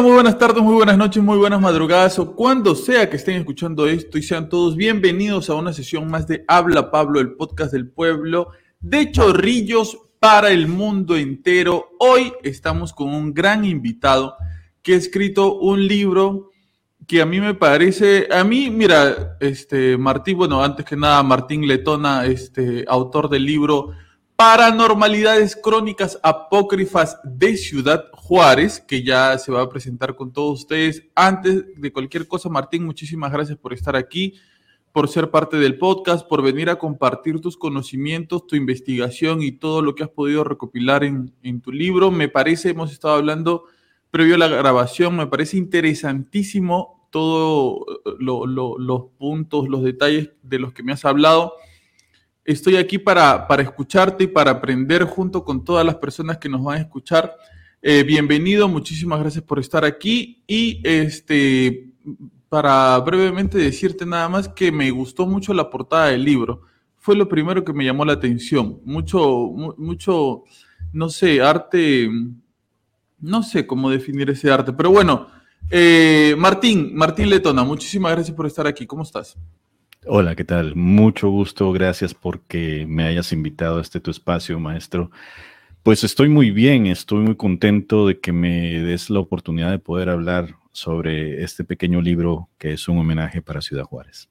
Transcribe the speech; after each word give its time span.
muy 0.00 0.12
buenas 0.12 0.38
tardes, 0.38 0.60
muy 0.60 0.74
buenas 0.74 0.98
noches, 0.98 1.22
muy 1.22 1.38
buenas 1.38 1.60
madrugadas 1.60 2.18
o 2.18 2.34
cuando 2.34 2.74
sea 2.74 3.08
que 3.08 3.16
estén 3.16 3.36
escuchando 3.36 3.86
esto 3.86 4.18
y 4.18 4.22
sean 4.22 4.48
todos 4.48 4.76
bienvenidos 4.76 5.48
a 5.50 5.54
una 5.54 5.72
sesión 5.72 6.10
más 6.10 6.26
de 6.26 6.44
Habla 6.48 6.90
Pablo, 6.90 7.20
el 7.20 7.34
podcast 7.34 7.72
del 7.72 7.88
pueblo 7.88 8.48
de 8.80 9.12
Chorrillos 9.12 9.96
para 10.18 10.50
el 10.50 10.66
mundo 10.66 11.16
entero. 11.16 11.90
Hoy 12.00 12.32
estamos 12.42 12.92
con 12.92 13.08
un 13.14 13.32
gran 13.32 13.64
invitado 13.64 14.36
que 14.82 14.94
ha 14.94 14.96
escrito 14.96 15.58
un 15.60 15.86
libro 15.86 16.50
que 17.06 17.22
a 17.22 17.26
mí 17.26 17.40
me 17.40 17.54
parece, 17.54 18.26
a 18.32 18.42
mí, 18.42 18.70
mira, 18.70 19.36
este 19.38 19.96
Martín, 19.96 20.38
bueno, 20.38 20.64
antes 20.64 20.84
que 20.84 20.96
nada, 20.96 21.22
Martín 21.22 21.68
Letona, 21.68 22.26
este 22.26 22.84
autor 22.88 23.28
del 23.28 23.44
libro 23.44 23.92
Paranormalidades 24.36 25.54
Crónicas 25.54 26.18
Apócrifas 26.20 27.20
de 27.22 27.56
Ciudad 27.56 28.06
Juárez, 28.12 28.80
que 28.80 29.04
ya 29.04 29.38
se 29.38 29.52
va 29.52 29.62
a 29.62 29.68
presentar 29.68 30.16
con 30.16 30.32
todos 30.32 30.62
ustedes. 30.62 31.04
Antes 31.14 31.64
de 31.80 31.92
cualquier 31.92 32.26
cosa, 32.26 32.48
Martín, 32.48 32.84
muchísimas 32.84 33.30
gracias 33.30 33.56
por 33.56 33.72
estar 33.72 33.94
aquí, 33.94 34.34
por 34.90 35.08
ser 35.08 35.30
parte 35.30 35.56
del 35.56 35.78
podcast, 35.78 36.26
por 36.26 36.42
venir 36.42 36.68
a 36.68 36.80
compartir 36.80 37.40
tus 37.40 37.56
conocimientos, 37.56 38.44
tu 38.48 38.56
investigación 38.56 39.40
y 39.40 39.52
todo 39.52 39.82
lo 39.82 39.94
que 39.94 40.02
has 40.02 40.10
podido 40.10 40.42
recopilar 40.42 41.04
en, 41.04 41.60
tu 41.62 41.70
libro. 41.70 42.10
Me 42.10 42.28
parece, 42.28 42.70
hemos 42.70 42.90
estado 42.90 43.14
hablando 43.14 43.66
previo 44.10 44.34
a 44.34 44.38
la 44.38 44.48
grabación, 44.48 45.16
me 45.16 45.28
parece 45.28 45.58
interesantísimo 45.58 47.08
todos 47.10 47.84
los 48.18 49.04
puntos, 49.16 49.68
los 49.68 49.84
detalles 49.84 50.30
de 50.42 50.58
los 50.58 50.72
que 50.72 50.82
me 50.82 50.92
has 50.92 51.04
hablado 51.04 51.54
Estoy 52.44 52.76
aquí 52.76 52.98
para, 52.98 53.48
para 53.48 53.62
escucharte 53.62 54.24
y 54.24 54.26
para 54.26 54.50
aprender 54.50 55.04
junto 55.04 55.42
con 55.44 55.64
todas 55.64 55.84
las 55.84 55.94
personas 55.94 56.36
que 56.36 56.50
nos 56.50 56.62
van 56.62 56.76
a 56.76 56.80
escuchar. 56.80 57.34
Eh, 57.80 58.02
bienvenido, 58.02 58.68
muchísimas 58.68 59.18
gracias 59.18 59.42
por 59.42 59.58
estar 59.58 59.82
aquí. 59.82 60.42
Y 60.46 60.82
este, 60.84 61.90
para 62.50 62.98
brevemente 62.98 63.56
decirte 63.56 64.04
nada 64.04 64.28
más 64.28 64.48
que 64.50 64.70
me 64.70 64.90
gustó 64.90 65.26
mucho 65.26 65.54
la 65.54 65.70
portada 65.70 66.08
del 66.08 66.22
libro. 66.22 66.62
Fue 66.98 67.16
lo 67.16 67.26
primero 67.30 67.64
que 67.64 67.72
me 67.72 67.84
llamó 67.84 68.04
la 68.04 68.12
atención. 68.12 68.78
Mucho, 68.84 69.50
mucho, 69.78 70.44
no 70.92 71.08
sé, 71.08 71.40
arte, 71.40 72.10
no 73.20 73.42
sé 73.42 73.66
cómo 73.66 73.88
definir 73.88 74.28
ese 74.28 74.50
arte, 74.50 74.72
pero 74.74 74.90
bueno. 74.90 75.28
Eh, 75.70 76.34
Martín, 76.36 76.94
Martín 76.94 77.30
Letona, 77.30 77.64
muchísimas 77.64 78.12
gracias 78.12 78.36
por 78.36 78.46
estar 78.46 78.66
aquí. 78.66 78.86
¿Cómo 78.86 79.02
estás? 79.02 79.34
Hola, 80.06 80.36
¿qué 80.36 80.44
tal? 80.44 80.76
Mucho 80.76 81.30
gusto, 81.30 81.72
gracias 81.72 82.12
porque 82.12 82.84
me 82.86 83.04
hayas 83.04 83.32
invitado 83.32 83.78
a 83.78 83.80
este 83.80 84.00
tu 84.00 84.10
espacio, 84.10 84.60
maestro. 84.60 85.10
Pues 85.82 86.04
estoy 86.04 86.28
muy 86.28 86.50
bien, 86.50 86.86
estoy 86.86 87.20
muy 87.20 87.36
contento 87.36 88.06
de 88.06 88.20
que 88.20 88.30
me 88.30 88.82
des 88.82 89.08
la 89.08 89.20
oportunidad 89.20 89.70
de 89.70 89.78
poder 89.78 90.10
hablar 90.10 90.56
sobre 90.72 91.42
este 91.42 91.64
pequeño 91.64 92.02
libro 92.02 92.50
que 92.58 92.74
es 92.74 92.86
un 92.86 92.98
homenaje 92.98 93.40
para 93.40 93.62
Ciudad 93.62 93.84
Juárez. 93.84 94.28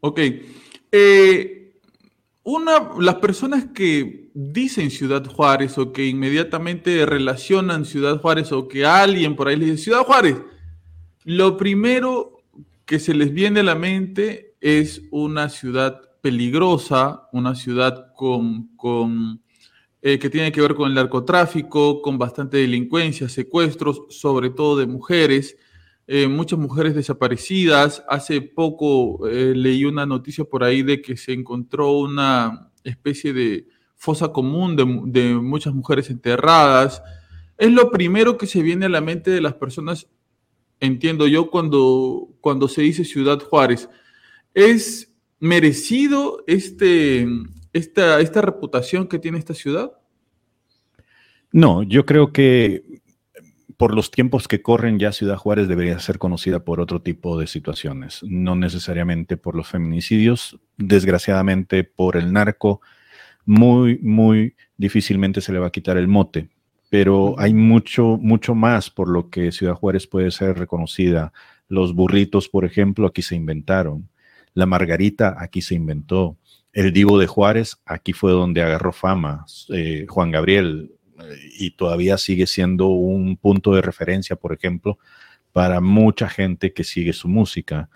Ok. 0.00 0.20
Eh, 0.90 1.74
una, 2.42 2.92
las 2.98 3.16
personas 3.16 3.66
que 3.74 4.30
dicen 4.32 4.90
Ciudad 4.90 5.22
Juárez 5.26 5.76
o 5.76 5.92
que 5.92 6.06
inmediatamente 6.06 7.04
relacionan 7.04 7.84
Ciudad 7.84 8.22
Juárez 8.22 8.52
o 8.52 8.68
que 8.68 8.86
alguien 8.86 9.36
por 9.36 9.48
ahí 9.48 9.56
le 9.56 9.66
dice 9.66 9.84
Ciudad 9.84 10.04
Juárez, 10.04 10.38
lo 11.24 11.58
primero 11.58 12.38
que 12.86 12.98
se 12.98 13.12
les 13.12 13.34
viene 13.34 13.60
a 13.60 13.64
la 13.64 13.74
mente 13.74 14.51
es 14.62 15.02
una 15.10 15.48
ciudad 15.48 16.00
peligrosa, 16.20 17.28
una 17.32 17.56
ciudad 17.56 18.14
con, 18.14 19.42
eh, 20.00 20.18
que 20.20 20.30
tiene 20.30 20.52
que 20.52 20.60
ver 20.60 20.76
con 20.76 20.88
el 20.88 20.94
narcotráfico, 20.94 22.00
con 22.00 22.16
bastante 22.16 22.58
delincuencia, 22.58 23.28
secuestros, 23.28 24.02
sobre 24.08 24.50
todo 24.50 24.76
de 24.78 24.86
mujeres, 24.86 25.56
eh, 26.06 26.28
muchas 26.28 26.60
mujeres 26.60 26.94
desaparecidas. 26.94 28.04
Hace 28.08 28.40
poco 28.40 29.26
eh, 29.26 29.52
leí 29.54 29.84
una 29.84 30.06
noticia 30.06 30.44
por 30.44 30.62
ahí 30.62 30.82
de 30.82 31.02
que 31.02 31.16
se 31.16 31.32
encontró 31.32 31.90
una 31.98 32.70
especie 32.84 33.32
de 33.32 33.66
fosa 33.96 34.28
común 34.28 34.76
de, 34.76 34.84
de 35.06 35.34
muchas 35.34 35.74
mujeres 35.74 36.08
enterradas. 36.08 37.02
Es 37.58 37.72
lo 37.72 37.90
primero 37.90 38.38
que 38.38 38.46
se 38.46 38.62
viene 38.62 38.86
a 38.86 38.90
la 38.90 39.00
mente 39.00 39.32
de 39.32 39.40
las 39.40 39.54
personas, 39.54 40.06
entiendo 40.78 41.26
yo, 41.26 41.50
cuando, 41.50 42.28
cuando 42.40 42.68
se 42.68 42.82
dice 42.82 43.04
Ciudad 43.04 43.40
Juárez. 43.40 43.88
¿Es 44.54 45.12
merecido 45.40 46.44
este, 46.46 47.26
esta, 47.72 48.20
esta 48.20 48.42
reputación 48.42 49.08
que 49.08 49.18
tiene 49.18 49.38
esta 49.38 49.54
ciudad? 49.54 49.92
No, 51.52 51.82
yo 51.82 52.06
creo 52.06 52.32
que 52.32 53.02
por 53.76 53.94
los 53.94 54.10
tiempos 54.10 54.46
que 54.46 54.62
corren 54.62 54.98
ya 54.98 55.10
Ciudad 55.10 55.36
Juárez 55.36 55.66
debería 55.66 55.98
ser 55.98 56.18
conocida 56.18 56.64
por 56.64 56.80
otro 56.80 57.02
tipo 57.02 57.36
de 57.36 57.48
situaciones, 57.48 58.20
no 58.22 58.54
necesariamente 58.54 59.36
por 59.36 59.56
los 59.56 59.66
feminicidios, 59.66 60.58
desgraciadamente 60.76 61.82
por 61.82 62.16
el 62.16 62.32
narco, 62.32 62.80
muy, 63.44 63.98
muy 63.98 64.54
difícilmente 64.76 65.40
se 65.40 65.52
le 65.52 65.58
va 65.58 65.66
a 65.66 65.72
quitar 65.72 65.96
el 65.96 66.06
mote, 66.06 66.48
pero 66.90 67.34
hay 67.38 67.54
mucho, 67.54 68.18
mucho 68.20 68.54
más 68.54 68.88
por 68.88 69.08
lo 69.08 69.30
que 69.30 69.50
Ciudad 69.50 69.74
Juárez 69.74 70.06
puede 70.06 70.30
ser 70.30 70.58
reconocida. 70.58 71.32
Los 71.68 71.94
burritos, 71.94 72.48
por 72.48 72.64
ejemplo, 72.64 73.06
aquí 73.08 73.22
se 73.22 73.34
inventaron. 73.34 74.08
La 74.54 74.66
Margarita 74.66 75.36
aquí 75.38 75.62
se 75.62 75.74
inventó. 75.74 76.36
El 76.72 76.92
Divo 76.92 77.18
de 77.18 77.26
Juárez 77.26 77.76
aquí 77.84 78.12
fue 78.12 78.32
donde 78.32 78.62
agarró 78.62 78.92
fama. 78.92 79.44
Eh, 79.70 80.06
Juan 80.08 80.30
Gabriel 80.30 80.92
eh, 81.20 81.36
y 81.58 81.70
todavía 81.72 82.18
sigue 82.18 82.46
siendo 82.46 82.88
un 82.88 83.36
punto 83.36 83.74
de 83.74 83.82
referencia, 83.82 84.36
por 84.36 84.52
ejemplo, 84.52 84.98
para 85.52 85.80
mucha 85.80 86.28
gente 86.28 86.72
que 86.72 86.84
sigue 86.84 87.12
su 87.12 87.28
música. 87.28 87.90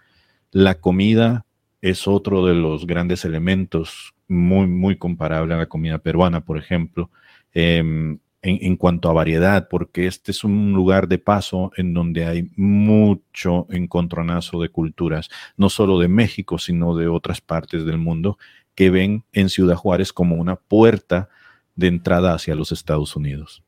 La 0.51 0.81
comida 0.81 1.47
es 1.81 2.07
otro 2.07 2.45
de 2.47 2.55
los 2.55 2.87
grandes 2.87 3.25
elementos 3.25 4.15
muy, 4.29 4.67
muy 4.67 4.97
comparable 4.97 5.55
a 5.55 5.59
la 5.59 5.67
comida 5.67 5.99
peruana, 5.99 6.45
por 6.45 6.59
ejemplo. 6.59 7.11
Em, 7.53 8.19
en, 8.43 8.77
cuanto 8.77 9.09
a 9.09 9.13
variedad, 9.13 9.69
porque 9.69 10.07
este 10.07 10.31
es 10.31 10.45
un 10.45 10.73
lugar 10.73 11.09
de 11.09 11.19
paso 11.19 11.73
en 11.77 11.95
donde 11.95 12.27
hay 12.27 12.51
mucho 12.57 13.67
encontronazo 13.71 14.61
de 14.61 14.69
culturas, 14.69 15.29
no 15.57 15.69
solo 15.69 15.99
de 15.99 16.09
México, 16.09 16.59
sino 16.59 16.95
de 16.95 17.09
otras 17.09 17.41
partes 17.41 17.85
del 17.85 17.99
mundo, 17.99 18.39
que 18.75 18.91
ven 18.91 19.25
en 19.33 19.49
Ciudad 19.49 19.75
Juárez 19.75 20.13
como 20.13 20.37
una 20.37 20.57
puerta 20.57 21.29
de 21.75 21.89
entrada 21.89 22.35
hacia 22.35 22.55
los 22.55 22.73
Estados 22.73 23.17
Unidos. 23.17 23.65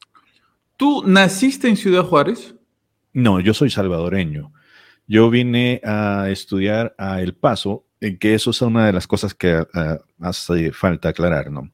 ¿Tú 0.76 1.02
naciste 1.04 1.68
en 1.68 1.76
Ciudad 1.76 2.04
Juárez? 2.04 2.54
No, 3.12 3.40
yo 3.40 3.54
soy 3.54 3.70
salvadoreño. 3.70 4.52
Yo 5.08 5.30
vine 5.30 5.80
a 5.84 6.28
estudiar 6.30 6.94
a 6.98 7.20
El 7.20 7.34
Paso, 7.34 7.86
que 8.20 8.34
eso 8.34 8.50
es 8.50 8.62
una 8.62 8.86
de 8.86 8.92
las 8.92 9.06
cosas 9.06 9.34
que 9.34 9.64
ah, 9.74 9.98
hace 10.20 10.70
falta 10.72 11.08
aclarar, 11.08 11.50
¿no? 11.50 11.72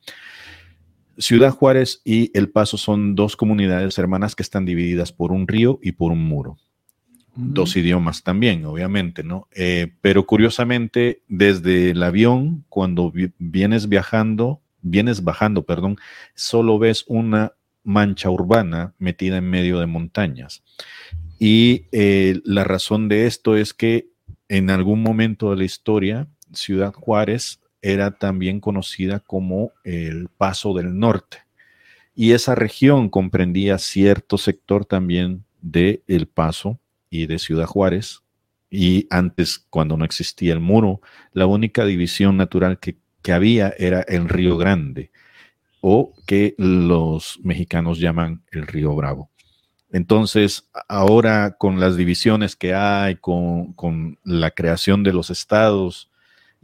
Ciudad 1.18 1.50
Juárez 1.50 2.00
y 2.04 2.30
El 2.36 2.50
Paso 2.50 2.76
son 2.76 3.14
dos 3.14 3.36
comunidades 3.36 3.98
hermanas 3.98 4.34
que 4.34 4.42
están 4.42 4.64
divididas 4.64 5.12
por 5.12 5.32
un 5.32 5.46
río 5.46 5.78
y 5.82 5.92
por 5.92 6.12
un 6.12 6.24
muro. 6.24 6.58
Dos 7.36 7.76
idiomas 7.76 8.22
también, 8.22 8.64
obviamente, 8.64 9.24
¿no? 9.24 9.48
Eh, 9.50 9.92
pero 10.00 10.24
curiosamente, 10.24 11.22
desde 11.26 11.90
el 11.90 12.02
avión, 12.02 12.64
cuando 12.68 13.12
vienes 13.38 13.88
viajando, 13.88 14.60
vienes 14.82 15.24
bajando, 15.24 15.64
perdón, 15.64 15.96
solo 16.36 16.78
ves 16.78 17.04
una 17.08 17.54
mancha 17.82 18.30
urbana 18.30 18.94
metida 18.98 19.38
en 19.38 19.50
medio 19.50 19.80
de 19.80 19.86
montañas. 19.86 20.62
Y 21.40 21.86
eh, 21.90 22.40
la 22.44 22.62
razón 22.62 23.08
de 23.08 23.26
esto 23.26 23.56
es 23.56 23.74
que 23.74 24.10
en 24.48 24.70
algún 24.70 25.02
momento 25.02 25.50
de 25.50 25.56
la 25.56 25.64
historia, 25.64 26.28
Ciudad 26.52 26.92
Juárez 26.92 27.60
era 27.84 28.12
también 28.12 28.60
conocida 28.60 29.20
como 29.20 29.72
el 29.84 30.28
Paso 30.28 30.72
del 30.72 30.98
Norte. 30.98 31.38
Y 32.14 32.32
esa 32.32 32.54
región 32.54 33.10
comprendía 33.10 33.76
cierto 33.76 34.38
sector 34.38 34.86
también 34.86 35.44
de 35.60 36.02
El 36.06 36.26
Paso 36.26 36.80
y 37.10 37.26
de 37.26 37.38
Ciudad 37.38 37.66
Juárez. 37.66 38.22
Y 38.70 39.06
antes, 39.10 39.66
cuando 39.68 39.98
no 39.98 40.06
existía 40.06 40.54
el 40.54 40.60
muro, 40.60 41.02
la 41.32 41.44
única 41.44 41.84
división 41.84 42.38
natural 42.38 42.80
que, 42.80 42.96
que 43.20 43.32
había 43.32 43.74
era 43.76 44.00
el 44.00 44.30
Río 44.30 44.56
Grande, 44.56 45.10
o 45.82 46.14
que 46.26 46.54
los 46.56 47.38
mexicanos 47.42 47.98
llaman 47.98 48.44
el 48.50 48.66
Río 48.66 48.94
Bravo. 48.94 49.30
Entonces, 49.92 50.70
ahora 50.88 51.56
con 51.58 51.80
las 51.80 51.98
divisiones 51.98 52.56
que 52.56 52.72
hay, 52.72 53.16
con, 53.16 53.74
con 53.74 54.18
la 54.24 54.52
creación 54.52 55.02
de 55.02 55.12
los 55.12 55.28
estados, 55.28 56.10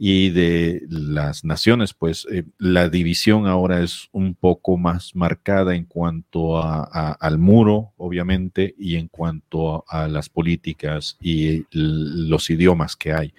y 0.03 0.31
de 0.31 0.81
las 0.89 1.45
naciones, 1.45 1.93
pues 1.93 2.25
eh, 2.31 2.43
la 2.57 2.89
división 2.89 3.45
ahora 3.45 3.83
es 3.83 4.09
un 4.11 4.33
poco 4.33 4.75
más 4.75 5.15
marcada 5.15 5.75
en 5.75 5.85
cuanto 5.85 6.57
a, 6.57 7.11
al 7.11 7.37
muro, 7.37 7.93
obviamente, 7.97 8.73
y 8.79 8.95
en 8.95 9.09
cuanto 9.09 9.85
a, 9.87 10.07
las 10.07 10.27
políticas 10.27 11.17
y 11.21 11.67
los 11.69 12.49
idiomas 12.49 12.95
que 12.95 13.13
hay. 13.13 13.35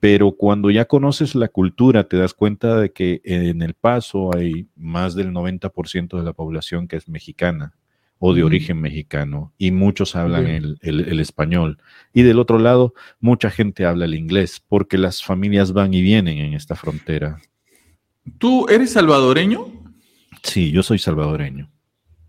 Pero 0.00 0.32
cuando 0.32 0.68
ya 0.68 0.86
conoces 0.86 1.36
la 1.36 1.46
cultura, 1.46 2.08
te 2.08 2.16
das 2.16 2.34
cuenta 2.34 2.80
de 2.80 2.90
que 2.90 3.20
en 3.22 3.62
El 3.62 3.74
Paso 3.74 4.34
hay 4.34 4.66
más 4.74 5.14
del 5.14 5.30
90% 5.30 6.18
de 6.18 6.24
la 6.24 6.32
población 6.32 6.88
que 6.88 6.96
es 6.96 7.08
mexicana 7.08 7.72
o 8.18 8.34
de 8.34 8.42
origen 8.42 8.80
mexicano 8.80 9.52
y 9.58 9.70
muchos 9.70 10.16
hablan 10.16 10.46
el, 10.46 11.20
español. 11.20 11.78
Y 12.12 12.22
del 12.22 12.38
otro 12.38 12.58
lado, 12.58 12.94
mucha 13.20 13.50
gente 13.50 13.84
habla 13.84 14.06
el 14.06 14.14
inglés 14.14 14.62
porque 14.66 14.98
las 14.98 15.22
familias 15.22 15.72
van 15.72 15.92
y 15.94 16.02
vienen 16.02 16.38
en 16.38 16.54
esta 16.54 16.74
frontera. 16.74 17.38
¿Tú 18.38 18.66
eres 18.68 18.92
salvadoreño? 18.92 19.66
Sí, 20.42 20.70
yo 20.70 20.82
soy 20.82 20.98
salvadoreño. 20.98 21.70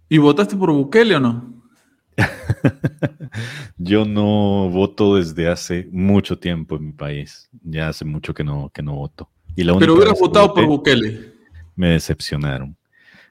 ¿Y 0.09 0.17
votaste 0.17 0.55
por 0.55 0.71
Bukele 0.71 1.15
o 1.15 1.19
no? 1.19 1.63
yo 3.77 4.05
no 4.05 4.69
voto 4.69 5.15
desde 5.15 5.49
hace 5.49 5.87
mucho 5.91 6.37
tiempo 6.37 6.75
en 6.75 6.87
mi 6.87 6.91
país. 6.91 7.49
Ya 7.63 7.89
hace 7.89 8.05
mucho 8.05 8.33
que 8.33 8.43
no, 8.43 8.69
que 8.69 8.81
no 8.81 8.95
voto. 8.95 9.29
Y 9.55 9.63
Pero 9.63 9.93
hubieras 9.93 10.19
votado 10.19 10.53
por 10.53 10.65
Bukele. 10.65 11.33
Me 11.75 11.89
decepcionaron. 11.89 12.75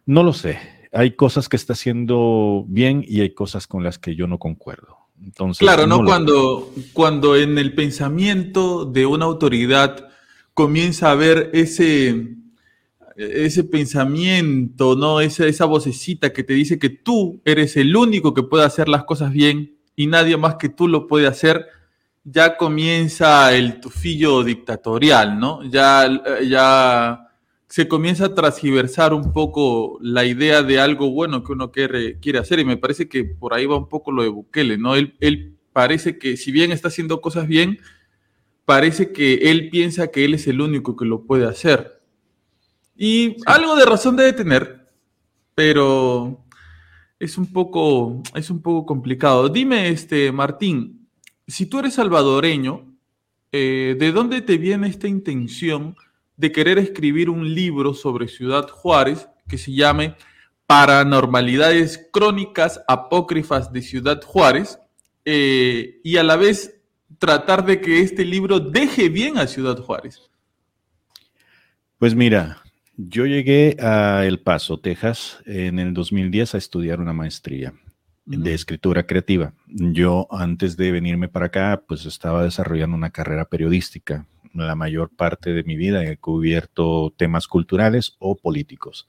No 0.07 0.23
lo 0.23 0.33
sé 0.33 0.59
hay 0.95 1.13
cosas 1.13 1.49
que 1.49 1.57
está 1.57 1.73
haciendo 1.73 2.65
bien 2.69 3.05
y 3.07 3.21
hay 3.21 3.31
cosas 3.31 3.67
con 3.67 3.83
las 3.83 3.99
que 3.99 4.15
yo 4.15 4.27
no 4.27 4.39
concuerdo. 4.39 4.99
Entonces, 5.23 5.59
claro, 5.59 5.87
¿no? 5.87 6.05
Cuando, 6.05 6.73
cuando 6.93 7.37
en 7.37 7.59
el 7.59 7.75
pensamiento 7.75 8.85
de 8.85 9.07
una 9.07 9.25
autoridad 9.25 10.09
comienza 10.55 11.09
a 11.09 11.13
haber 11.13 11.51
ese, 11.53 12.37
ese 13.17 13.65
pensamiento, 13.65 14.95
¿no? 14.97 15.21
Esa, 15.21 15.47
esa 15.47 15.65
vocecita 15.65 16.33
que 16.33 16.45
te 16.45 16.55
dice 16.55 16.79
que 16.79 16.91
tú 16.91 17.41
eres 17.45 17.77
el 17.77 17.95
único 17.97 18.33
que 18.33 18.43
puede 18.43 18.65
hacer 18.65 18.89
las 18.89 19.05
cosas 19.05 19.33
bien 19.33 19.77
y 19.97 20.07
nadie 20.07 20.37
más 20.37 20.57
que 20.57 20.69
tú 20.69 20.89
lo 20.89 21.07
puede 21.07 21.27
hacer, 21.27 21.67
ya 22.25 22.57
comienza 22.57 23.55
el 23.55 23.81
tufillo 23.81 24.43
dictatorial, 24.45 25.39
¿no? 25.39 25.63
Ya, 25.65 26.09
ya 26.49 27.29
se 27.69 27.89
comienza 27.89 28.27
a 28.27 28.35
transgiversar 28.35 29.15
un 29.15 29.33
poco 29.33 29.99
la 30.01 30.25
idea 30.25 30.63
de 30.63 30.79
algo 30.79 31.11
bueno 31.11 31.43
que 31.43 31.53
uno 31.53 31.73
quiere, 31.73 32.19
quiere 32.21 32.39
hacer 32.39 32.59
y 32.59 32.65
me 32.65 32.77
parece 32.77 33.09
que 33.09 33.25
por 33.25 33.55
ahí 33.55 33.67
va 33.67 33.77
un 33.77 33.89
poco 33.89 34.13
lo 34.13 34.23
de 34.23 34.29
Bukele, 34.29 34.79
¿no? 34.79 34.95
Él, 34.95 35.17
él 35.21 35.57
parece 35.73 36.19
que 36.19 36.37
si 36.37 36.53
bien 36.53 36.73
está 36.73 36.89
haciendo 36.89 37.21
cosas 37.21 37.47
bien, 37.49 37.79
parece 38.65 39.13
que 39.13 39.51
él 39.51 39.71
piensa 39.71 40.09
que 40.09 40.25
él 40.25 40.35
es 40.35 40.47
el 40.47 40.61
único 40.61 40.97
que 40.97 41.05
lo 41.05 41.25
puede 41.25 41.47
hacer. 41.47 42.01
Y 42.97 43.37
algo 43.47 43.77
de 43.77 43.85
razón 43.85 44.17
debe 44.17 44.33
tener, 44.33 44.89
pero 45.55 46.45
es 47.19 47.39
un 47.39 47.53
poco, 47.53 48.23
es 48.35 48.51
un 48.51 48.63
poco 48.63 48.87
complicado. 48.87 49.49
Dime, 49.49 49.89
este, 49.89 50.31
Martín, 50.33 51.09
si 51.47 51.67
tú 51.67 51.81
eres 51.81 51.95
salvadoreño, 51.95 52.95
eh, 53.53 53.97
¿de 53.99 54.13
dónde 54.13 54.43
te 54.43 54.59
viene 54.59 54.89
esta 54.89 55.09
intención 55.09 55.97
de 56.37 56.53
querer 56.53 56.79
escribir 56.79 57.31
un 57.31 57.55
libro 57.55 57.95
sobre 57.95 58.29
Ciudad 58.29 58.69
Juárez 58.69 59.29
que 59.49 59.59
se 59.59 59.73
llame 59.73 60.15
Paranormalidades 60.67 62.09
Crónicas 62.13 62.81
Apócrifas 62.89 63.73
de 63.73 63.83
Ciudad 63.83 64.23
Juárez 64.23 64.79
eh, 65.25 66.01
y 66.03 66.17
a 66.17 66.23
la 66.23 66.37
vez 66.37 66.81
tratar 67.19 67.65
de 67.65 67.81
que 67.81 68.01
este 68.01 68.25
libro 68.25 68.61
deje 68.61 69.09
bien 69.09 69.39
a 69.39 69.47
Ciudad 69.47 69.79
Juárez? 69.79 70.31
Pues 71.99 72.15
mira, 72.15 72.63
yo 72.97 73.27
llegué 73.27 73.77
a 73.81 74.25
El 74.25 74.41
Paso, 74.41 74.79
Texas, 74.79 75.39
en 75.47 75.79
el 75.79 75.95
2010 75.95 76.55
a 76.55 76.59
estudiar 76.59 77.01
una 77.01 77.13
maestría 77.13 77.73
de 78.27 78.55
escritura 78.55 79.07
creativa. 79.07 79.53
Yo 79.67 80.27
antes 80.31 80.77
de 80.77 80.91
venirme 80.93 81.29
para 81.29 81.47
acá, 81.47 81.83
pues 81.87 82.07
estaba 82.07 82.43
desarrollando 82.43 82.97
una 82.97 83.11
carrera 83.11 83.47
periodística 83.47 84.27
la 84.55 84.75
mayor 84.75 85.11
parte 85.11 85.53
de 85.53 85.65
mi 85.65 85.77
vida 85.77 86.05
he 86.05 86.17
cubierto 86.17 87.13
temas 87.17 87.47
culturales 87.49 88.17
o 88.19 88.37
políticos. 88.37 89.09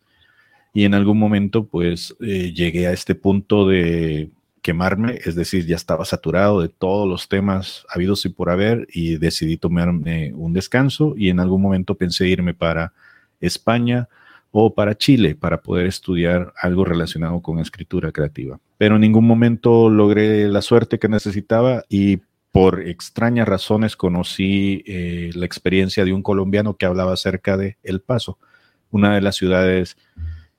Y 0.74 0.84
en 0.84 0.94
algún 0.94 1.18
momento, 1.18 1.66
pues, 1.66 2.16
eh, 2.20 2.52
llegué 2.54 2.88
a 2.88 2.92
este 2.92 3.16
punto 3.16 3.68
de 3.68 4.30
quemarme, 4.62 5.20
es 5.24 5.36
decir, 5.36 5.66
ya 5.68 5.76
estaba 5.76 6.06
saturado 6.06 6.60
de 6.60 6.70
todos 6.70 7.08
los 7.08 7.30
temas 7.30 7.86
habidos 7.88 8.26
y 8.26 8.30
por 8.30 8.50
haber 8.50 8.88
y 8.92 9.18
decidí 9.18 9.58
tomarme 9.58 10.34
un 10.34 10.54
descanso 10.54 11.14
y 11.16 11.30
en 11.30 11.40
algún 11.40 11.62
momento 11.62 11.94
pensé 11.94 12.28
irme 12.28 12.56
para 12.56 12.92
España 13.40 14.10
o 14.52 14.74
para 14.74 14.98
Chile 14.98 15.36
para 15.36 15.62
poder 15.62 15.86
estudiar 15.86 16.52
algo 16.60 16.84
relacionado 16.84 17.42
con 17.42 17.60
escritura 17.60 18.12
creativa. 18.12 18.60
Pero 18.78 18.96
en 18.96 19.02
ningún 19.02 19.28
momento 19.28 19.90
logré 19.90 20.48
la 20.48 20.62
suerte 20.62 20.98
que 20.98 21.10
necesitaba 21.10 21.84
y 21.88 22.22
por 22.56 22.88
extrañas 22.88 23.50
razones 23.50 23.98
conocí 23.98 24.82
eh, 24.88 25.32
la 25.34 25.46
experiencia 25.46 26.06
de 26.06 26.14
un 26.14 26.24
colombiano 26.24 26.78
que 26.78 26.86
hablaba 26.86 27.12
acerca 27.12 27.58
de 27.58 27.78
El 27.84 28.00
Paso, 28.00 28.40
una 28.92 29.14
de 29.14 29.20
las 29.20 29.36
ciudades 29.36 29.98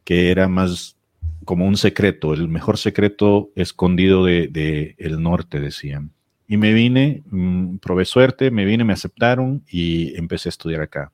que 0.04 0.30
era 0.30 0.46
más 0.46 0.98
como 1.46 1.64
un 1.64 1.78
secreto, 1.78 2.34
el 2.34 2.48
mejor 2.48 2.76
secreto 2.76 3.48
escondido 3.56 4.26
de, 4.26 4.94
el 4.98 5.22
norte, 5.22 5.58
decían. 5.58 6.10
Y 6.46 6.58
me 6.58 6.74
vine, 6.74 7.22
mm, 7.30 7.78
probé 7.78 8.04
suerte, 8.04 8.50
me 8.50 8.66
vine, 8.66 8.84
me 8.84 8.92
aceptaron 8.92 9.64
y 9.66 10.14
empecé 10.18 10.50
a 10.50 10.50
estudiar 10.50 10.82
acá. 10.82 11.12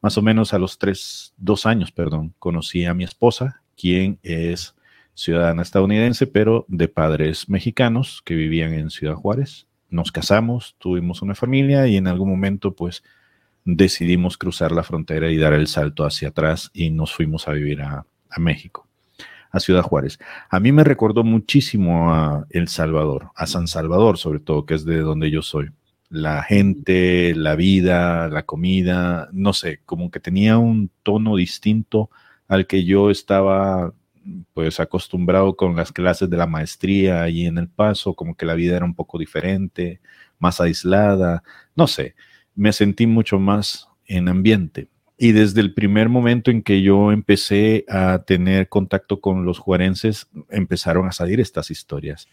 Más 0.00 0.16
o 0.16 0.22
menos 0.22 0.54
a 0.54 0.60
los 0.60 0.78
tres, 0.78 1.34
dos 1.38 1.66
años, 1.66 1.90
perdón, 1.90 2.34
conocí 2.38 2.84
a 2.84 2.94
mi 2.94 3.02
esposa, 3.02 3.62
quien 3.76 4.20
es 4.22 4.76
ciudadana 5.12 5.62
estadounidense, 5.62 6.28
pero 6.28 6.66
de 6.68 6.86
padres 6.86 7.48
mexicanos 7.48 8.22
que 8.24 8.36
vivían 8.36 8.74
en 8.74 8.90
Ciudad 8.90 9.16
Juárez 9.16 9.66
nos 9.90 10.12
casamos, 10.12 10.76
tuvimos 10.78 11.22
una 11.22 11.34
familia 11.34 11.86
y 11.86 11.96
en 11.96 12.06
algún 12.06 12.30
momento 12.30 12.74
pues 12.74 13.02
decidimos 13.64 14.38
cruzar 14.38 14.72
la 14.72 14.82
frontera 14.82 15.30
y 15.30 15.36
dar 15.36 15.52
el 15.52 15.66
salto 15.66 16.04
hacia 16.04 16.28
atrás 16.28 16.70
y 16.72 16.90
nos 16.90 17.14
fuimos 17.14 17.48
a 17.48 17.52
vivir 17.52 17.82
a, 17.82 18.06
México, 18.38 18.86
a 19.50 19.60
Ciudad 19.60 19.82
Juárez. 19.82 20.18
A 20.48 20.60
mí 20.60 20.72
me 20.72 20.84
recordó 20.84 21.24
muchísimo 21.24 22.12
a 22.12 22.46
El 22.50 22.68
Salvador, 22.68 23.30
a 23.34 23.46
San 23.46 23.66
Salvador 23.66 24.18
sobre 24.18 24.40
todo, 24.40 24.64
que 24.64 24.74
es 24.74 24.84
de 24.84 25.00
donde 25.00 25.30
yo 25.30 25.42
soy. 25.42 25.70
La 26.08 26.42
gente, 26.42 27.34
la 27.36 27.54
vida, 27.54 28.28
la 28.28 28.44
comida, 28.44 29.28
no 29.32 29.52
sé, 29.52 29.80
como 29.84 30.10
que 30.10 30.20
tenía 30.20 30.58
un 30.58 30.90
tono 31.02 31.36
distinto 31.36 32.10
al 32.48 32.66
que 32.66 32.84
yo 32.84 33.10
estaba 33.10 33.92
pues 34.52 34.80
acostumbrado 34.80 35.56
con 35.56 35.76
las 35.76 35.92
clases 35.92 36.28
de 36.28 36.36
la 36.36 36.46
maestría 36.46 37.28
y 37.28 37.46
en 37.46 37.58
el 37.58 37.68
paso, 37.68 38.14
como 38.14 38.34
que 38.34 38.46
la 38.46 38.54
vida 38.54 38.76
era 38.76 38.84
un 38.84 38.94
poco 38.94 39.18
diferente, 39.18 40.00
más 40.38 40.60
aislada, 40.60 41.42
no 41.74 41.86
sé, 41.86 42.14
me 42.54 42.72
sentí 42.72 43.06
mucho 43.06 43.38
más 43.38 43.88
en 44.06 44.28
ambiente. 44.28 44.88
Y 45.16 45.32
desde 45.32 45.60
el 45.60 45.74
primer 45.74 46.08
momento 46.08 46.50
en 46.50 46.62
que 46.62 46.80
yo 46.82 47.12
empecé 47.12 47.84
a 47.88 48.22
tener 48.26 48.68
contacto 48.68 49.20
con 49.20 49.44
los 49.44 49.58
juarenses, 49.58 50.28
empezaron 50.48 51.06
a 51.06 51.12
salir 51.12 51.40
estas 51.40 51.70
historias. 51.70 52.26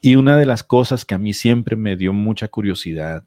Y 0.00 0.16
una 0.16 0.38
de 0.38 0.46
las 0.46 0.64
cosas 0.64 1.04
que 1.04 1.14
a 1.14 1.18
mí 1.18 1.34
siempre 1.34 1.76
me 1.76 1.96
dio 1.96 2.14
mucha 2.14 2.48
curiosidad 2.48 3.24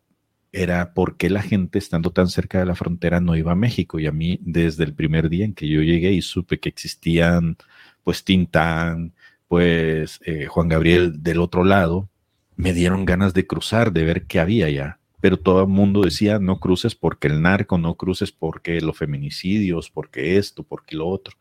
era 0.54 0.94
por 0.94 1.18
qué 1.18 1.30
la 1.32 1.42
gente 1.42 1.80
estando 1.80 2.12
tan 2.12 2.30
cerca 2.30 2.60
de 2.60 2.66
la 2.68 2.76
frontera 2.76 3.20
no 3.20 3.36
iba 3.36 3.52
a 3.52 3.56
México. 3.56 4.00
Y 4.00 4.06
a 4.06 4.12
mí, 4.12 4.40
desde 4.42 4.84
el 4.84 4.94
primer 4.94 5.28
día 5.30 5.46
en 5.46 5.54
que 5.54 5.68
yo 5.68 5.82
llegué 5.82 6.14
y 6.14 6.22
supe 6.22 6.60
que 6.60 6.70
existían, 6.70 7.58
pues, 8.04 8.24
Tintán, 8.24 9.14
pues, 9.48 10.20
eh, 10.26 10.46
Juan 10.46 10.70
Gabriel 10.70 11.24
del 11.24 11.40
otro 11.42 11.64
lado, 11.64 12.10
me 12.56 12.74
dieron 12.74 13.06
ganas 13.06 13.34
de 13.34 13.48
cruzar, 13.48 13.92
de 13.94 14.04
ver 14.06 14.28
qué 14.28 14.40
había 14.40 14.68
allá. 14.68 15.00
Pero 15.22 15.38
todo 15.38 15.62
el 15.64 15.70
mundo 15.70 16.02
decía, 16.02 16.38
no 16.40 16.60
cruces 16.60 16.96
porque 16.96 17.28
el 17.28 17.42
narco, 17.42 17.78
no 17.80 17.96
cruces 17.96 18.32
porque 18.32 18.80
los 18.82 18.98
feminicidios, 18.98 19.90
porque 19.90 20.38
esto, 20.38 20.64
porque 20.64 20.96
lo 20.96 21.08
otro. 21.08 21.36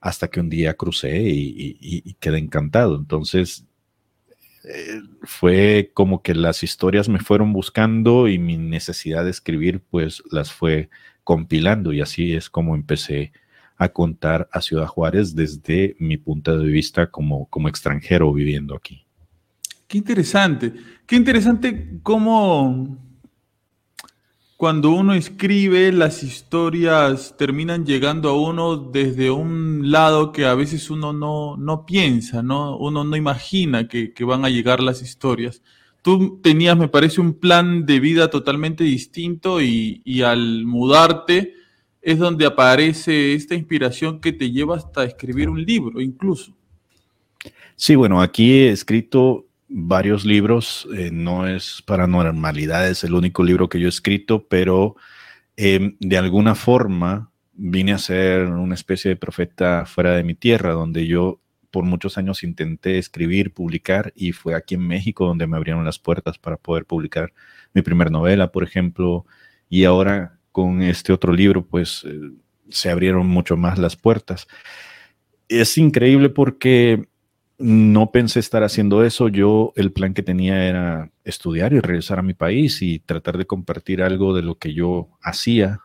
Hasta 0.00 0.28
que 0.28 0.40
un 0.40 0.50
día 0.50 0.74
crucé 0.74 1.22
y, 1.22 1.78
y 1.80 2.14
quedé 2.14 2.38
encantado. 2.38 2.96
Entonces, 2.96 3.66
eh, 4.68 5.00
fue 5.22 5.92
como 5.94 6.22
que 6.22 6.34
las 6.34 6.62
historias 6.64 7.08
me 7.08 7.20
fueron 7.20 7.52
buscando 7.52 8.26
y 8.26 8.38
mi 8.38 8.56
necesidad 8.56 9.24
de 9.24 9.30
escribir 9.30 9.80
pues 9.90 10.22
las 10.30 10.52
fue 10.52 10.90
compilando 11.22 11.92
y 11.92 12.00
así 12.00 12.34
es 12.34 12.50
como 12.50 12.74
empecé 12.74 13.32
a 13.76 13.90
contar 13.90 14.48
a 14.52 14.60
Ciudad 14.60 14.86
Juárez 14.86 15.36
desde 15.36 15.96
mi 16.00 16.16
punto 16.16 16.58
de 16.58 16.66
vista 16.66 17.10
como, 17.10 17.46
como 17.46 17.68
extranjero 17.68 18.32
viviendo 18.32 18.74
aquí. 18.74 19.06
Qué 19.86 19.98
interesante, 19.98 20.72
qué 21.06 21.14
interesante 21.14 22.00
cómo 22.02 22.98
cuando 24.56 24.90
uno 24.90 25.12
escribe, 25.12 25.92
las 25.92 26.22
historias 26.22 27.34
terminan 27.36 27.84
llegando 27.84 28.30
a 28.30 28.40
uno 28.40 28.76
desde 28.76 29.30
un 29.30 29.90
lado 29.90 30.32
que 30.32 30.46
a 30.46 30.54
veces 30.54 30.88
uno 30.90 31.12
no, 31.12 31.56
no 31.58 31.84
piensa, 31.84 32.42
¿no? 32.42 32.76
Uno 32.78 33.04
no 33.04 33.16
imagina 33.16 33.86
que, 33.86 34.12
van 34.24 34.44
a 34.46 34.50
llegar 34.50 34.80
las 34.80 35.02
historias. 35.02 35.62
tú 36.00 36.40
tenías, 36.42 36.76
me 36.76 36.88
parece, 36.88 37.20
un 37.20 37.34
plan 37.34 37.84
de 37.84 38.00
vida 38.00 38.30
totalmente 38.30 38.82
distinto 38.84 39.60
y, 39.60 40.00
y 40.04 40.22
al 40.22 40.64
mudarte 40.64 41.54
es 42.00 42.18
donde 42.18 42.46
aparece 42.46 43.34
esta 43.34 43.54
inspiración 43.54 44.20
que 44.20 44.32
te 44.32 44.50
lleva 44.50 44.76
hasta 44.76 45.04
escribir 45.04 45.50
un 45.50 45.62
libro, 45.62 46.00
incluso. 46.00 46.56
Sí, 47.74 47.94
bueno, 47.94 48.22
aquí 48.22 48.52
he 48.52 48.70
escrito 48.70 49.45
varios 49.68 50.24
libros, 50.24 50.88
eh, 50.96 51.10
no 51.12 51.46
es 51.46 51.82
paranormalidad, 51.86 52.88
es 52.88 53.04
el 53.04 53.14
único 53.14 53.42
libro 53.42 53.68
que 53.68 53.80
yo 53.80 53.86
he 53.86 53.88
escrito, 53.88 54.46
pero 54.48 54.96
em, 55.56 55.96
de 56.00 56.18
alguna 56.18 56.54
forma 56.54 57.32
vine 57.52 57.92
a 57.92 57.98
ser 57.98 58.46
una 58.46 58.74
especie 58.74 59.08
de 59.08 59.16
profeta 59.16 59.86
fuera 59.86 60.12
de 60.12 60.22
mi 60.24 60.34
tierra, 60.34 60.72
donde 60.72 61.06
yo 61.06 61.40
por 61.70 61.84
muchos 61.84 62.16
años 62.18 62.42
intenté 62.42 62.98
escribir, 62.98 63.52
publicar, 63.52 64.12
y 64.14 64.32
fue 64.32 64.54
aquí 64.54 64.76
en 64.76 64.86
México 64.86 65.26
donde 65.26 65.46
me 65.46 65.56
abrieron 65.56 65.84
las 65.84 65.98
puertas 65.98 66.38
para 66.38 66.56
poder 66.56 66.86
publicar 66.86 67.32
mi 67.74 67.82
primera 67.82 68.10
novela, 68.10 68.52
por 68.52 68.64
ejemplo, 68.64 69.26
y 69.68 69.84
ahora 69.84 70.38
con 70.52 70.82
este 70.82 71.12
otro 71.12 71.32
libro, 71.32 71.66
pues 71.66 72.04
eh, 72.06 72.18
se 72.70 72.90
abrieron 72.90 73.26
mucho 73.26 73.56
más 73.56 73.78
las 73.78 73.96
puertas. 73.96 74.46
Es 75.48 75.76
increíble 75.76 76.30
porque 76.30 77.08
no 77.58 78.10
pensé 78.10 78.40
estar 78.40 78.62
haciendo 78.62 79.04
eso. 79.04 79.28
Yo 79.28 79.72
el 79.76 79.92
plan 79.92 80.14
que 80.14 80.22
tenía 80.22 80.66
era 80.66 81.10
estudiar 81.24 81.72
y 81.72 81.80
regresar 81.80 82.18
a 82.18 82.22
mi 82.22 82.34
país 82.34 82.82
y 82.82 82.98
tratar 82.98 83.38
de 83.38 83.46
compartir 83.46 84.02
algo 84.02 84.34
de 84.34 84.42
lo 84.42 84.56
que 84.56 84.74
yo 84.74 85.08
hacía 85.22 85.80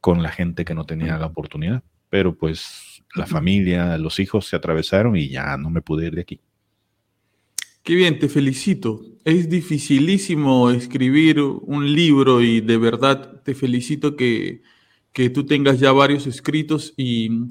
con 0.00 0.22
la 0.22 0.30
gente 0.30 0.64
que 0.64 0.74
no 0.74 0.84
tenía 0.84 1.18
la 1.18 1.26
oportunidad. 1.26 1.82
Pero 2.10 2.36
pues 2.36 3.02
la 3.14 3.26
familia, 3.26 3.96
los 3.96 4.18
hijos 4.18 4.46
se 4.46 4.56
atravesaron 4.56 5.16
y 5.16 5.28
ya 5.28 5.56
no 5.56 5.70
me 5.70 5.82
pude 5.82 6.06
ir 6.06 6.14
de 6.14 6.20
aquí. 6.20 6.40
Qué 7.82 7.94
bien, 7.94 8.18
te 8.18 8.28
felicito. 8.28 9.04
Es 9.24 9.48
dificilísimo 9.50 10.70
escribir 10.70 11.40
un 11.40 11.92
libro 11.94 12.40
y 12.40 12.60
de 12.60 12.78
verdad 12.78 13.42
te 13.42 13.54
felicito 13.54 14.16
que, 14.16 14.62
tú 15.32 15.44
tengas 15.44 15.78
ya 15.78 15.92
varios 15.92 16.26
escritos 16.26 16.94
y 16.96 17.46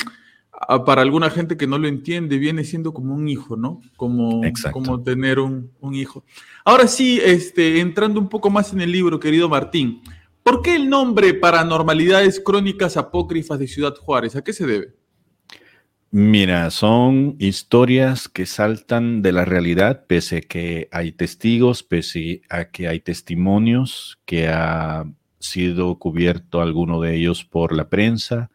para 0.85 1.01
alguna 1.01 1.29
gente 1.29 1.57
que 1.57 1.67
no 1.67 1.77
lo 1.77 1.87
entiende, 1.87 2.37
viene 2.37 2.63
siendo 2.63 2.93
como 2.93 3.13
un 3.15 3.27
hijo, 3.27 3.55
¿no? 3.55 3.81
Como, 3.97 4.41
como 4.71 5.01
tener 5.01 5.39
un, 5.39 5.71
un, 5.79 5.95
hijo. 5.95 6.23
Ahora 6.63 6.87
sí, 6.87 7.19
este, 7.23 7.79
entrando 7.79 8.19
un 8.19 8.29
poco 8.29 8.49
más 8.49 8.71
en 8.73 8.81
el 8.81 8.91
libro, 8.91 9.19
querido 9.19 9.49
Martín, 9.49 10.01
¿por 10.43 10.61
qué 10.61 10.75
el 10.75 10.89
nombre 10.89 11.33
Paranormalidades 11.33 12.39
Crónicas 12.39 12.97
Apócrifas 12.97 13.59
de 13.59 13.67
Ciudad 13.67 13.95
Juárez? 13.95 14.35
¿A 14.35 14.43
qué 14.43 14.53
se 14.53 14.65
debe? 14.65 14.93
Mira, 16.15 16.69
son 16.69 17.35
historias 17.39 18.29
que 18.29 18.45
saltan 18.45 19.23
de 19.23 19.31
la 19.31 19.45
realidad, 19.45 20.05
pese 20.05 20.37
a 20.37 20.41
que 20.41 20.87
hay 20.91 21.11
testigos, 21.11 21.81
pese 21.81 22.43
a 22.49 22.65
que 22.65 22.87
hay 22.87 22.99
testimonios, 22.99 24.19
que 24.25 24.47
ha 24.47 25.05
sido 25.39 25.97
cubierto 25.97 26.61
alguno 26.61 27.01
de 27.01 27.15
ellos 27.15 27.43
por 27.43 27.75
la 27.75 27.89
prensa. 27.89 28.51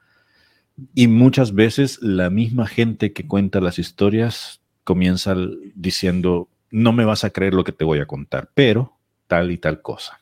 Y 0.95 1.09
muchas 1.09 1.55
veces 1.55 1.99
la 2.03 2.31
misma 2.31 2.67
gente 2.67 3.13
que 3.13 3.27
cuenta 3.27 3.61
las 3.61 3.79
historias 3.79 4.61
comienza 4.85 5.37
diciendo, 5.75 6.49
no 6.71 6.93
me 6.93 7.05
vas 7.05 7.25
a 7.25 7.31
creer 7.31 7.55
lo 7.55 7.65
que 7.65 7.73
te 7.73 7.85
voy 7.85 7.99
a 7.99 8.07
contar, 8.07 8.51
pero 8.55 8.97
tal 9.27 9.51
y 9.51 9.59
tal 9.59 9.83
cosa. 9.83 10.21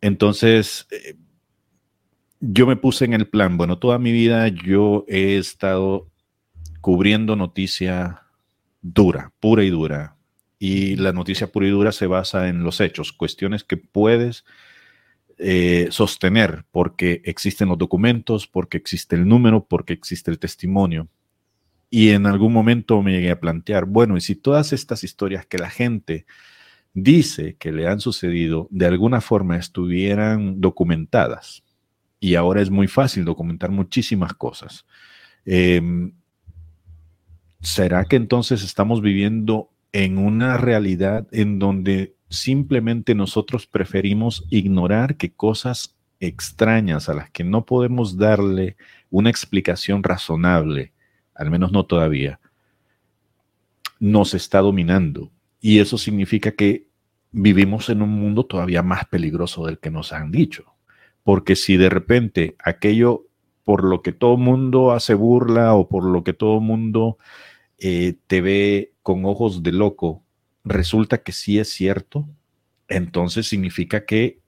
Entonces, 0.00 0.86
eh, 0.90 1.16
yo 2.40 2.66
me 2.66 2.76
puse 2.76 3.04
en 3.04 3.14
el 3.14 3.26
plan, 3.26 3.56
bueno, 3.56 3.78
toda 3.78 3.98
mi 3.98 4.12
vida 4.12 4.48
yo 4.48 5.04
he 5.08 5.36
estado 5.36 6.08
cubriendo 6.80 7.36
noticia 7.36 8.22
dura, 8.80 9.32
pura 9.40 9.64
y 9.64 9.70
dura. 9.70 10.16
Y 10.58 10.96
la 10.96 11.12
noticia 11.12 11.52
pura 11.52 11.66
y 11.66 11.70
dura 11.70 11.92
se 11.92 12.06
basa 12.06 12.48
en 12.48 12.62
los 12.62 12.80
hechos, 12.80 13.12
cuestiones 13.12 13.64
que 13.64 13.76
puedes 13.76 14.44
eh, 15.38 15.88
sostener 15.90 16.64
porque 16.70 17.22
existen 17.24 17.68
los 17.68 17.78
documentos, 17.78 18.46
porque 18.46 18.76
existe 18.76 19.16
el 19.16 19.26
número, 19.26 19.64
porque 19.64 19.92
existe 19.92 20.30
el 20.30 20.38
testimonio. 20.38 21.08
Y 21.90 22.10
en 22.10 22.26
algún 22.26 22.52
momento 22.52 23.00
me 23.02 23.12
llegué 23.12 23.30
a 23.30 23.40
plantear, 23.40 23.86
bueno, 23.86 24.16
y 24.16 24.20
si 24.20 24.34
todas 24.34 24.72
estas 24.72 25.04
historias 25.04 25.46
que 25.46 25.58
la 25.58 25.70
gente 25.70 26.26
dice 26.92 27.56
que 27.56 27.72
le 27.72 27.86
han 27.86 28.00
sucedido 28.00 28.68
de 28.70 28.86
alguna 28.86 29.20
forma 29.20 29.56
estuvieran 29.56 30.60
documentadas, 30.60 31.62
y 32.20 32.34
ahora 32.34 32.60
es 32.60 32.70
muy 32.70 32.88
fácil 32.88 33.24
documentar 33.24 33.70
muchísimas 33.70 34.34
cosas. 34.34 34.84
Em, 35.44 36.12
¿será 37.60 38.04
que 38.04 38.16
entonces 38.16 38.62
estamos 38.64 39.00
viviendo 39.00 39.70
en 39.92 40.18
una 40.18 40.56
realidad 40.56 41.26
en 41.32 41.58
donde 41.58 42.14
simplemente 42.28 43.14
nosotros 43.14 43.66
preferimos 43.66 44.44
ignorar 44.50 45.16
que 45.16 45.32
cosas 45.32 45.96
extrañas 46.20 47.08
a 47.08 47.14
las 47.14 47.30
que 47.30 47.44
no 47.44 47.64
podemos 47.64 48.16
darle 48.16 48.76
una 49.10 49.30
explicación 49.30 50.02
razonable, 50.02 50.92
al 51.34 51.50
menos 51.50 51.72
no 51.72 51.86
todavía, 51.86 52.40
nos 54.00 54.34
está 54.34 54.60
dominando? 54.60 55.30
Y 55.60 55.78
eso 55.78 55.98
significa 55.98 56.52
que 56.52 56.88
vivimos 57.30 57.88
en 57.88 58.02
un 58.02 58.10
mundo 58.10 58.44
todavía 58.44 58.82
más 58.82 59.06
peligroso 59.06 59.66
del 59.66 59.78
que 59.78 59.90
nos 59.90 60.12
han 60.12 60.30
dicho. 60.30 60.74
Porque 61.22 61.56
si 61.56 61.76
de 61.76 61.90
repente 61.90 62.56
aquello 62.62 63.26
por 63.64 63.84
lo 63.84 64.00
que 64.00 64.12
todo 64.12 64.38
mundo 64.38 64.92
hace 64.92 65.14
burla 65.14 65.74
o 65.74 65.88
por 65.88 66.04
lo 66.04 66.24
que 66.24 66.32
todo 66.32 66.60
mundo 66.60 67.18
eh, 67.78 68.14
te 68.26 68.40
ve 68.40 68.94
con 69.02 69.24
ojos 69.26 69.62
de 69.62 69.72
loco, 69.72 70.22
resulta 70.68 71.18
que 71.18 71.32
sí 71.32 71.58
es 71.58 71.68
cierto, 71.68 72.28
entonces 72.88 73.46
significa 73.46 74.04
que 74.04 74.40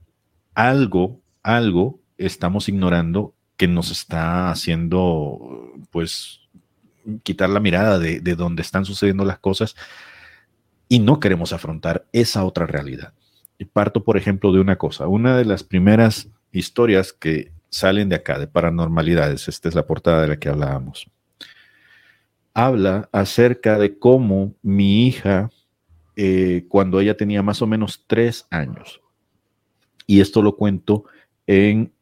algo, 0.55 1.21
algo 1.43 2.01
estamos 2.19 2.69
ignorando 2.69 3.35
que 3.57 3.69
nos 3.69 3.91
está 3.91 4.51
haciendo, 4.51 5.73
pues, 5.91 6.41
quitar 7.23 7.51
la 7.51 7.61
mirada 7.61 7.99
de, 7.99 8.21
de 8.21 8.35
donde 8.35 8.63
están 8.63 8.85
sucediendo 8.85 9.25
las 9.25 9.39
cosas 9.39 9.75
y 10.89 10.99
no 10.99 11.21
queremos 11.21 11.53
afrontar 11.53 12.07
esa 12.13 12.45
otra 12.45 12.67
realidad. 12.67 13.13
Y 13.59 13.67
parto, 13.67 14.05
por 14.05 14.17
ejemplo, 14.17 14.53
de 14.53 14.61
una 14.61 14.77
cosa. 14.77 15.07
Una 15.07 15.37
de 15.37 15.45
las 15.45 15.63
primeras 15.63 16.29
historias 16.53 17.13
que 17.13 17.53
salen 17.69 18.09
de 18.09 18.17
acá, 18.17 18.39
de 18.39 18.47
paranormalidades, 18.47 19.49
esta 19.49 19.69
es 19.69 19.75
la 19.75 19.87
portada 19.87 20.23
de 20.23 20.29
la 20.29 20.39
que 20.39 20.49
hablábamos 20.49 21.11
habla 22.55 23.09
acerca 23.13 23.79
de 23.79 23.99
cómo 23.99 24.55
mi 24.63 25.07
hija, 25.07 25.51
eh, 26.23 26.67
cuando 26.69 27.01
ella 27.01 27.17
tenía 27.17 27.43
más 27.43 27.63
o 27.63 27.67
menos 27.67 28.05
tres 28.07 28.47
años, 28.51 29.01
y 30.07 30.21
esto 30.21 30.43
lo 30.43 30.55
cuento 30.55 31.05
en 31.47 31.95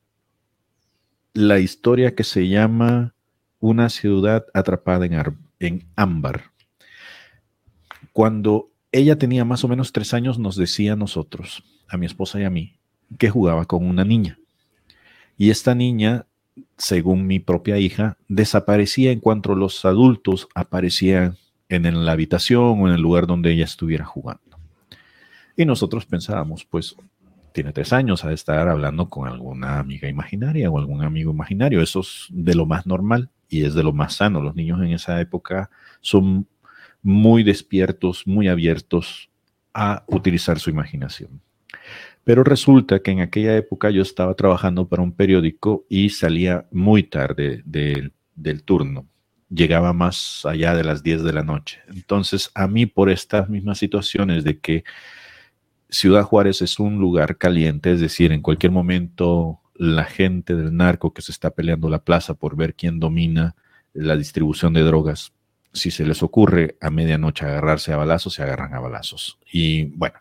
la 1.34 1.60
historia 1.60 2.16
que 2.16 2.24
se 2.24 2.48
llama 2.48 3.14
Una 3.60 3.88
ciudad 3.88 4.46
atrapada 4.54 5.06
en, 5.06 5.38
en 5.60 5.86
ámbar. 5.94 6.50
Cuando 8.12 8.72
ella 8.90 9.16
tenía 9.18 9.44
más 9.44 9.62
o 9.62 9.68
menos 9.68 9.92
tres 9.92 10.12
años, 10.12 10.36
nos 10.36 10.56
decía 10.56 10.94
a 10.94 10.96
nosotros, 10.96 11.62
a 11.86 11.96
mi 11.96 12.06
esposa 12.06 12.40
y 12.40 12.44
a 12.44 12.50
mí, 12.50 12.76
que 13.18 13.30
jugaba 13.30 13.66
con 13.66 13.86
una 13.86 14.04
niña. 14.04 14.40
Y 15.36 15.50
esta 15.50 15.76
niña 15.76 16.26
según 16.76 17.26
mi 17.26 17.40
propia 17.40 17.78
hija, 17.78 18.16
desaparecía 18.28 19.10
en 19.12 19.20
cuanto 19.20 19.54
los 19.54 19.84
adultos 19.84 20.48
aparecían 20.54 21.36
en 21.68 22.04
la 22.04 22.12
habitación 22.12 22.80
o 22.80 22.88
en 22.88 22.94
el 22.94 23.00
lugar 23.00 23.26
donde 23.26 23.52
ella 23.52 23.64
estuviera 23.64 24.04
jugando. 24.04 24.58
Y 25.56 25.64
nosotros 25.64 26.06
pensábamos, 26.06 26.64
pues 26.64 26.96
tiene 27.52 27.72
tres 27.72 27.92
años, 27.92 28.24
ha 28.24 28.28
de 28.28 28.34
estar 28.34 28.68
hablando 28.68 29.08
con 29.08 29.26
alguna 29.26 29.80
amiga 29.80 30.08
imaginaria 30.08 30.70
o 30.70 30.78
algún 30.78 31.02
amigo 31.02 31.32
imaginario. 31.32 31.82
Eso 31.82 32.00
es 32.00 32.26
de 32.30 32.54
lo 32.54 32.66
más 32.66 32.86
normal 32.86 33.30
y 33.48 33.64
es 33.64 33.74
de 33.74 33.82
lo 33.82 33.92
más 33.92 34.14
sano. 34.14 34.40
Los 34.40 34.54
niños 34.54 34.80
en 34.80 34.92
esa 34.92 35.20
época 35.20 35.70
son 36.00 36.46
muy 37.02 37.42
despiertos, 37.42 38.26
muy 38.26 38.48
abiertos 38.48 39.30
a 39.74 40.04
utilizar 40.06 40.58
su 40.58 40.70
imaginación. 40.70 41.40
Pero 42.24 42.44
resulta 42.44 43.00
que 43.00 43.10
en 43.10 43.20
aquella 43.20 43.56
época 43.56 43.90
yo 43.90 44.02
estaba 44.02 44.34
trabajando 44.34 44.86
para 44.86 45.02
un 45.02 45.12
periódico 45.12 45.86
y 45.88 46.10
salía 46.10 46.66
muy 46.70 47.02
tarde 47.02 47.62
del 47.64 48.62
turno. 48.64 49.06
Llegaba 49.50 49.92
más 49.92 50.44
allá 50.44 50.74
de 50.74 50.84
las 50.84 51.02
10 51.02 51.22
de 51.22 51.32
la 51.32 51.42
noche. 51.42 51.80
Entonces, 51.88 52.50
a 52.54 52.68
mí 52.68 52.86
por 52.86 53.10
estas 53.10 53.48
mismas 53.48 53.78
situaciones 53.78 54.44
de 54.44 54.58
que 54.58 54.84
Ciudad 55.90 56.22
Juárez 56.22 56.60
es 56.60 56.78
un 56.78 56.98
lugar 56.98 57.38
caliente, 57.38 57.92
es 57.92 58.00
decir, 58.00 58.32
en 58.32 58.42
cualquier 58.42 58.72
momento 58.72 59.60
la 59.74 60.04
gente 60.04 60.54
del 60.54 60.76
narco 60.76 61.14
que 61.14 61.22
se 61.22 61.32
está 61.32 61.50
peleando 61.50 61.88
la 61.88 62.04
plaza 62.04 62.34
por 62.34 62.56
ver 62.56 62.74
quién 62.74 63.00
domina 63.00 63.54
la 63.94 64.16
distribución 64.16 64.74
de 64.74 64.82
drogas, 64.82 65.32
si 65.72 65.90
se 65.90 66.04
les 66.04 66.22
ocurre 66.22 66.76
a 66.80 66.90
medianoche 66.90 67.46
agarrarse 67.46 67.92
a 67.92 67.96
balazos, 67.96 68.34
se 68.34 68.42
agarran 68.42 68.74
a 68.74 68.80
balazos. 68.80 69.38
Y 69.50 69.84
bueno, 69.84 70.18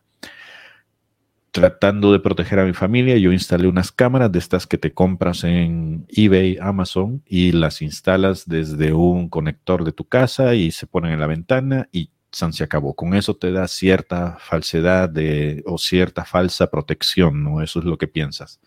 tratando 1.58 2.12
de 2.12 2.20
proteger 2.20 2.60
a 2.60 2.66
mi 2.66 2.74
familia, 2.74 3.18
yo 3.18 3.32
instalé 3.32 3.68
unas 3.68 3.92
cámaras 3.92 4.32
de 4.32 4.38
estas 4.38 4.68
que 4.68 4.78
te 4.78 4.94
compras 4.94 5.44
en 5.44 6.06
eBay, 6.08 6.60
Amazon, 6.62 7.24
y 7.26 7.52
las 7.52 7.82
instalas 7.82 8.48
desde 8.48 8.94
un 8.94 9.28
conector 9.28 9.84
de 9.84 9.92
tu 9.92 10.04
casa 10.04 10.54
y 10.54 10.70
se 10.70 10.86
ponen 10.86 11.14
en 11.14 11.20
la 11.20 11.26
ventana 11.26 11.90
y 11.92 12.12
San 12.32 12.54
se 12.54 12.64
acabó. 12.64 12.94
Con 12.94 13.16
eso 13.16 13.36
te 13.36 13.52
da 13.52 13.68
cierta 13.68 14.38
falsedad 14.40 15.10
de, 15.10 15.64
o 15.66 15.80
cierta 15.80 16.26
falsa 16.26 16.68
protección, 16.70 17.44
¿no? 17.44 17.64
Eso 17.64 17.80
es 17.80 17.86
lo 17.86 17.98
que 17.98 18.08
piensas. 18.08 18.60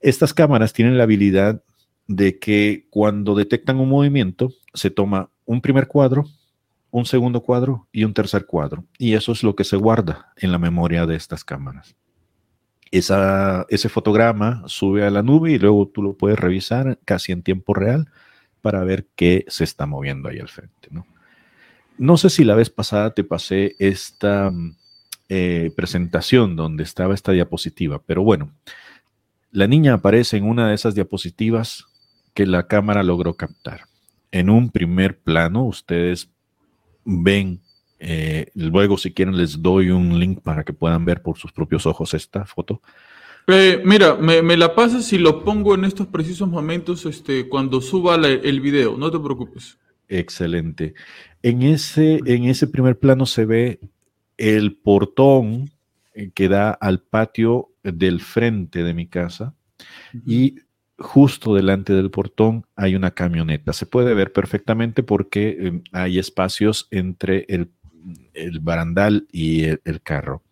Estas 0.00 0.34
cámaras 0.34 0.72
tienen 0.72 0.98
la 0.98 1.04
habilidad 1.04 1.62
de 2.08 2.40
que 2.40 2.88
cuando 2.90 3.36
detectan 3.36 3.78
un 3.78 3.90
movimiento, 3.90 4.50
se 4.74 4.90
toma 4.90 5.30
un 5.44 5.60
primer 5.60 5.86
cuadro, 5.86 6.24
un 6.98 7.04
segundo 7.04 7.42
cuadro 7.42 7.86
y 7.92 8.04
un 8.04 8.14
tercer 8.14 8.46
cuadro. 8.46 8.86
Y 8.96 9.14
eso 9.14 9.32
es 9.32 9.42
lo 9.42 9.54
que 9.54 9.64
se 9.64 9.76
guarda 9.76 10.32
en 10.36 10.50
la 10.50 10.58
memoria 10.58 11.04
de 11.04 11.14
estas 11.14 11.44
cámaras. 11.44 11.94
Esa, 12.90 13.66
ese 13.68 13.90
fotograma 13.90 14.62
sube 14.66 15.04
a 15.04 15.10
la 15.10 15.22
nube 15.22 15.52
y 15.52 15.58
luego 15.58 15.88
tú 15.88 16.02
lo 16.02 16.16
puedes 16.16 16.38
revisar 16.38 16.98
casi 17.04 17.32
en 17.32 17.42
tiempo 17.42 17.74
real 17.74 18.10
para 18.62 18.82
ver 18.82 19.06
qué 19.14 19.44
se 19.48 19.64
está 19.64 19.84
moviendo 19.84 20.30
ahí 20.30 20.38
al 20.38 20.48
frente. 20.48 20.88
No, 20.90 21.06
no 21.98 22.16
sé 22.16 22.30
si 22.30 22.44
la 22.44 22.54
vez 22.54 22.70
pasada 22.70 23.12
te 23.12 23.24
pasé 23.24 23.76
esta 23.78 24.50
eh, 25.28 25.72
presentación 25.76 26.56
donde 26.56 26.82
estaba 26.82 27.12
esta 27.12 27.32
diapositiva, 27.32 28.00
pero 28.06 28.22
bueno, 28.22 28.52
la 29.50 29.66
niña 29.66 29.92
aparece 29.92 30.38
en 30.38 30.44
una 30.44 30.68
de 30.68 30.74
esas 30.74 30.94
diapositivas 30.94 31.84
que 32.32 32.46
la 32.46 32.66
cámara 32.68 33.02
logró 33.02 33.34
captar. 33.34 33.82
En 34.30 34.48
un 34.48 34.70
primer 34.70 35.18
plano, 35.18 35.64
ustedes 35.64 36.30
ven, 37.06 37.62
eh, 37.98 38.50
luego 38.54 38.98
si 38.98 39.14
quieren 39.14 39.36
les 39.36 39.62
doy 39.62 39.90
un 39.90 40.18
link 40.18 40.40
para 40.42 40.64
que 40.64 40.74
puedan 40.74 41.04
ver 41.04 41.22
por 41.22 41.38
sus 41.38 41.52
propios 41.52 41.86
ojos 41.86 42.12
esta 42.12 42.44
foto. 42.44 42.82
Eh, 43.46 43.80
mira, 43.84 44.16
me, 44.16 44.56
la 44.56 44.74
pasas 44.74 45.12
y 45.12 45.18
lo 45.18 45.44
pongo 45.44 45.74
en 45.76 45.84
estos 45.84 46.08
precisos 46.08 46.48
momentos 46.48 47.06
este, 47.06 47.48
cuando 47.48 47.80
suba 47.80 48.16
el 48.16 48.60
video, 48.60 48.98
no 48.98 49.10
te 49.10 49.20
preocupes. 49.20 49.78
Excelente. 50.08 50.94
En 51.42 51.62
ese, 51.62 52.20
en 52.26 52.44
ese 52.44 52.66
primer 52.66 52.98
plano 52.98 53.24
se 53.24 53.44
ve 53.44 53.80
el 54.36 54.76
portón 54.76 55.70
eh, 56.14 56.30
que 56.34 56.48
da 56.48 56.70
al 56.70 57.00
patio 57.00 57.70
del 57.82 58.20
frente 58.20 58.82
de 58.82 58.94
mi 58.94 59.06
casa 59.06 59.54
y 60.26 60.56
justo 60.98 61.54
delante 61.54 61.92
del 61.92 62.10
portón 62.10 62.66
hay 62.74 62.94
una 62.94 63.10
camioneta. 63.10 63.72
Se 63.72 63.86
puede 63.86 64.14
ver 64.14 64.32
perfectamente 64.32 65.02
porque 65.02 65.56
em, 65.58 65.82
hay 65.92 66.18
espacios 66.18 66.88
entre 66.90 67.46
el, 67.48 67.70
barandal 68.60 69.26
y 69.32 69.64
el, 69.64 70.00
carro. 70.02 70.42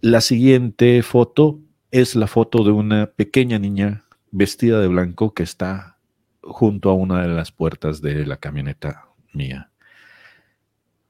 La 0.00 0.20
siguiente 0.20 1.02
foto 1.02 1.60
es 1.90 2.14
la 2.14 2.26
foto 2.26 2.64
de 2.64 2.70
una 2.70 3.06
pequeña 3.06 3.58
niña 3.58 4.04
vestida 4.30 4.80
de 4.80 4.88
blanco 4.88 5.32
que 5.32 5.42
está 5.42 5.98
junto 6.42 6.90
a 6.90 6.94
una 6.94 7.22
de 7.22 7.28
las 7.28 7.50
puertas 7.50 8.02
de 8.02 8.26
la 8.26 8.36
camioneta 8.36 9.08
mía. 9.32 9.70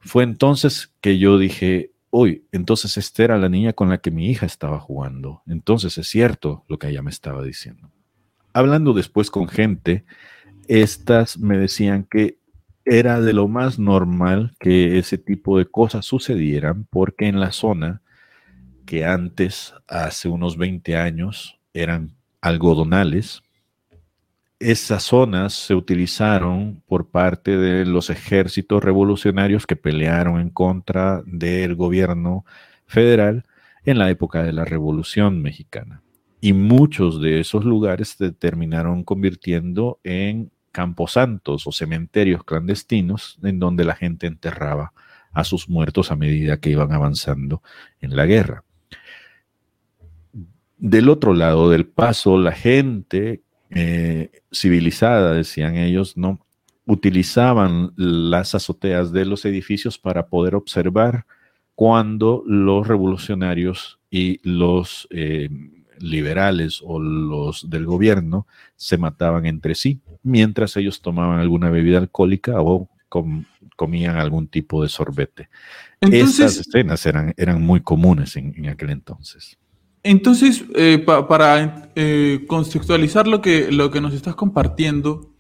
Fue 0.01 0.23
entonces 0.23 0.95
que 1.01 1.19
yo 1.19 1.37
dije, 1.37 1.91
uy, 2.11 2.47
entonces 2.53 2.97
esta 2.97 3.25
era 3.25 3.39
la 3.39 3.49
niña 3.49 3.73
con 3.73 3.89
la 3.89 3.99
que 3.99 4.13
mi 4.13 4.31
hija 4.31 4.47
estaba 4.47 4.79
jugando. 4.79 5.43
Entonces 5.47 5.99
es 5.99 6.07
cierto 6.07 6.65
lo 6.69 6.79
que 6.79 6.89
ella 6.89 7.03
me 7.03 7.11
estaba 7.11 7.43
diciendo 7.43 7.91
hablando 8.53 8.93
después 8.93 9.31
con 9.31 9.49
gente, 9.49 10.05
estas 10.69 11.39
me 11.39 11.57
decían 11.59 12.05
que 12.05 12.39
era 12.85 13.21
de 13.21 13.33
lo 13.33 13.49
más 13.49 13.79
normal 13.79 14.55
que 14.59 14.99
ese 14.99 15.19
tipo 15.19 15.59
de 15.59 15.67
cosas 15.67 16.07
sucedieran 16.07 16.87
porque 16.91 17.27
en 17.27 17.41
la 17.41 17.53
zona 17.53 18.03
que 18.87 19.05
antes, 19.05 19.75
hace 19.87 20.29
unos 20.29 20.57
20 20.57 20.97
años, 20.97 21.59
eran 21.75 22.17
algodonales, 22.41 23.43
esas 24.59 25.03
zonas 25.03 25.53
se 25.53 25.75
utilizaron 25.75 26.83
por 26.87 27.11
parte 27.11 27.57
de 27.59 27.85
los 27.85 28.09
ejércitos 28.11 28.83
revolucionarios 28.83 29.67
que 29.67 29.77
pelearon 29.77 30.41
en 30.41 30.51
contra 30.51 31.23
del 31.27 31.75
gobierno 31.77 32.45
federal 32.87 33.45
en 33.85 33.99
la 33.99 34.11
época 34.11 34.43
de 34.43 34.53
la 34.53 34.65
Revolución 34.65 35.43
Mexicana. 35.43 36.03
Y 36.41 36.53
muchos 36.53 37.21
de 37.21 37.41
esos 37.41 37.65
lugares 37.65 38.11
se 38.11 38.33
terminaron 38.33 39.03
convirtiendo 39.03 39.99
en 40.05 40.51
camposantos 40.73 41.67
o 41.67 41.73
cementerios 41.73 42.45
clandestinos 42.45 43.39
en 43.43 43.59
donde 43.59 43.85
la 43.85 43.97
gente 43.97 44.27
enterraba 44.27 44.93
a 45.33 45.45
sus 45.45 45.69
muertos 45.69 46.11
a 46.11 46.17
medida 46.17 46.59
que 46.59 46.71
iban 46.71 46.93
avanzando 46.93 47.63
en 48.01 48.15
la 48.17 48.27
guerra. 48.27 48.65
Del 50.77 51.09
otro 51.09 51.35
lado 51.35 51.71
del 51.71 51.87
paso, 51.87 52.39
la 52.39 52.53
gente 52.53 53.43
eh, 53.71 54.31
civilizada, 54.53 55.33
decían 55.33 55.77
ellos, 55.77 56.17
no 56.17 56.47
utilizaban 56.87 57.93
las 57.97 58.55
azoteas 58.55 59.13
de 59.13 59.27
los 59.27 59.45
edificios 59.45 59.99
para 59.99 60.29
poder 60.29 60.55
observar 60.55 61.27
cuando 61.75 62.43
los 62.47 62.89
revolucionarios 62.89 64.01
y 64.11 64.41
los 64.49 65.07
eh, 65.11 65.51
liberales 66.01 66.81
o 66.85 67.01
los 67.01 67.69
del 67.69 67.87
gobierno 67.87 68.47
se 68.77 68.99
mataban 68.99 69.47
entre 69.47 69.75
sí, 69.75 70.01
mientras 70.23 70.77
ellos 70.77 71.01
tomaban 71.01 71.41
alguna 71.41 71.71
bebida 71.71 71.99
alcohólica 71.99 72.61
o 72.61 72.89
comían 73.77 74.17
algún 74.17 74.49
tipo 74.49 74.83
de 74.83 74.89
sorbete. 74.89 75.49
Estas 76.01 76.59
escenas 76.59 77.05
eran, 77.07 77.35
eran 77.37 77.63
muy 77.63 77.81
comunes 77.81 78.37
en, 78.37 78.69
aquel 78.69 78.91
entonces. 78.91 79.59
Entonces, 80.03 80.65
eh, 80.75 80.99
para 80.99 81.91
eh, 81.97 82.45
contextualizar 82.47 83.27
lo 83.27 83.41
que, 83.41 83.71
lo 83.73 83.91
que 83.91 84.01
nos 84.01 84.15
estás 84.15 84.35
compartiendo, 84.35 85.35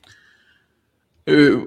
eh, 1.31 1.67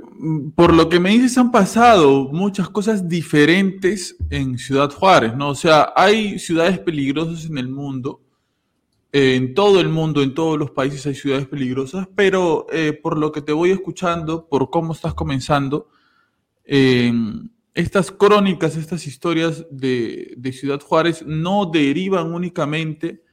por 0.56 0.74
lo 0.74 0.90
que 0.90 1.00
me 1.00 1.12
dices, 1.12 1.38
han 1.38 1.52
pasado 1.52 2.30
muchas 2.32 2.68
cosas 2.70 3.08
diferentes 3.08 4.16
en 4.32 4.58
Ciudad 4.58 4.90
Juárez, 4.90 5.36
¿no? 5.36 5.50
O 5.50 5.56
sea, 5.56 5.94
hay 5.96 6.40
ciudades 6.40 6.80
peligrosas 6.80 7.46
en 7.46 7.60
el 7.60 7.70
mundo, 7.70 8.22
en 9.14 9.54
todo 9.54 9.82
el 9.82 9.90
mundo, 9.90 10.22
en 10.22 10.34
todos 10.34 10.58
los 10.58 10.72
países 10.72 11.06
hay 11.06 11.16
ciudades 11.16 11.48
peligrosas, 11.48 12.08
pero 12.16 12.68
eh, 12.72 12.94
por 12.94 13.18
lo 13.18 13.32
que 13.32 13.42
te 13.42 13.52
voy 13.52 13.72
escuchando, 13.72 14.48
por 14.48 14.70
cómo 14.70 14.94
estás 14.94 15.14
comenzando, 15.14 15.90
em, 16.64 17.50
estas 17.74 18.12
crónicas, 18.12 18.78
estas 18.78 19.08
historias 19.08 19.66
de, 19.70 20.38
Ciudad 20.54 20.80
Juárez 20.82 21.24
no 21.26 21.66
derivan 21.66 22.34
únicamente 22.34 23.24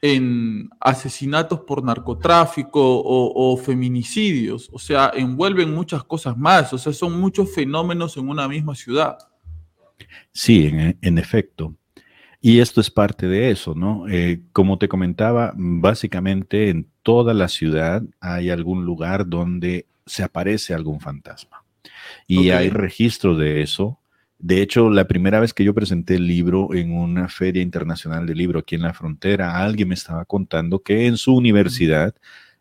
en 0.00 0.70
asesinatos 0.80 1.60
por 1.60 1.82
narcotráfico 1.82 2.80
o, 2.80 3.56
feminicidios, 3.56 4.70
o 4.72 4.78
sea, 4.78 5.10
envuelven 5.14 5.74
muchas 5.74 6.04
cosas 6.04 6.36
más, 6.38 6.72
o 6.72 6.78
sea, 6.78 6.92
son 6.92 7.18
muchos 7.18 7.52
fenómenos 7.52 8.16
en 8.16 8.28
una 8.28 8.46
misma 8.46 8.74
ciudad. 8.74 9.18
Sí, 10.32 10.70
en 11.00 11.18
efecto. 11.18 11.77
Y 12.40 12.60
esto 12.60 12.80
es 12.80 12.90
parte 12.90 13.26
de 13.26 13.50
eso, 13.50 13.74
¿no? 13.74 14.08
Eh, 14.08 14.40
como 14.52 14.78
te 14.78 14.88
comentaba, 14.88 15.52
básicamente 15.56 16.68
en 16.68 16.86
toda 17.02 17.34
la 17.34 17.48
ciudad 17.48 18.02
hay 18.20 18.50
algún 18.50 18.84
lugar 18.84 19.28
donde 19.28 19.86
se 20.06 20.22
aparece 20.22 20.72
algún 20.72 21.00
fantasma. 21.00 21.64
Y 22.26 22.50
hay 22.50 22.70
registro 22.70 23.36
de 23.36 23.62
eso. 23.62 23.98
De 24.38 24.62
hecho, 24.62 24.88
la 24.88 25.08
primera 25.08 25.40
vez 25.40 25.52
que 25.52 25.64
yo 25.64 25.74
presenté 25.74 26.14
el 26.14 26.28
libro 26.28 26.72
en 26.74 26.92
una 26.92 27.28
feria 27.28 27.60
internacional 27.60 28.24
de 28.26 28.36
libro 28.36 28.60
aquí 28.60 28.76
en 28.76 28.82
la 28.82 28.94
frontera, 28.94 29.56
alguien 29.64 29.88
me 29.88 29.94
estaba 29.94 30.24
contando 30.24 30.80
que 30.80 31.06
en 31.06 31.16
su 31.16 31.34
universidad 31.34 32.14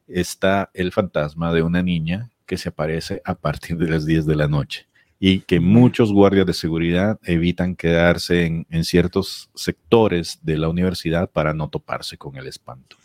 está 0.07 0.71
el 0.73 0.91
fantasma 0.91 1.53
de 1.53 1.61
una 1.61 1.83
niña 1.83 2.31
que 2.47 2.57
se 2.57 2.69
aparece 2.69 3.21
a 3.25 3.35
partir 3.35 3.77
de 3.77 3.89
las 3.89 4.05
10 4.05 4.25
de 4.25 4.35
la 4.35 4.47
noche 4.47 4.87
y 5.19 5.39
que 5.41 5.59
muchos 5.59 6.13
guardias 6.13 6.45
de 6.45 6.53
seguridad 6.53 7.19
evitan 7.23 7.75
quedarse 7.75 8.45
en, 8.45 8.83
ciertos 8.83 9.49
sectores 9.55 10.39
de 10.43 10.57
la 10.57 10.69
universidad 10.69 11.29
para 11.29 11.53
no 11.53 11.69
toparse 11.69 12.17
con 12.17 12.35
el 12.37 12.47
espanto. 12.47 12.97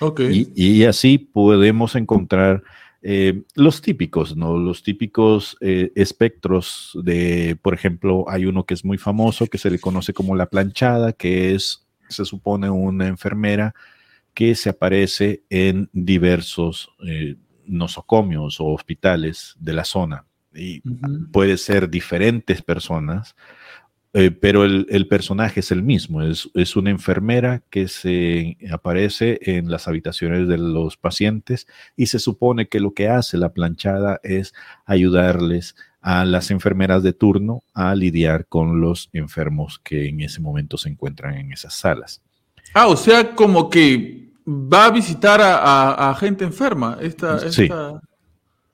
Okay. 0.00 0.52
Y, 0.54 0.84
así 0.84 1.18
podemos 1.18 1.96
encontrar 1.96 2.62
eh, 3.02 3.42
los 3.54 3.80
típicos, 3.80 4.36
¿no? 4.36 4.56
Los 4.58 4.82
típicos 4.82 5.56
eh, 5.60 5.90
espectros 5.96 6.96
de, 7.02 7.56
por 7.60 7.74
ejemplo, 7.74 8.24
hay 8.28 8.44
uno 8.44 8.64
que 8.64 8.74
es 8.74 8.84
muy 8.84 8.98
famoso 8.98 9.46
que 9.46 9.58
se 9.58 9.70
le 9.70 9.80
conoce 9.80 10.12
como 10.12 10.36
la 10.36 10.46
planchada, 10.46 11.12
que 11.12 11.54
es, 11.54 11.86
se 12.08 12.24
supone, 12.24 12.70
una 12.70 13.08
enfermera 13.08 13.74
que 14.34 14.54
se 14.54 14.68
aparece 14.68 15.42
en 15.50 15.88
diversos 15.92 16.90
eh, 17.04 17.36
nosocomios 17.66 18.60
o 18.60 18.66
hospitales 18.66 19.56
de 19.58 19.72
la 19.72 19.84
zona 19.84 20.27
y 20.58 20.82
puede 21.32 21.56
ser 21.56 21.88
diferentes 21.88 22.62
personas, 22.62 23.36
eh, 24.14 24.30
pero 24.30 24.64
el, 24.64 25.06
personaje 25.06 25.60
es 25.60 25.70
el 25.70 25.82
mismo, 25.82 26.22
es, 26.22 26.48
es, 26.54 26.76
una 26.76 26.90
enfermera 26.90 27.62
que 27.68 27.88
se 27.88 28.56
aparece 28.72 29.38
en 29.42 29.70
las 29.70 29.86
habitaciones 29.86 30.48
de 30.48 30.56
los 30.56 30.96
pacientes 30.96 31.66
y 31.94 32.06
se 32.06 32.18
supone 32.18 32.68
que 32.68 32.80
lo 32.80 32.94
que 32.94 33.08
hace 33.08 33.36
la 33.36 33.52
planchada 33.52 34.18
es 34.22 34.54
ayudarles 34.86 35.76
a 36.00 36.24
las 36.24 36.50
enfermeras 36.50 37.02
de 37.02 37.12
turno 37.12 37.62
a 37.74 37.94
lidiar 37.94 38.46
con 38.46 38.80
los 38.80 39.10
enfermos 39.12 39.78
que 39.78 40.08
en 40.08 40.22
ese 40.22 40.40
momento 40.40 40.78
se 40.78 40.88
encuentran 40.88 41.34
en 41.34 41.52
esas 41.52 41.74
salas. 41.74 42.22
Ah, 42.72 42.86
o 42.86 42.96
sea, 42.96 43.34
como 43.34 43.68
que 43.68 44.30
va 44.46 44.86
a 44.86 44.90
visitar 44.90 45.40
a, 45.42 46.16
gente 46.18 46.44
enferma. 46.44 46.96
Esta, 47.00 47.50
Sí, 47.50 47.68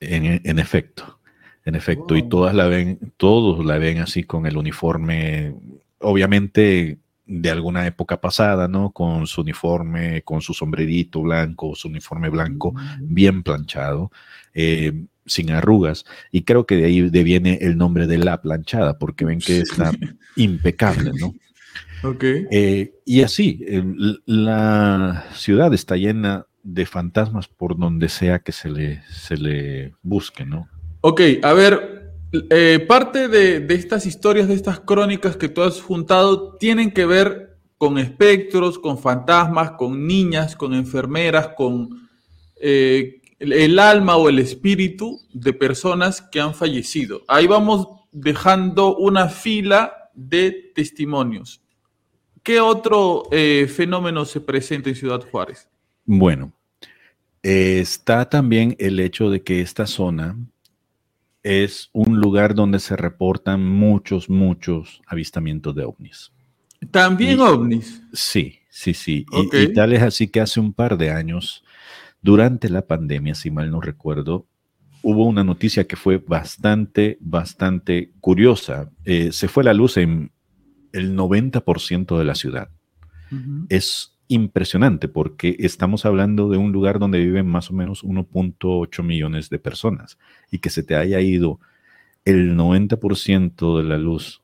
en 0.00 0.58
efecto. 0.58 1.18
En 1.64 1.74
efecto, 1.74 2.16
y 2.16 2.28
todas 2.28 2.54
la 2.54 2.66
ven, 2.66 2.98
todos 3.16 3.64
la 3.64 3.78
ven 3.78 3.98
así 3.98 4.24
con 4.24 4.46
el 4.46 4.56
uniforme, 4.56 5.54
obviamente 5.98 6.98
de 7.26 7.50
alguna 7.50 7.86
época 7.86 8.20
pasada, 8.20 8.68
¿no? 8.68 8.90
Con 8.90 9.26
su 9.26 9.40
uniforme, 9.40 10.22
con 10.22 10.42
su 10.42 10.52
sombrerito 10.52 11.22
blanco, 11.22 11.74
su 11.74 11.88
uniforme 11.88 12.28
blanco 12.28 12.72
mm. 12.72 12.78
bien 13.00 13.42
planchado, 13.42 14.10
eh, 14.52 14.92
sin 15.24 15.50
arrugas. 15.50 16.04
Y 16.30 16.42
creo 16.42 16.66
que 16.66 16.76
de 16.76 16.84
ahí 16.84 17.00
viene 17.08 17.58
el 17.62 17.78
nombre 17.78 18.06
de 18.06 18.18
la 18.18 18.42
planchada, 18.42 18.98
porque 18.98 19.24
ven 19.24 19.38
que 19.38 19.60
está 19.60 19.92
impecable, 20.36 21.12
¿no? 21.18 21.34
Ok. 22.02 22.22
Eh, 22.50 22.92
y 23.06 23.22
así, 23.22 23.64
la 24.26 25.24
ciudad 25.32 25.72
está 25.72 25.96
llena 25.96 26.44
de 26.62 26.84
fantasmas 26.84 27.48
por 27.48 27.78
donde 27.78 28.10
sea 28.10 28.40
que 28.40 28.52
se 28.52 28.68
le, 28.68 29.02
se 29.10 29.38
le 29.38 29.94
busque, 30.02 30.44
¿no? 30.44 30.68
Ok, 31.06 31.20
a 31.42 31.52
ver, 31.52 32.14
eh, 32.48 32.82
parte 32.88 33.28
de, 33.28 33.66
estas 33.74 34.06
historias, 34.06 34.48
de 34.48 34.54
estas 34.54 34.80
crónicas 34.80 35.36
que 35.36 35.50
tú 35.50 35.60
has 35.60 35.82
juntado, 35.82 36.56
tienen 36.56 36.92
que 36.92 37.04
ver 37.04 37.58
con 37.76 37.98
espectros, 37.98 38.78
con 38.78 38.96
fantasmas, 38.96 39.72
con 39.72 40.06
niñas, 40.06 40.56
con 40.56 40.72
enfermeras, 40.72 41.48
con 41.58 42.08
eh, 42.58 43.20
el 43.38 43.78
alma 43.78 44.16
o 44.16 44.30
el 44.30 44.38
espíritu 44.38 45.20
de 45.34 45.52
personas 45.52 46.22
que 46.22 46.40
han 46.40 46.54
fallecido. 46.54 47.22
Ahí 47.28 47.46
vamos 47.46 47.86
dejando 48.10 48.96
una 48.96 49.28
fila 49.28 50.10
de 50.14 50.72
testimonios. 50.74 51.60
¿Qué 52.42 52.60
otro 52.60 53.24
eh, 53.30 53.70
fenómeno 53.70 54.24
se 54.24 54.40
presenta 54.40 54.88
en 54.88 54.96
Ciudad 54.96 55.20
Juárez? 55.30 55.68
Bueno, 56.06 56.50
está 57.42 58.26
también 58.30 58.74
el 58.78 58.98
hecho 59.00 59.28
de 59.28 59.42
que 59.42 59.60
esta 59.60 59.86
zona 59.86 60.34
es 61.44 61.90
un 61.92 62.18
lugar 62.18 62.54
donde 62.54 62.80
se 62.80 62.96
reportan 62.96 63.64
muchos, 63.64 64.28
muchos 64.30 65.02
avistamientos 65.06 65.74
de 65.74 65.84
ovnis. 65.84 66.32
¿También 66.90 67.38
ovnis? 67.38 68.02
Sí, 68.12 68.60
sí, 68.70 68.94
sí. 68.94 69.26
Y, 69.52 69.72
tal 69.72 69.92
es 69.92 70.02
así 70.02 70.28
que 70.28 70.40
hace 70.40 70.58
un 70.58 70.72
par 70.72 70.96
de 70.96 71.10
años, 71.10 71.62
durante 72.22 72.68
la 72.70 72.86
pandemia, 72.86 73.34
si 73.34 73.50
mal 73.50 73.70
no 73.70 73.80
recuerdo, 73.80 74.46
hubo 75.02 75.26
una 75.26 75.44
noticia 75.44 75.86
que 75.86 75.96
fue 75.96 76.16
bastante, 76.16 77.18
bastante 77.20 78.12
curiosa. 78.20 78.90
Eh, 79.04 79.30
se 79.30 79.46
fue 79.48 79.64
la 79.64 79.74
luz 79.74 79.98
en 79.98 80.32
el 80.92 81.14
90% 81.14 82.18
de 82.18 82.24
la 82.24 82.34
ciudad. 82.34 82.70
Es 83.68 84.13
impresionante 84.28 85.08
porque 85.08 85.56
estamos 85.58 86.04
hablando 86.06 86.48
de 86.48 86.58
un 86.58 86.72
lugar 86.72 86.98
donde 86.98 87.18
viven 87.18 87.46
más 87.46 87.70
o 87.70 87.74
menos 87.74 88.04
1.8 88.04 89.02
millones 89.02 89.50
de 89.50 89.58
personas 89.58 90.18
y 90.50 90.58
que 90.58 90.70
se 90.70 90.82
te 90.82 90.96
haya 90.96 91.20
ido 91.20 91.60
el 92.24 92.56
90% 92.56 93.78
de 93.78 93.84
la 93.84 93.98
luz, 93.98 94.42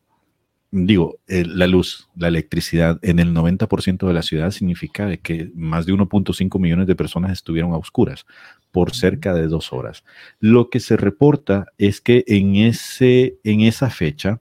digo, 0.70 1.18
la 1.26 1.66
luz, 1.66 2.08
la 2.14 2.28
electricidad 2.28 2.98
en 3.02 3.18
el 3.18 3.34
90% 3.34 4.06
de 4.06 4.12
la 4.12 4.22
ciudad 4.22 4.50
significa 4.50 5.06
de 5.06 5.18
que 5.18 5.50
más 5.54 5.86
de 5.86 5.94
1.5 5.94 6.60
millones 6.60 6.86
de 6.86 6.94
personas 6.94 7.32
estuvieron 7.32 7.72
a 7.72 7.78
oscuras 7.78 8.26
por 8.70 8.94
cerca 8.94 9.34
de 9.34 9.48
dos 9.48 9.72
horas. 9.72 10.04
Lo 10.38 10.68
que 10.70 10.80
se 10.80 10.96
reporta 10.96 11.66
es 11.78 12.00
que 12.00 12.24
en, 12.26 12.56
ese, 12.56 13.38
en 13.44 13.62
esa 13.62 13.90
fecha, 13.90 14.40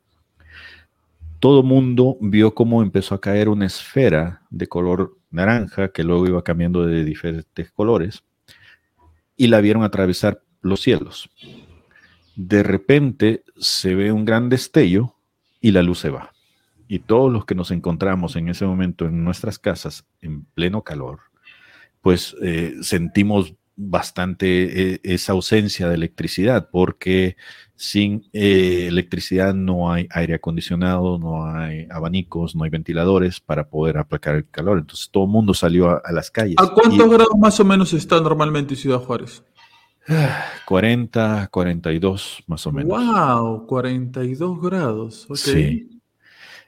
todo 1.40 1.64
mundo 1.64 2.18
vio 2.20 2.54
cómo 2.54 2.84
empezó 2.84 3.16
a 3.16 3.22
caer 3.22 3.48
una 3.48 3.66
esfera 3.66 4.42
de 4.50 4.68
color 4.68 5.19
naranja, 5.32 5.90
que 5.90 6.04
luego 6.04 6.28
iba 6.28 6.44
cambiando 6.44 6.86
de 6.86 7.04
diferentes 7.04 7.72
colores, 7.72 8.24
y 9.36 9.48
la 9.48 9.62
vieron 9.62 9.84
atravesar 9.84 10.42
los 10.62 10.82
cielos. 10.82 11.30
De 12.36 12.64
repente 12.64 13.44
se 13.58 13.96
ve 13.96 14.12
un 14.12 14.26
gran 14.26 14.50
destello 14.50 15.16
y 15.62 15.72
la 15.72 15.84
luz 15.84 16.00
se 16.00 16.10
va. 16.10 16.34
Y 16.88 17.00
todos 17.00 17.32
los 17.32 17.46
que 17.46 17.56
nos 17.56 17.72
encontramos 17.72 18.36
en 18.36 18.50
ese 18.50 18.66
momento 18.66 19.06
en 19.06 19.24
nuestras 19.24 19.60
casas 19.60 20.06
en 20.22 20.46
pleno 20.46 20.84
calor, 20.84 21.20
pues 22.02 22.36
eh, 22.42 22.76
sentimos 22.82 23.54
bastante 23.82 24.94
eh, 24.94 25.00
esa 25.04 25.32
ausencia 25.32 25.88
de 25.88 25.96
electricidad, 25.96 26.70
porque 26.70 27.38
sin 27.76 28.28
eh, 28.34 28.88
electricidad 28.88 29.54
no 29.54 29.92
hay 29.92 30.06
aire 30.12 30.36
acondicionado, 30.36 31.18
no 31.18 31.46
hay 31.46 31.88
abanicos, 31.90 32.56
no 32.56 32.66
hay 32.66 32.70
ventiladores 32.70 33.40
para 33.40 33.70
poder 33.70 33.98
aplacar 33.98 34.36
el 34.36 34.50
calor. 34.50 34.80
Entonces 34.80 35.10
todo 35.10 35.24
el 35.24 35.30
mundo 35.30 35.54
salió 35.54 35.90
a, 35.90 36.12
las 36.12 36.30
calles. 36.30 36.58
¿A 36.58 36.68
cuántos 36.74 37.10
grados 37.10 37.38
más 37.40 37.58
o 37.62 37.64
menos 37.66 37.94
está 37.94 38.20
normalmente 38.20 38.76
Ciudad 38.76 39.00
Juárez? 39.00 39.44
40, 40.66 41.48
42 41.50 42.44
más 42.48 42.68
o 42.68 42.72
menos. 42.74 42.90
¡Wow! 42.90 43.66
42 43.66 44.62
grados. 44.62 45.28
Sí. 45.36 46.02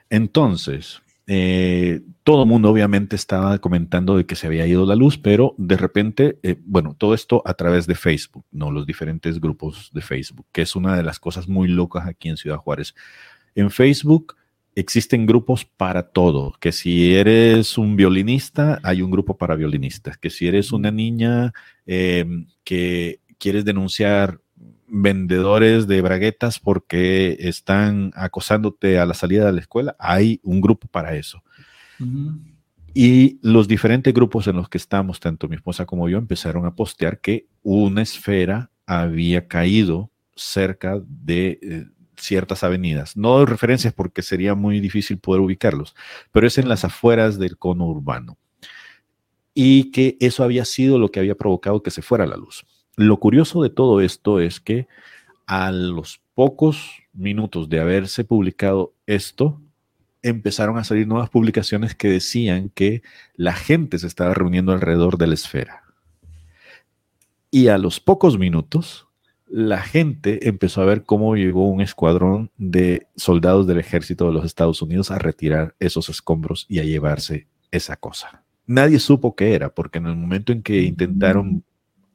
Entonces, 0.09 1.01
eh, 1.27 2.01
todo 2.23 2.43
el 2.43 2.49
mundo 2.49 2.69
obviamente 2.69 3.15
estaba 3.15 3.57
comentando 3.59 4.17
de 4.17 4.25
que 4.25 4.35
se 4.35 4.47
había 4.47 4.67
ido 4.67 4.85
la 4.85 4.95
luz, 4.95 5.17
pero 5.17 5.55
de 5.57 5.77
repente, 5.77 6.39
eh, 6.43 6.57
bueno, 6.65 6.95
todo 6.97 7.13
esto 7.13 7.41
a 7.45 7.53
través 7.53 7.87
de 7.87 7.95
Facebook, 7.95 8.45
¿no? 8.51 8.71
Los 8.71 8.85
diferentes 8.85 9.39
grupos 9.39 9.91
de 9.93 10.01
Facebook, 10.01 10.45
que 10.51 10.63
es 10.63 10.75
una 10.75 10.97
de 10.97 11.03
las 11.03 11.19
cosas 11.19 11.47
muy 11.47 11.67
locas 11.67 12.07
aquí 12.07 12.29
en 12.29 12.37
Ciudad 12.37 12.57
Juárez. 12.57 12.95
En 13.55 13.69
Facebook 13.71 14.35
existen 14.75 15.25
grupos 15.25 15.65
para 15.65 16.09
todo, 16.09 16.53
que 16.59 16.71
si 16.71 17.13
eres 17.15 17.77
un 17.77 17.95
violinista, 17.95 18.79
hay 18.83 19.01
un 19.01 19.11
grupo 19.11 19.37
para 19.37 19.55
violinistas, 19.55 20.17
que 20.17 20.29
si 20.29 20.47
eres 20.47 20.71
una 20.71 20.91
niña 20.91 21.53
em, 21.85 22.47
que 22.63 23.21
quieres 23.37 23.65
denunciar 23.65 24.40
vendedores 24.91 25.87
de 25.87 26.01
braguetas 26.01 26.59
porque 26.59 27.37
están 27.39 28.11
acosándote 28.13 28.99
a 28.99 29.05
la 29.05 29.13
salida 29.13 29.45
de 29.45 29.53
la 29.53 29.61
escuela, 29.61 29.95
hay 29.97 30.41
un 30.43 30.59
grupo 30.59 30.87
para 30.87 31.15
eso. 31.15 31.41
Y 32.93 33.39
los 33.41 33.67
diferentes 33.67 34.13
grupos 34.13 34.47
en 34.47 34.57
los 34.57 34.67
que 34.67 34.77
estamos, 34.77 35.19
tanto 35.19 35.47
mi 35.47 35.55
esposa 35.55 35.85
como 35.85 36.09
yo, 36.09 36.17
empezaron 36.17 36.65
a 36.65 36.75
postear 36.75 37.21
que 37.21 37.47
una 37.63 38.01
esfera 38.01 38.69
había 38.85 39.47
caído 39.47 40.11
cerca 40.35 41.01
de 41.07 41.59
eh, 41.61 41.85
ciertas 42.17 42.63
avenidas. 42.63 43.15
No 43.15 43.37
doy 43.37 43.45
referencias 43.45 43.93
porque 43.93 44.21
sería 44.21 44.55
muy 44.55 44.81
difícil 44.81 45.19
poder 45.19 45.41
ubicarlos, 45.41 45.95
pero 46.33 46.47
es 46.47 46.57
en 46.57 46.67
las 46.67 46.83
afueras 46.83 47.39
del 47.39 47.57
cono 47.57 47.85
urbano. 47.85 48.37
Y 49.53 49.91
que 49.91 50.17
eso 50.19 50.43
había 50.43 50.65
sido 50.65 50.99
lo 50.99 51.11
que 51.11 51.19
había 51.19 51.35
provocado 51.35 51.81
que 51.81 51.91
se 51.91 52.01
fuera 52.01 52.25
la 52.25 52.35
luz. 52.35 52.65
Lo 53.01 53.17
curioso 53.17 53.63
de 53.63 53.71
todo 53.71 53.99
esto 53.99 54.39
es 54.39 54.59
que 54.59 54.87
a 55.47 55.71
los 55.71 56.21
pocos 56.35 57.01
minutos 57.13 57.67
de 57.67 57.79
haberse 57.79 58.23
publicado 58.23 58.93
esto, 59.07 59.59
empezaron 60.21 60.77
a 60.77 60.83
salir 60.83 61.07
nuevas 61.07 61.31
publicaciones 61.31 61.95
que 61.95 62.09
decían 62.09 62.69
que 62.69 63.01
la 63.35 63.53
gente 63.53 63.97
se 63.97 64.05
estaba 64.05 64.35
reuniendo 64.35 64.71
alrededor 64.71 65.17
de 65.17 65.25
la 65.25 65.33
esfera. 65.33 65.81
Y 67.49 67.69
a 67.69 67.79
los 67.79 67.99
pocos 67.99 68.37
minutos, 68.37 69.07
la 69.47 69.81
gente 69.81 70.47
empezó 70.47 70.83
a 70.83 70.85
ver 70.85 71.03
cómo 71.03 71.35
llegó 71.35 71.67
un 71.69 71.81
escuadrón 71.81 72.51
de 72.59 73.07
soldados 73.15 73.65
del 73.65 73.79
ejército 73.79 74.27
de 74.27 74.33
los 74.33 74.45
Estados 74.45 74.79
Unidos 74.83 75.09
a 75.09 75.17
retirar 75.17 75.73
esos 75.79 76.07
escombros 76.09 76.67
y 76.69 76.77
a 76.77 76.83
llevarse 76.83 77.47
esa 77.71 77.95
cosa. 77.95 78.43
Nadie 78.67 78.99
supo 78.99 79.35
qué 79.35 79.55
era, 79.55 79.73
porque 79.73 79.97
en 79.97 80.05
el 80.05 80.15
momento 80.15 80.51
en 80.51 80.61
que 80.61 80.83
intentaron 80.83 81.63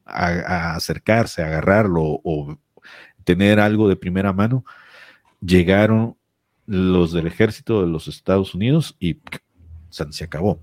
a, 0.06 0.74
acercarse, 0.74 1.42
agarrarlo 1.42 2.20
o 2.22 2.58
tener 3.24 3.60
algo 3.60 3.88
de 3.88 3.96
primera 3.96 4.32
mano, 4.32 4.64
llegaron 5.40 6.16
los 6.66 7.12
del 7.12 7.26
ejército 7.26 7.82
de 7.82 7.88
los 7.88 8.08
Estados 8.08 8.54
Unidos 8.54 8.96
y 8.98 9.20
se 9.90 10.24
acabó. 10.24 10.60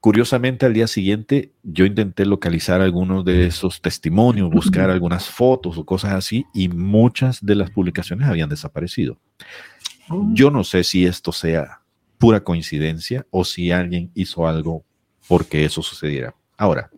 Curiosamente, 0.00 0.66
al 0.66 0.74
día 0.74 0.86
siguiente 0.86 1.54
yo 1.62 1.86
intenté 1.86 2.26
localizar 2.26 2.82
algunos 2.82 3.24
de 3.24 3.46
esos 3.46 3.80
testimonios, 3.80 4.50
buscar 4.50 4.90
algunas 4.90 5.30
fotos 5.30 5.78
o 5.78 5.86
cosas 5.86 6.12
así, 6.12 6.44
y 6.52 6.68
muchas 6.68 7.44
de 7.44 7.54
las 7.54 7.70
publicaciones 7.70 8.28
habían 8.28 8.50
desaparecido. 8.50 9.18
Oh. 10.10 10.28
Yo 10.34 10.50
no 10.50 10.62
sé 10.62 10.84
si 10.84 11.06
esto 11.06 11.32
sea 11.32 11.80
pura 12.18 12.44
coincidencia 12.44 13.26
o 13.30 13.44
si 13.44 13.70
alguien 13.70 14.10
hizo 14.14 14.46
algo 14.46 14.84
porque 15.26 15.64
eso 15.64 15.80
sucediera. 15.80 16.34
Ahora, 16.58 16.90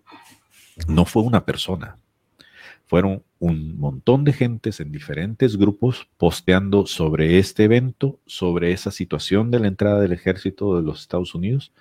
no 0.86 1.04
fue 1.04 1.22
una 1.22 1.44
persona, 1.44 1.96
fueron 2.86 3.22
un 3.38 3.78
montón 3.78 4.24
de 4.24 4.32
gentes 4.32 4.80
en 4.80 4.92
diferentes 4.92 5.56
grupos 5.56 6.08
posteando 6.16 6.86
sobre 6.86 7.38
este 7.38 7.64
evento, 7.64 8.20
sobre 8.26 8.72
esa 8.72 8.90
situación 8.90 9.50
de 9.50 9.60
la 9.60 9.68
entrada 9.68 10.00
del 10.00 10.12
ejército 10.12 10.76
de 10.76 10.82
los 10.82 11.00
Estados 11.00 11.34
Unidos. 11.34 11.72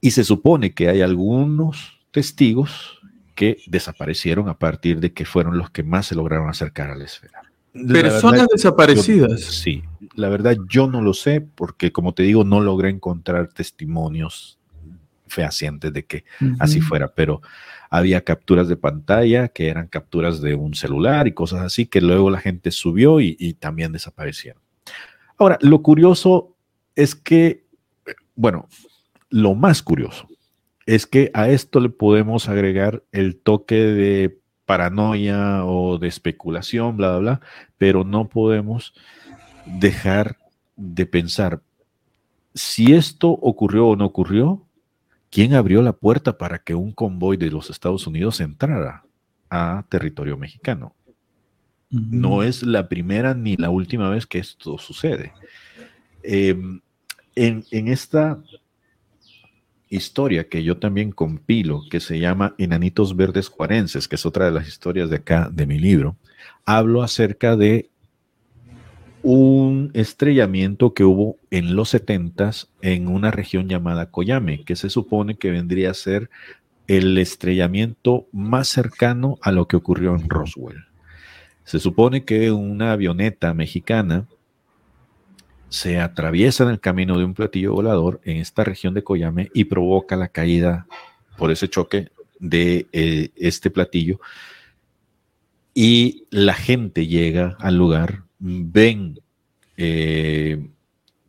Y 0.00 0.12
se 0.12 0.24
supone 0.24 0.72
que 0.72 0.88
hay 0.88 1.02
algunos 1.02 2.00
testigos 2.10 3.00
que 3.34 3.58
desaparecieron 3.66 4.48
a 4.48 4.58
partir 4.58 5.00
de 5.00 5.12
que 5.12 5.24
fueron 5.24 5.58
los 5.58 5.70
que 5.70 5.82
más 5.82 6.06
se 6.06 6.14
lograron 6.14 6.48
acercar 6.48 6.90
a 6.90 6.96
la 6.96 7.04
esfera. 7.04 7.42
Personas 7.72 8.46
desaparecidas. 8.52 9.40
sí, 9.40 9.82
la 10.14 10.28
verdad 10.28 10.56
yo 10.68 10.86
no 10.86 11.02
lo 11.02 11.12
sé 11.12 11.40
porque 11.40 11.90
como 11.90 12.14
te 12.14 12.22
digo 12.22 12.44
no 12.44 12.60
logré 12.60 12.88
encontrar 12.88 13.48
testimonios 13.48 14.60
fehacientes 15.34 15.92
de 15.92 16.06
que 16.06 16.24
así 16.58 16.80
fuera, 16.80 17.14
pero 17.14 17.42
había 17.90 18.22
capturas 18.22 18.68
de 18.68 18.76
pantalla 18.76 19.48
que 19.48 19.68
eran 19.68 19.88
capturas 19.88 20.40
de 20.40 20.54
un 20.54 20.74
celular 20.74 21.28
y 21.28 21.32
cosas 21.32 21.60
así 21.60 21.86
que 21.86 22.00
luego 22.00 22.30
la 22.30 22.40
gente 22.40 22.70
subió 22.70 23.20
y, 23.20 23.36
y 23.38 23.54
también 23.54 23.92
desaparecieron. 23.92 24.62
Ahora, 25.36 25.58
lo 25.60 25.82
curioso 25.82 26.56
es 26.94 27.14
que, 27.14 27.66
bueno, 28.34 28.68
lo 29.30 29.54
más 29.54 29.82
curioso 29.82 30.28
es 30.86 31.06
que 31.06 31.30
a 31.34 31.48
esto 31.48 31.80
le 31.80 31.88
podemos 31.88 32.48
agregar 32.48 33.02
el 33.10 33.36
toque 33.36 33.74
de 33.74 34.38
paranoia 34.66 35.64
o 35.64 35.98
de 35.98 36.08
especulación, 36.08 36.96
bla, 36.96 37.10
bla, 37.10 37.18
bla, 37.18 37.40
pero 37.78 38.04
no 38.04 38.28
podemos 38.28 38.94
dejar 39.66 40.36
de 40.76 41.06
pensar 41.06 41.62
si 42.54 42.94
esto 42.94 43.30
ocurrió 43.30 43.88
o 43.88 43.96
no 43.96 44.06
ocurrió, 44.06 44.62
¿quién 45.34 45.54
abrió 45.54 45.82
la 45.82 45.92
puerta 45.92 46.38
para 46.38 46.60
que 46.60 46.76
un 46.76 46.92
convoy 46.92 47.36
de 47.36 47.50
los 47.50 47.68
Estados 47.68 48.06
Unidos 48.06 48.40
entrara 48.40 49.04
a 49.50 49.84
territorio 49.88 50.36
mexicano? 50.36 50.94
No 51.90 52.44
es 52.44 52.62
la 52.62 52.88
primera 52.88 53.34
ni 53.34 53.56
la 53.56 53.70
última 53.70 54.08
vez 54.10 54.26
que 54.26 54.38
esto 54.38 54.78
sucede. 54.78 55.32
Em, 56.22 56.80
en, 57.34 57.64
en 57.72 57.88
esta 57.88 58.40
historia 59.88 60.48
que 60.48 60.62
yo 60.62 60.78
también 60.78 61.10
compilo, 61.10 61.82
que 61.90 61.98
se 61.98 62.20
llama 62.20 62.54
Enanitos 62.56 63.16
Verdes 63.16 63.48
Juarenses, 63.48 64.06
que 64.06 64.14
es 64.14 64.24
otra 64.24 64.44
de 64.44 64.52
las 64.52 64.68
historias 64.68 65.10
de 65.10 65.16
acá 65.16 65.50
de 65.52 65.66
mi 65.66 65.80
libro, 65.80 66.16
hablo 66.64 67.02
acerca 67.02 67.56
de 67.56 67.90
un 69.24 69.90
estrellamiento 69.94 70.92
que 70.92 71.02
hubo 71.02 71.38
en 71.50 71.74
los 71.74 71.88
70 71.88 72.50
en 72.82 73.08
una 73.08 73.30
región 73.30 73.68
llamada 73.68 74.10
Coyame, 74.10 74.64
que 74.64 74.76
se 74.76 74.90
supone 74.90 75.36
que 75.36 75.50
vendría 75.50 75.90
a 75.90 75.94
ser 75.94 76.28
el 76.88 77.16
estrellamiento 77.16 78.26
más 78.32 78.68
cercano 78.68 79.38
a 79.40 79.50
lo 79.50 79.66
que 79.66 79.76
ocurrió 79.76 80.14
en 80.14 80.28
Roswell. 80.28 80.84
Se 81.64 81.78
supone 81.78 82.26
que 82.26 82.52
una 82.52 82.92
avioneta 82.92 83.54
mexicana 83.54 84.26
se 85.70 85.98
atraviesa 85.98 86.64
en 86.64 86.70
el 86.70 86.80
camino 86.80 87.16
de 87.18 87.24
un 87.24 87.32
platillo 87.32 87.72
volador 87.72 88.20
en 88.24 88.36
esta 88.36 88.62
región 88.62 88.92
de 88.92 89.02
Coyame 89.02 89.50
y 89.54 89.64
provoca 89.64 90.16
la 90.16 90.28
caída 90.28 90.86
por 91.38 91.50
ese 91.50 91.68
choque 91.68 92.10
de 92.38 92.86
eh, 92.92 93.30
este 93.36 93.70
platillo. 93.70 94.20
Y 95.72 96.26
la 96.30 96.52
gente 96.52 97.06
llega 97.06 97.56
al 97.58 97.76
lugar, 97.76 98.24
ven 98.44 99.20
eh, 99.78 100.68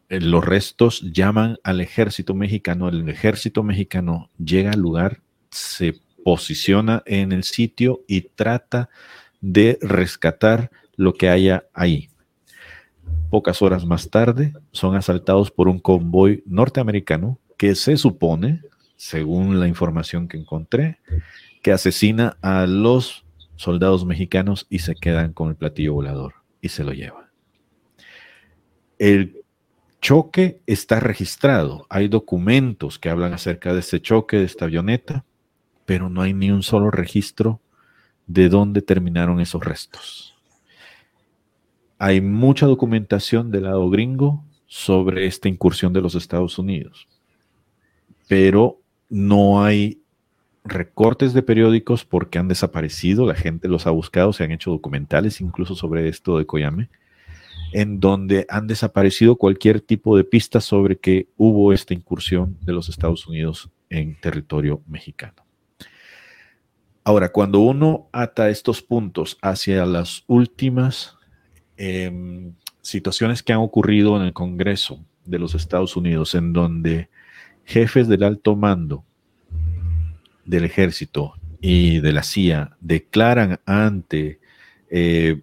los 0.09 0.43
restos, 0.43 1.01
llaman 1.13 1.57
al 1.63 1.79
ejército 1.79 2.35
mexicano, 2.35 2.89
el 2.89 3.07
ejército 3.07 3.63
mexicano 3.63 4.29
llega 4.37 4.71
al 4.71 4.81
lugar, 4.81 5.21
se 5.49 5.95
posiciona 6.25 7.03
en 7.05 7.31
el 7.31 7.43
sitio 7.43 8.01
y 8.07 8.21
trata 8.21 8.89
de 9.39 9.79
rescatar 9.81 10.71
lo 10.97 11.13
que 11.13 11.29
haya 11.29 11.63
ahí. 11.73 12.09
Pocas 13.29 13.61
horas 13.61 13.85
más 13.85 14.09
tarde 14.09 14.53
son 14.71 14.95
asaltados 14.95 15.51
por 15.51 15.69
un 15.69 15.79
convoy 15.79 16.43
norteamericano 16.45 17.39
que 17.57 17.75
se 17.75 17.95
supone, 17.95 18.61
según 18.97 19.59
la 19.61 19.69
información 19.69 20.27
que 20.27 20.37
encontré, 20.37 20.99
que 21.63 21.71
asesina 21.71 22.37
a 22.41 22.67
los 22.67 23.23
soldados 23.55 24.05
mexicanos 24.05 24.67
y 24.69 24.79
se 24.79 24.95
quedan 24.95 25.31
con 25.31 25.49
el 25.49 25.55
platillo 25.55 25.93
volador 25.93 26.44
y 26.65 26.69
se 26.69 26.83
lo 26.83 26.93
llevan. 26.93 27.25
El 28.97 29.43
choque 30.01 30.61
está 30.65 30.99
registrado, 30.99 31.85
hay 31.89 32.07
documentos 32.07 32.99
que 32.99 33.09
hablan 33.09 33.33
acerca 33.33 33.73
de 33.73 33.79
este 33.79 34.01
choque, 34.01 34.37
de 34.37 34.45
esta 34.45 34.65
avioneta, 34.65 35.25
pero 35.85 36.09
no 36.09 36.21
hay 36.21 36.33
ni 36.33 36.51
un 36.51 36.63
solo 36.63 36.91
registro 36.91 37.61
de 38.27 38.49
dónde 38.49 38.81
terminaron 38.81 39.39
esos 39.39 39.63
restos 39.63 40.35
hay 41.97 42.21
mucha 42.21 42.65
documentación 42.65 43.51
del 43.51 43.63
lado 43.63 43.89
gringo 43.89 44.43
sobre 44.67 45.25
esta 45.27 45.47
incursión 45.47 45.93
de 45.93 46.01
los 46.01 46.15
Estados 46.15 46.59
Unidos, 46.59 47.07
pero 48.27 48.81
no 49.09 49.63
hay 49.63 50.01
recortes 50.65 51.33
de 51.33 51.43
periódicos 51.43 52.05
porque 52.05 52.39
han 52.39 52.47
desaparecido, 52.47 53.25
la 53.25 53.35
gente 53.35 53.67
los 53.67 53.87
ha 53.87 53.91
buscado, 53.91 54.33
se 54.33 54.43
han 54.43 54.51
hecho 54.51 54.71
documentales 54.71 55.39
incluso 55.41 55.75
sobre 55.75 56.07
esto 56.07 56.37
de 56.37 56.45
Coyame, 56.45 56.89
en 57.71 57.99
donde 57.99 58.45
han 58.49 58.67
desaparecido 58.67 59.35
cualquier 59.35 59.81
tipo 59.81 60.17
de 60.17 60.23
pista 60.23 60.59
sobre 60.61 60.97
que 60.97 61.27
hubo 61.37 61.71
esta 61.71 61.93
incursión 61.93 62.57
de 62.61 62.73
los 62.73 62.89
Estados 62.89 63.27
Unidos 63.27 63.69
en 63.89 64.19
territorio 64.19 64.81
mexicano. 64.87 65.45
Ahora, 67.03 67.31
cuando 67.31 67.59
uno 67.59 68.09
ata 68.11 68.49
estos 68.49 68.81
puntos 68.81 69.37
hacia 69.41 69.85
las 69.85 70.23
últimas 70.27 71.15
Em, 71.77 72.53
situaciones 72.81 73.43
que 73.43 73.51
han 73.51 73.59
ocurrido 73.59 74.15
en 74.15 74.23
el 74.23 74.33
Congreso 74.33 75.03
de 75.25 75.39
los 75.39 75.55
Estados 75.55 75.97
Unidos, 75.97 76.35
en 76.35 76.53
donde 76.53 77.09
jefes 77.65 78.07
del 78.07 78.23
alto 78.23 78.55
mando 78.55 79.03
del 80.45 80.65
ejército 80.65 81.33
y 81.61 81.99
de 81.99 82.13
la 82.13 82.23
CIA 82.23 82.77
declaran 82.79 83.59
ante 83.65 84.39
eh, 84.89 85.41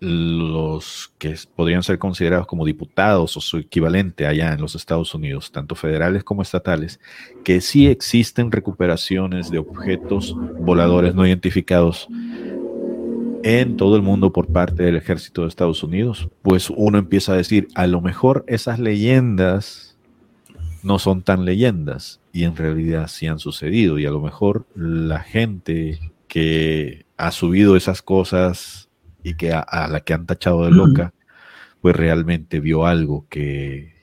los 0.00 1.14
que 1.18 1.34
podrían 1.56 1.82
ser 1.82 1.98
considerados 1.98 2.46
como 2.46 2.66
diputados 2.66 3.36
o 3.36 3.40
su 3.40 3.56
equivalente 3.56 4.26
allá 4.26 4.52
en 4.52 4.60
los 4.60 4.74
Estados 4.74 5.14
Unidos, 5.14 5.50
tanto 5.50 5.74
federales 5.74 6.24
como 6.24 6.42
estatales, 6.42 7.00
que 7.42 7.60
sí 7.60 7.86
existen 7.86 8.52
recuperaciones 8.52 9.50
de 9.50 9.58
objetos 9.58 10.36
voladores 10.58 11.14
no 11.14 11.26
identificados 11.26 12.08
en 13.42 13.76
todo 13.76 13.96
el 13.96 14.02
mundo 14.02 14.32
por 14.32 14.48
parte 14.48 14.82
del 14.82 14.96
ejército 14.96 15.42
de 15.42 15.48
Estados 15.48 15.82
Unidos, 15.82 16.28
pues 16.42 16.70
uno 16.70 16.98
empieza 16.98 17.32
a 17.32 17.36
decir, 17.36 17.68
a 17.74 17.86
lo 17.86 18.00
mejor 18.00 18.44
esas 18.46 18.78
leyendas 18.78 19.93
no 20.84 20.98
son 20.98 21.22
tan 21.22 21.44
leyendas 21.44 22.20
y 22.32 22.44
en 22.44 22.56
realidad 22.56 23.08
sí 23.08 23.26
han 23.26 23.38
sucedido 23.38 23.98
y 23.98 24.06
a 24.06 24.10
lo 24.10 24.20
mejor 24.20 24.66
la 24.74 25.20
gente 25.20 25.98
que 26.28 27.06
ha 27.16 27.30
subido 27.30 27.76
esas 27.76 28.02
cosas 28.02 28.88
y 29.22 29.34
que 29.34 29.52
a, 29.52 29.88
la 29.90 30.00
que 30.00 30.12
han 30.12 30.26
tachado 30.26 30.64
de 30.64 30.70
loca, 30.70 31.14
pues 31.80 31.96
realmente 31.96 32.60
vio 32.60 32.84
algo 32.84 33.26
que, 33.30 33.94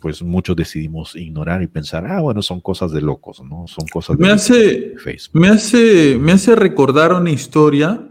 pues 0.00 0.22
muchos 0.22 0.54
decidimos 0.54 1.16
ignorar 1.16 1.62
y 1.62 1.66
pensar, 1.66 2.06
ah, 2.06 2.20
bueno, 2.20 2.42
son 2.42 2.60
cosas 2.60 2.92
de 2.92 3.00
locos, 3.00 3.42
¿no? 3.42 3.66
Son 3.66 3.86
cosas 3.86 4.18
me 4.18 4.30
hace, 4.30 4.94
Me 5.32 5.48
hace, 5.48 6.18
me 6.20 6.32
hace 6.32 6.54
recordar 6.54 7.14
una 7.14 7.30
historia 7.30 8.06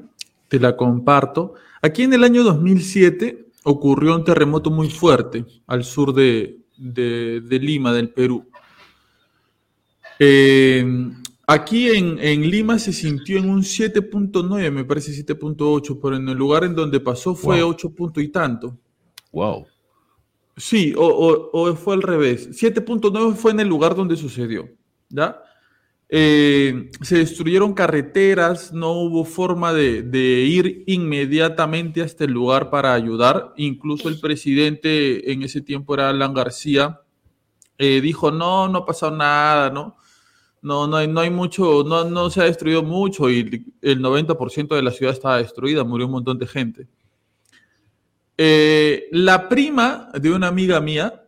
te 0.48 0.60
la 0.60 0.78
comparto. 0.78 1.56
Aquí 1.82 2.04
en 2.04 2.14
el 2.14 2.24
año 2.24 2.44
2007 2.44 3.48
ocurrió 3.64 4.16
un 4.16 4.24
terremoto 4.24 4.70
muy 4.70 4.90
fuerte 4.90 5.46
al 5.66 5.84
sur 5.84 6.14
de, 6.14 6.63
Lima, 6.78 7.94
del 7.94 8.10
Perú. 8.10 8.46
Eh, 10.20 10.86
aquí 11.48 11.90
en, 11.90 12.50
Lima 12.50 12.80
se 12.80 12.94
sintió 12.94 13.38
en 13.40 13.50
un 13.50 13.62
7.9, 13.62 14.72
me 14.72 14.86
parece 14.86 15.12
7.8, 15.12 16.00
pero 16.02 16.16
en 16.16 16.30
el 16.30 16.38
lugar 16.38 16.64
en 16.64 16.76
donde 16.76 17.00
pasó 17.00 17.36
fue 17.36 17.64
8 17.64 17.90
punto 17.92 18.22
y 18.22 18.30
tanto. 18.30 18.78
Wow. 19.32 19.66
Sí, 20.56 20.94
o, 20.96 21.50
o 21.52 21.76
fue 21.76 21.96
al 21.96 22.02
revés. 22.04 22.50
7.9 22.52 23.36
fue 23.36 23.52
en 23.52 23.62
el 23.62 23.68
lugar 23.68 23.96
donde 23.96 24.16
sucedió. 24.16 24.70
¿Ya? 25.10 25.40
Eh, 26.16 26.92
se 27.02 27.18
destruyeron 27.18 27.74
carreteras, 27.74 28.72
no 28.72 28.92
hubo 28.92 29.26
forma 29.26 29.74
de, 29.74 30.46
ir 30.48 30.84
inmediatamente 30.86 32.04
a 32.04 32.06
este 32.06 32.28
lugar 32.28 32.70
para 32.70 32.94
ayudar. 32.94 33.52
Incluso 33.58 34.10
el 34.10 34.20
presidente 34.20 35.32
en 35.32 35.42
ese 35.42 35.60
tiempo 35.60 35.96
era 35.96 36.10
Alan 36.10 36.36
García, 36.36 37.02
eh, 37.80 38.00
dijo, 38.00 38.30
no, 38.30 38.68
no 38.68 38.78
ha 38.78 38.86
pasado 38.86 39.18
nada, 39.18 39.72
¿no? 39.72 39.98
No, 40.62 40.96
hay 40.96 41.32
mucho, 41.32 41.84
no, 41.84 42.04
no 42.04 42.30
se 42.30 42.42
ha 42.42 42.44
destruido 42.44 42.84
mucho 42.84 43.28
y 43.32 43.74
el 43.82 44.00
90% 44.00 44.76
de 44.76 44.84
la 44.84 44.92
ciudad 44.92 45.14
estaba 45.16 45.40
destruida, 45.40 45.84
murió 45.84 46.06
un 46.06 46.12
montón 46.12 46.38
de 46.38 46.46
gente. 46.46 46.88
Eh, 48.38 49.08
la 49.12 49.50
prima 49.50 50.12
de 50.14 50.32
una 50.32 50.50
amiga 50.50 50.80
mía, 50.80 51.24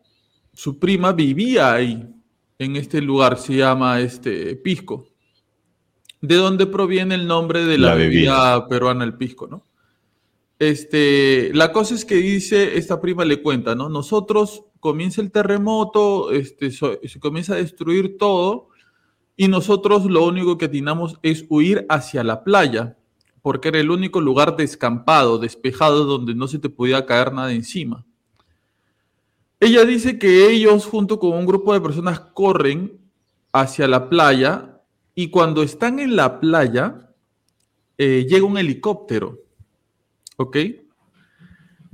su 0.54 0.78
prima 0.78 1.12
vivía 1.12 1.74
ahí, 1.74 2.15
en 2.60 2.76
este 2.76 3.02
lugar 3.02 3.38
se 3.38 3.56
llama 3.56 4.00
este 4.00 4.56
pisco. 4.56 5.08
De 6.22 6.36
dónde 6.36 6.66
proviene 6.66 7.16
el 7.16 7.28
nombre 7.28 7.66
de 7.66 7.78
la, 7.78 7.96
bebida. 7.96 8.68
peruana, 8.68 9.04
el 9.04 9.16
pisco, 9.16 9.48
¿no? 9.48 9.64
Este, 10.58 11.52
la 11.54 11.72
cosa 11.74 11.96
es 11.96 12.06
que 12.06 12.16
dice, 12.16 12.78
esta 12.78 13.02
prima 13.02 13.26
le 13.26 13.42
cuenta, 13.42 13.76
¿no? 13.76 13.90
Nosotros 13.90 14.64
comienza 14.80 15.22
el 15.22 15.32
terremoto, 15.32 16.32
este, 16.32 16.72
se 16.72 17.20
comienza 17.20 17.54
a 17.54 17.58
destruir 17.58 18.18
todo 18.18 18.70
y 19.36 19.50
nosotros 19.50 20.06
lo 20.06 20.26
único 20.26 20.58
que 20.58 20.66
atinamos 20.66 21.20
es 21.22 21.46
huir 21.50 21.86
hacia 21.90 22.24
la 22.24 22.44
playa, 22.44 22.98
porque 23.42 23.68
era 23.68 23.80
el 23.80 23.92
único 23.92 24.22
lugar 24.22 24.56
descampado, 24.56 25.38
despejado, 25.38 26.06
donde 26.06 26.34
no 26.34 26.48
se 26.48 26.60
te 26.60 26.70
podía 26.70 27.06
caer 27.06 27.34
nada 27.34 27.52
encima. 27.52 28.06
Ella 29.60 29.86
dice 29.86 30.20
que 30.20 30.50
ellos 30.50 30.86
junto 30.86 31.20
con 31.20 31.34
un 31.34 31.46
grupo 31.46 31.74
de 31.74 31.82
personas 31.82 32.20
corren 32.20 33.00
hacia 33.54 33.88
la 33.88 34.10
playa 34.10 34.82
y 35.14 35.30
cuando 35.30 35.64
están 35.64 36.00
en 36.00 36.16
la 36.16 36.40
playa 36.40 37.14
eh, 37.98 38.26
llega 38.30 38.46
un 38.46 38.58
helicóptero, 38.58 39.40
¿ok? 40.36 40.58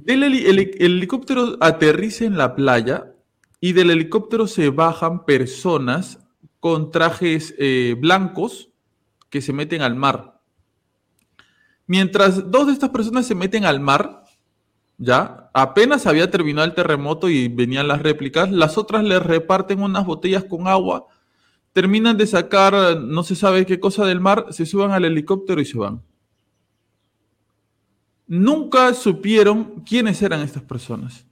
El, 0.08 0.24
helicóptero 0.24 1.58
aterriza 1.60 2.26
en 2.26 2.38
la 2.38 2.56
playa 2.56 3.14
y 3.60 3.74
del 3.74 3.92
helicóptero 3.92 4.48
se 4.48 4.70
bajan 4.70 5.26
personas 5.26 6.18
con 6.60 6.90
trajes 6.90 7.54
eh, 7.60 7.96
blancos 8.00 8.70
que 9.30 9.42
se 9.42 9.54
meten 9.54 9.84
al 9.84 9.96
mar. 9.96 10.42
Mientras 11.86 12.50
dos 12.50 12.68
de 12.68 12.74
estas 12.74 12.90
personas 12.90 13.28
se 13.28 13.36
meten 13.36 13.66
al 13.66 13.80
mar, 13.80 14.21
ya, 15.04 15.50
apenas 15.52 16.06
había 16.06 16.30
terminado 16.30 16.68
el 16.68 16.76
terremoto 16.76 17.28
y 17.28 17.48
venían 17.48 17.88
las 17.88 18.04
réplicas, 18.04 18.52
las 18.52 18.78
otras 18.78 19.04
les 19.04 19.20
reparten 19.20 19.82
unas 19.82 20.06
botellas 20.06 20.44
con 20.44 20.68
agua, 20.68 21.08
terminan 21.74 22.18
de 22.18 22.28
sacar 22.28 23.00
no 23.00 23.24
se 23.24 23.36
sabe 23.36 23.66
qué 23.66 23.80
cosa 23.80 24.06
del 24.06 24.20
mar, 24.20 24.46
se 24.52 24.68
suban 24.68 24.92
al 24.92 25.06
helicóptero 25.06 25.60
y 25.60 25.66
se 25.66 25.80
van. 25.80 26.04
Nunca 28.28 28.94
supieron 28.94 29.82
quiénes 29.82 30.22
eran 30.22 30.42
estas 30.42 30.62
personas. 30.62 31.26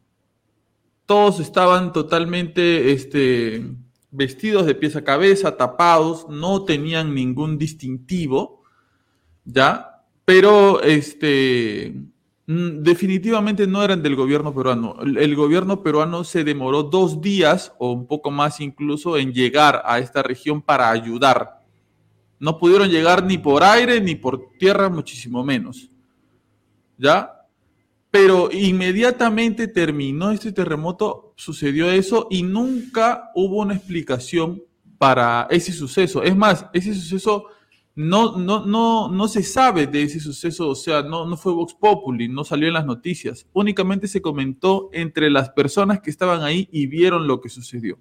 Todos 1.05 1.39
estaban 1.39 1.93
totalmente 1.93 2.91
este, 2.91 3.71
vestidos 4.09 4.65
de 4.65 4.73
pies 4.73 4.95
a 4.95 5.03
cabeza, 5.03 5.57
tapados, 5.57 6.27
no 6.27 6.65
tenían 6.65 7.13
ningún 7.13 7.59
distintivo, 7.59 8.63
¿ya? 9.45 10.03
Pero 10.25 10.81
este, 10.81 11.93
definitivamente 12.51 13.67
no 13.67 13.83
eran 13.83 14.01
del 14.01 14.15
gobierno 14.15 14.55
peruano. 14.55 14.95
El 15.03 15.35
gobierno 15.35 15.83
peruano 15.83 16.23
se 16.23 16.43
demoró 16.43 16.81
dos 16.81 17.21
días 17.21 17.73
o 17.77 17.91
un 17.91 18.07
poco 18.07 18.31
más 18.31 18.59
incluso 18.59 19.17
en 19.17 19.33
llegar 19.33 19.83
a 19.85 19.99
esta 19.99 20.23
región 20.23 20.59
para 20.59 20.89
ayudar. 20.89 21.61
No 22.39 22.57
pudieron 22.57 22.89
llegar 22.89 23.23
ni 23.23 23.37
por 23.37 23.63
aire 23.63 24.01
ni 24.01 24.15
por 24.15 24.49
tierra, 24.57 24.89
muchísimo 24.89 25.43
menos. 25.43 25.91
¿Ya? 26.97 27.35
Pero 28.09 28.49
inmediatamente 28.51 29.67
terminó 29.67 30.31
este 30.31 30.51
terremoto, 30.51 31.33
sucedió 31.35 31.91
eso 31.91 32.25
y 32.31 32.41
nunca 32.41 33.29
hubo 33.35 33.57
una 33.57 33.75
explicación 33.75 34.63
para 34.97 35.45
ese 35.51 35.71
suceso. 35.71 36.23
Es 36.23 36.35
más, 36.35 36.65
ese 36.73 36.95
suceso 36.95 37.45
no, 37.95 38.37
no, 38.37 38.65
no, 38.65 39.09
no 39.09 39.27
se 39.27 39.43
sabe 39.43 39.87
de 39.87 40.03
ese 40.03 40.19
suceso, 40.19 40.69
o 40.69 40.75
sea, 40.75 41.01
no, 41.01 41.25
no 41.25 41.35
fue 41.35 41.53
Vox 41.53 41.73
Populi, 41.73 42.27
no 42.27 42.43
salió 42.43 42.67
en 42.67 42.75
las 42.75 42.85
noticias. 42.85 43.47
Únicamente 43.53 44.07
se 44.07 44.21
comentó 44.21 44.89
entre 44.93 45.29
las 45.29 45.49
personas 45.49 45.99
que 45.99 46.09
estaban 46.09 46.43
ahí 46.43 46.69
y 46.71 46.87
vieron 46.87 47.27
lo 47.27 47.41
que 47.41 47.49
sucedió. 47.49 47.99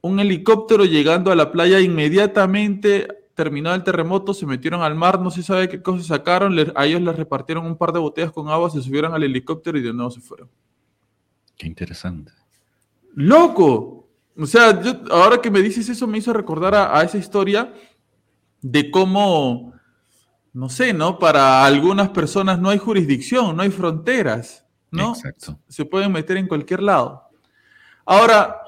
Un 0.00 0.20
helicóptero 0.20 0.84
llegando 0.84 1.30
a 1.30 1.36
la 1.36 1.50
playa 1.50 1.80
inmediatamente 1.80 3.08
terminado 3.34 3.74
el 3.74 3.84
terremoto, 3.84 4.32
se 4.32 4.46
metieron 4.46 4.82
al 4.82 4.94
mar, 4.94 5.20
no 5.20 5.30
se 5.30 5.42
sabe 5.42 5.68
qué 5.68 5.82
cosas 5.82 6.06
sacaron, 6.06 6.56
a 6.74 6.86
ellos 6.86 7.02
les 7.02 7.16
repartieron 7.16 7.66
un 7.66 7.76
par 7.76 7.92
de 7.92 7.98
botellas 7.98 8.32
con 8.32 8.48
agua, 8.48 8.70
se 8.70 8.80
subieron 8.80 9.12
al 9.12 9.22
helicóptero 9.22 9.76
y 9.76 9.82
de 9.82 9.92
nuevo 9.92 10.10
se 10.10 10.20
fueron. 10.20 10.48
Qué 11.56 11.66
interesante. 11.66 12.32
¡Loco! 13.14 14.08
O 14.36 14.46
sea, 14.46 14.80
ahora 15.10 15.40
que 15.40 15.50
me 15.50 15.62
dices 15.62 15.88
eso 15.88 16.06
me 16.06 16.18
hizo 16.18 16.32
recordar 16.32 16.74
a, 16.74 17.02
esa 17.02 17.18
historia 17.18 17.72
de 18.64 18.90
cómo, 18.90 19.74
no 20.54 20.70
sé, 20.70 20.94
¿no? 20.94 21.18
Para 21.18 21.66
algunas 21.66 22.08
personas 22.08 22.58
no 22.58 22.70
hay 22.70 22.78
jurisdicción, 22.78 23.54
no 23.54 23.62
hay 23.62 23.68
fronteras, 23.68 24.64
¿no? 24.90 25.10
Exacto. 25.10 25.60
Se 25.68 25.84
pueden 25.84 26.10
meter 26.10 26.38
en 26.38 26.48
cualquier 26.48 26.82
lado. 26.82 27.28
Ahora, 28.06 28.62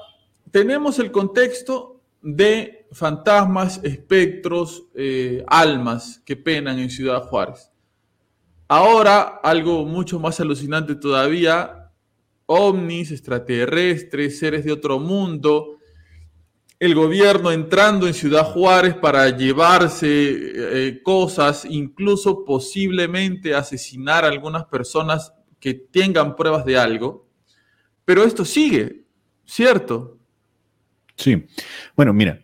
tenemos 0.51 0.99
el 0.99 1.11
contexto 1.11 2.03
de 2.21 2.85
fantasmas, 2.91 3.79
espectros, 3.83 4.83
eh, 4.93 5.43
almas 5.47 6.21
que 6.23 6.35
penan 6.35 6.77
en 6.77 6.91
Ciudad 6.91 7.23
Juárez. 7.23 7.71
Ahora, 8.67 9.39
algo 9.41 9.83
mucho 9.83 10.19
más 10.19 10.39
alucinante 10.39 10.93
todavía, 10.93 11.89
ovnis, 12.45 13.09
extraterrestres, 13.11 14.37
seres 14.37 14.63
de 14.63 14.73
otro 14.73 14.99
mundo, 14.99 15.76
el 16.79 16.93
gobierno 16.93 17.51
entrando 17.51 18.07
en 18.07 18.13
Ciudad 18.13 18.45
Juárez 18.45 18.95
para 18.95 19.29
llevarse 19.29 20.07
eh, 20.09 21.01
cosas, 21.01 21.65
incluso 21.65 22.45
posiblemente 22.45 23.55
asesinar 23.55 24.23
a 24.23 24.27
algunas 24.27 24.65
personas 24.65 25.33
que 25.59 25.73
tengan 25.73 26.35
pruebas 26.35 26.65
de 26.65 26.77
algo. 26.77 27.27
Pero 28.05 28.23
esto 28.23 28.45
sigue, 28.45 29.03
¿cierto? 29.45 30.17
Sí. 31.15 31.47
Bueno, 31.95 32.13
mira, 32.13 32.41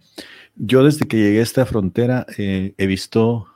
yo 0.55 0.83
desde 0.83 1.07
que 1.07 1.17
llegué 1.17 1.39
a 1.39 1.43
esta 1.43 1.65
frontera 1.65 2.25
eh, 2.37 2.73
he 2.77 2.87
visto 2.87 3.47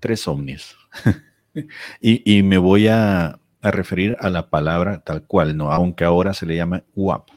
tres 0.00 0.26
ovnis. 0.26 0.76
y, 2.00 2.42
me 2.42 2.58
voy 2.58 2.88
a, 2.88 3.38
referir 3.62 4.16
a 4.20 4.30
la 4.30 4.48
palabra 4.48 5.00
tal 5.00 5.24
cual, 5.24 5.56
¿no? 5.56 5.70
Aunque 5.70 6.04
ahora 6.04 6.32
se 6.32 6.46
le 6.46 6.56
llama 6.56 6.82
UAP. 6.94 7.28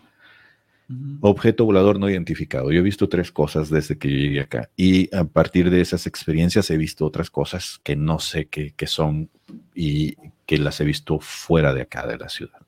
Objeto 1.21 1.65
volador 1.65 1.99
no 1.99 2.09
identificado. 2.09 2.71
Yo 2.71 2.79
he 2.79 2.83
visto 2.83 3.07
tres 3.07 3.31
cosas 3.31 3.69
desde 3.69 3.97
que 3.97 4.09
llegué 4.09 4.41
acá. 4.41 4.69
Y 4.75 5.13
a 5.15 5.23
partir 5.23 5.69
de 5.69 5.81
esas 5.81 6.05
experiencias 6.07 6.69
he 6.69 6.77
visto 6.77 7.05
otras 7.05 7.29
cosas 7.29 7.79
que 7.83 7.95
no 7.95 8.19
sé 8.19 8.47
qué 8.47 8.87
son 8.87 9.29
y 9.73 10.15
que 10.45 10.57
las 10.57 10.79
he 10.81 10.85
visto 10.85 11.19
fuera 11.19 11.73
de 11.73 11.81
acá 11.81 12.05
de 12.07 12.17
la 12.17 12.29
ciudad. 12.29 12.63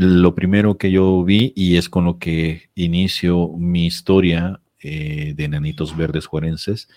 Lo 0.00 0.32
primero 0.36 0.78
que 0.78 0.92
yo 0.92 1.24
vi, 1.24 1.52
y 1.56 1.76
es 1.76 1.88
con 1.88 2.04
lo 2.04 2.20
que 2.20 2.70
inicio 2.76 3.48
mi 3.48 3.84
historia 3.84 4.60
eh, 4.80 5.34
de 5.36 5.48
Nanitos 5.48 5.96
Verdes 5.96 6.26
Juarenses, 6.26 6.88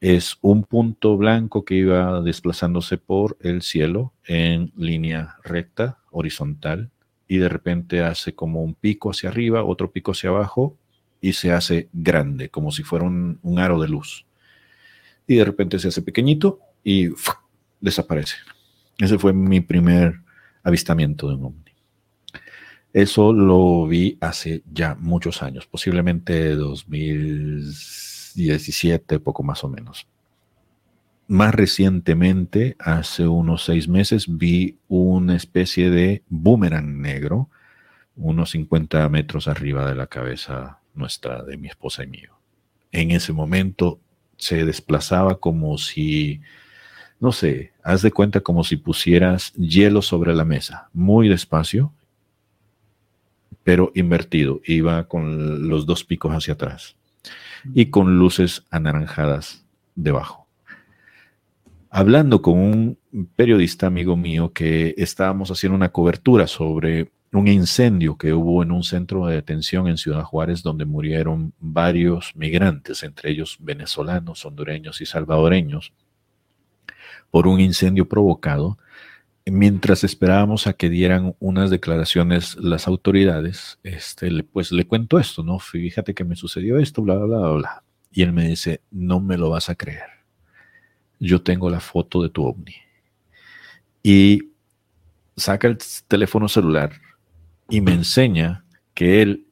es 0.00 0.36
un 0.40 0.62
punto 0.62 1.16
blanco 1.16 1.64
que 1.64 1.74
iba 1.74 2.20
desplazándose 2.20 2.96
por 2.96 3.36
el 3.40 3.62
cielo 3.62 4.12
en 4.24 4.72
línea 4.76 5.34
recta, 5.42 5.98
horizontal, 6.12 6.91
y 7.32 7.38
de 7.38 7.48
repente 7.48 8.02
hace 8.02 8.34
como 8.34 8.62
un 8.62 8.74
pico 8.74 9.10
hacia 9.10 9.30
arriba, 9.30 9.64
otro 9.64 9.90
pico 9.90 10.12
hacia 10.12 10.28
abajo, 10.28 10.76
y 11.18 11.32
se 11.32 11.50
hace 11.50 11.88
grande, 11.90 12.50
como 12.50 12.70
si 12.70 12.82
fuera 12.82 13.06
un, 13.06 13.38
aro 13.56 13.80
de 13.80 13.88
luz. 13.88 14.26
Y 15.26 15.36
de 15.36 15.46
repente 15.46 15.78
se 15.78 15.88
hace 15.88 16.02
pequeñito 16.02 16.60
y 16.84 17.08
desaparece. 17.80 18.36
Ese 18.98 19.18
fue 19.18 19.32
mi 19.32 19.62
primer 19.62 20.20
avistamiento 20.62 21.26
de 21.26 21.36
un 21.36 21.44
ovni. 21.46 21.72
Eso 22.92 23.32
lo 23.32 23.86
vi 23.86 24.18
hace 24.20 24.62
ya 24.70 24.94
muchos 25.00 25.42
años, 25.42 25.66
posiblemente 25.66 26.54
2017, 26.54 29.20
poco 29.20 29.42
más 29.42 29.64
o 29.64 29.70
menos. 29.70 30.06
Más 31.28 31.54
recientemente, 31.54 32.76
hace 32.78 33.26
unos 33.26 33.64
seis 33.64 33.88
meses, 33.88 34.26
vi 34.28 34.76
una 34.88 35.36
especie 35.36 35.90
de 35.90 36.22
boomerang 36.28 37.00
negro, 37.00 37.48
unos 38.16 38.50
50 38.50 39.08
metros 39.08 39.48
arriba 39.48 39.88
de 39.88 39.94
la 39.94 40.06
cabeza 40.08 40.80
nuestra, 40.94 41.42
de 41.42 41.56
mi 41.56 41.68
esposa 41.68 42.04
y 42.04 42.08
mío. 42.08 42.32
En 42.90 43.10
ese 43.10 43.32
momento 43.32 44.00
se 44.36 44.64
desplazaba 44.64 45.38
como 45.38 45.78
si, 45.78 46.40
no 47.20 47.32
sé, 47.32 47.72
haz 47.82 48.02
de 48.02 48.10
cuenta 48.10 48.40
como 48.40 48.64
si 48.64 48.76
pusieras 48.76 49.52
hielo 49.54 50.02
sobre 50.02 50.34
la 50.34 50.44
mesa, 50.44 50.90
muy 50.92 51.28
despacio, 51.28 51.92
pero 53.64 53.92
invertido. 53.94 54.60
Iba 54.64 55.04
con 55.04 55.68
los 55.68 55.86
dos 55.86 56.04
picos 56.04 56.32
hacia 56.32 56.54
atrás 56.54 56.96
y 57.74 57.86
con 57.86 58.18
luces 58.18 58.64
anaranjadas 58.70 59.64
debajo. 59.94 60.41
Hablando 61.94 62.40
con 62.40 62.58
un 62.58 62.98
periodista 63.36 63.86
amigo 63.86 64.16
mío 64.16 64.50
que 64.54 64.94
estábamos 64.96 65.50
haciendo 65.50 65.76
una 65.76 65.92
cobertura 65.92 66.46
sobre 66.46 67.12
un 67.32 67.48
incendio 67.48 68.16
que 68.16 68.32
hubo 68.32 68.62
en 68.62 68.72
un 68.72 68.82
centro 68.82 69.26
de 69.26 69.34
detención 69.34 69.86
en 69.88 69.98
Ciudad 69.98 70.22
Juárez 70.22 70.62
donde 70.62 70.86
murieron 70.86 71.52
varios 71.60 72.34
migrantes, 72.34 73.02
entre 73.02 73.30
ellos 73.32 73.58
venezolanos, 73.60 74.42
hondureños 74.46 75.02
y 75.02 75.06
salvadoreños, 75.06 75.92
por 77.30 77.46
un 77.46 77.60
incendio 77.60 78.08
provocado 78.08 78.78
mientras 79.44 80.02
esperábamos 80.02 80.66
a 80.66 80.72
que 80.72 80.88
dieran 80.88 81.36
unas 81.40 81.68
declaraciones 81.68 82.56
las 82.56 82.88
autoridades, 82.88 83.78
este, 83.82 84.44
pues 84.44 84.72
le 84.72 84.86
cuento 84.86 85.18
esto, 85.18 85.42
¿no? 85.42 85.58
Fíjate 85.58 86.14
que 86.14 86.24
me 86.24 86.36
sucedió 86.36 86.78
esto, 86.78 87.02
bla, 87.02 87.16
bla, 87.16 87.38
bla, 87.38 87.50
bla. 87.50 87.84
Y 88.10 88.22
él 88.22 88.32
me 88.32 88.48
dice, 88.48 88.80
no 88.90 89.20
me 89.20 89.36
lo 89.36 89.50
vas 89.50 89.68
a 89.68 89.74
creer. 89.74 90.11
Yo 91.24 91.40
tengo 91.40 91.70
la 91.70 91.78
foto 91.78 92.20
de 92.20 92.30
tu 92.30 92.44
ovni. 92.44 92.74
Y 94.02 94.50
saca 95.36 95.68
el 95.68 95.78
teléfono 96.08 96.48
celular 96.48 97.00
y 97.68 97.80
me 97.80 97.92
enseña 97.92 98.64
que 98.92 99.22
él, 99.22 99.46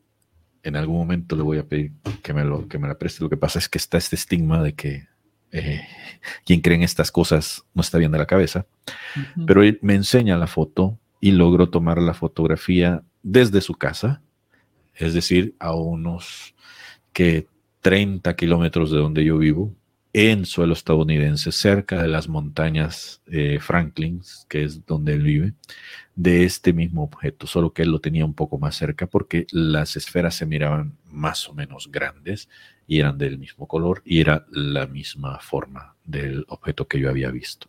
en 0.64 0.74
algún 0.74 0.96
momento 0.96 1.36
le 1.36 1.42
voy 1.42 1.58
a 1.58 1.68
pedir 1.68 1.92
que 2.22 2.34
me, 2.34 2.44
lo, 2.44 2.66
que 2.66 2.78
me 2.78 2.88
la 2.88 2.98
preste. 2.98 3.22
Lo 3.22 3.30
que 3.30 3.36
pasa 3.36 3.60
es 3.60 3.68
que 3.68 3.78
está 3.78 3.98
este 3.98 4.16
estigma 4.16 4.60
de 4.62 4.74
que 4.74 5.06
eh, 5.52 5.80
quien 6.44 6.60
cree 6.60 6.76
en 6.76 6.82
estas 6.82 7.12
cosas 7.12 7.64
no 7.72 7.82
está 7.82 7.98
bien 7.98 8.10
de 8.10 8.18
la 8.18 8.26
cabeza, 8.26 8.66
pero 9.46 9.62
él 9.62 9.78
me 9.80 9.94
enseña 9.94 10.36
la 10.36 10.48
foto 10.48 10.98
y 11.20 11.30
logró 11.30 11.70
tomar 11.70 11.98
la 11.98 12.14
fotografía 12.14 13.02
desde 13.22 13.60
su 13.60 13.74
casa, 13.74 14.22
es 14.96 15.14
decir, 15.14 15.54
a 15.60 15.72
unos 15.72 16.54
que 17.12 17.46
30 17.80 18.34
kilómetros 18.34 18.90
de 18.90 18.98
donde 18.98 19.24
yo 19.24 19.38
vivo, 19.38 19.72
en 20.12 20.44
suelo 20.44 20.72
estadounidense, 20.72 21.52
cerca 21.52 22.02
de 22.02 22.08
las 22.08 22.28
montañas 22.28 23.22
eh, 23.26 23.58
Franklin, 23.60 24.22
que 24.48 24.64
es 24.64 24.84
donde 24.84 25.14
él 25.14 25.22
vive, 25.22 25.54
de 26.16 26.44
este 26.44 26.72
mismo 26.72 27.04
objeto, 27.04 27.46
solo 27.46 27.72
que 27.72 27.82
él 27.82 27.90
lo 27.90 28.00
tenía 28.00 28.24
un 28.24 28.34
poco 28.34 28.58
más 28.58 28.76
cerca 28.76 29.06
porque 29.06 29.46
las 29.52 29.96
esferas 29.96 30.34
se 30.34 30.46
miraban 30.46 30.96
más 31.06 31.48
o 31.48 31.54
menos 31.54 31.90
grandes 31.90 32.48
y 32.86 32.98
eran 32.98 33.18
del 33.18 33.38
mismo 33.38 33.68
color 33.68 34.02
y 34.04 34.20
era 34.20 34.46
la 34.50 34.86
misma 34.86 35.38
forma 35.38 35.94
del 36.04 36.44
objeto 36.48 36.88
que 36.88 36.98
yo 36.98 37.08
había 37.08 37.30
visto. 37.30 37.68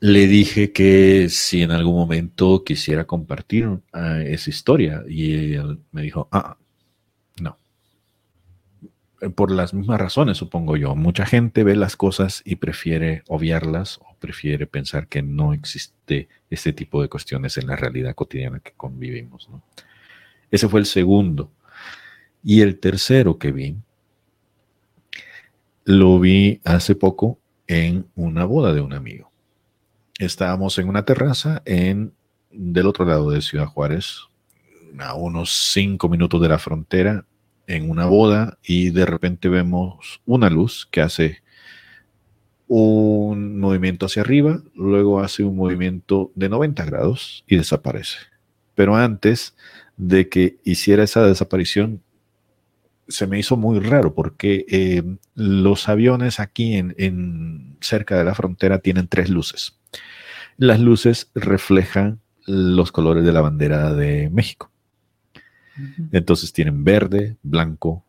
Le 0.00 0.26
dije 0.26 0.72
que 0.72 1.28
si 1.28 1.62
en 1.62 1.70
algún 1.70 1.94
momento 1.94 2.64
quisiera 2.64 3.06
compartir 3.06 3.68
ah, 3.92 4.20
esa 4.22 4.50
historia 4.50 5.04
y 5.08 5.54
él 5.54 5.78
me 5.92 6.02
dijo, 6.02 6.28
ah. 6.32 6.56
Por 9.34 9.50
las 9.50 9.72
mismas 9.72 9.98
razones, 9.98 10.36
supongo 10.36 10.76
yo. 10.76 10.94
Mucha 10.94 11.24
gente 11.24 11.64
ve 11.64 11.74
las 11.74 11.96
cosas 11.96 12.42
y 12.44 12.56
prefiere 12.56 13.22
obviarlas 13.28 13.98
o 13.98 14.14
prefiere 14.18 14.66
pensar 14.66 15.08
que 15.08 15.22
no 15.22 15.54
existe 15.54 16.28
este 16.50 16.72
tipo 16.72 17.00
de 17.00 17.08
cuestiones 17.08 17.56
en 17.56 17.66
la 17.66 17.76
realidad 17.76 18.14
cotidiana 18.14 18.60
que 18.60 18.72
convivimos. 18.76 19.48
Ese 20.50 20.68
fue 20.68 20.80
el 20.80 20.86
segundo. 20.86 21.50
Y 22.44 22.60
el 22.60 22.78
tercero 22.78 23.38
que 23.38 23.52
vi, 23.52 23.76
lo 25.84 26.20
vi 26.20 26.60
hace 26.64 26.94
poco 26.94 27.38
en 27.66 28.06
una 28.14 28.44
boda 28.44 28.74
de 28.74 28.80
un 28.80 28.92
amigo. 28.92 29.30
Estábamos 30.18 30.78
en 30.78 30.88
una 30.88 31.04
terraza 31.04 31.62
en 31.64 32.12
del 32.50 32.86
otro 32.86 33.04
lado 33.04 33.30
de 33.30 33.42
Ciudad 33.42 33.66
Juárez, 33.66 34.20
a 34.98 35.14
unos 35.14 35.70
cinco 35.72 36.08
minutos 36.08 36.40
de 36.40 36.48
la 36.48 36.58
frontera, 36.58 37.24
en 37.66 37.90
una 37.90 38.06
boda, 38.06 38.58
y 38.62 38.90
de 38.90 39.06
repente 39.06 39.48
vemos 39.48 40.20
una 40.24 40.50
luz 40.50 40.86
que 40.90 41.00
hace 41.00 41.42
un 42.68 43.60
movimiento 43.60 44.06
hacia 44.06 44.22
arriba, 44.22 44.60
luego 44.74 45.20
hace 45.20 45.44
un 45.44 45.56
movimiento 45.56 46.32
de 46.34 46.48
90 46.48 46.84
grados 46.84 47.44
y 47.46 47.56
desaparece. 47.56 48.18
Pero 48.74 48.96
antes 48.96 49.56
de 49.96 50.28
que 50.28 50.58
hiciera 50.64 51.04
esa 51.04 51.24
desaparición, 51.26 52.02
se 53.08 53.26
me 53.26 53.38
hizo 53.38 53.56
muy 53.56 53.78
raro 53.78 54.14
porque 54.14 54.66
eh, 54.68 55.02
los 55.34 55.88
aviones 55.88 56.40
aquí 56.40 56.74
en, 56.74 57.76
cerca 57.80 58.18
de 58.18 58.24
la 58.24 58.34
frontera 58.34 58.80
tienen 58.80 59.06
tres 59.08 59.30
luces. 59.30 59.78
Las 60.56 60.80
luces 60.80 61.30
reflejan 61.34 62.20
los 62.46 62.92
colores 62.92 63.24
de 63.24 63.32
la 63.32 63.40
bandera 63.40 63.92
de 63.92 64.30
México. 64.30 64.70
Entonces 66.12 66.52
tienen 66.52 66.84
verde, 66.84 67.36
blanco 67.42 68.04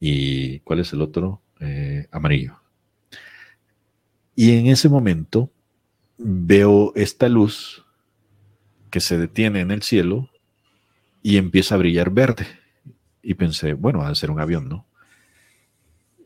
y 0.00 0.60
¿cuál 0.60 0.80
es 0.80 0.92
el 0.92 1.02
otro? 1.02 1.40
Eh, 1.60 2.06
amarillo. 2.10 2.60
Y 4.34 4.56
en 4.56 4.66
ese 4.68 4.88
momento 4.88 5.50
veo 6.16 6.92
esta 6.94 7.28
luz 7.28 7.84
que 8.90 9.00
se 9.00 9.18
detiene 9.18 9.60
en 9.60 9.70
el 9.70 9.82
cielo 9.82 10.30
y 11.22 11.36
empieza 11.36 11.74
a 11.74 11.78
brillar 11.78 12.10
verde 12.10 12.46
y 13.22 13.34
pensé, 13.34 13.74
bueno, 13.74 14.02
al 14.02 14.16
ser 14.16 14.30
un 14.30 14.40
avión, 14.40 14.68
¿no? 14.68 14.86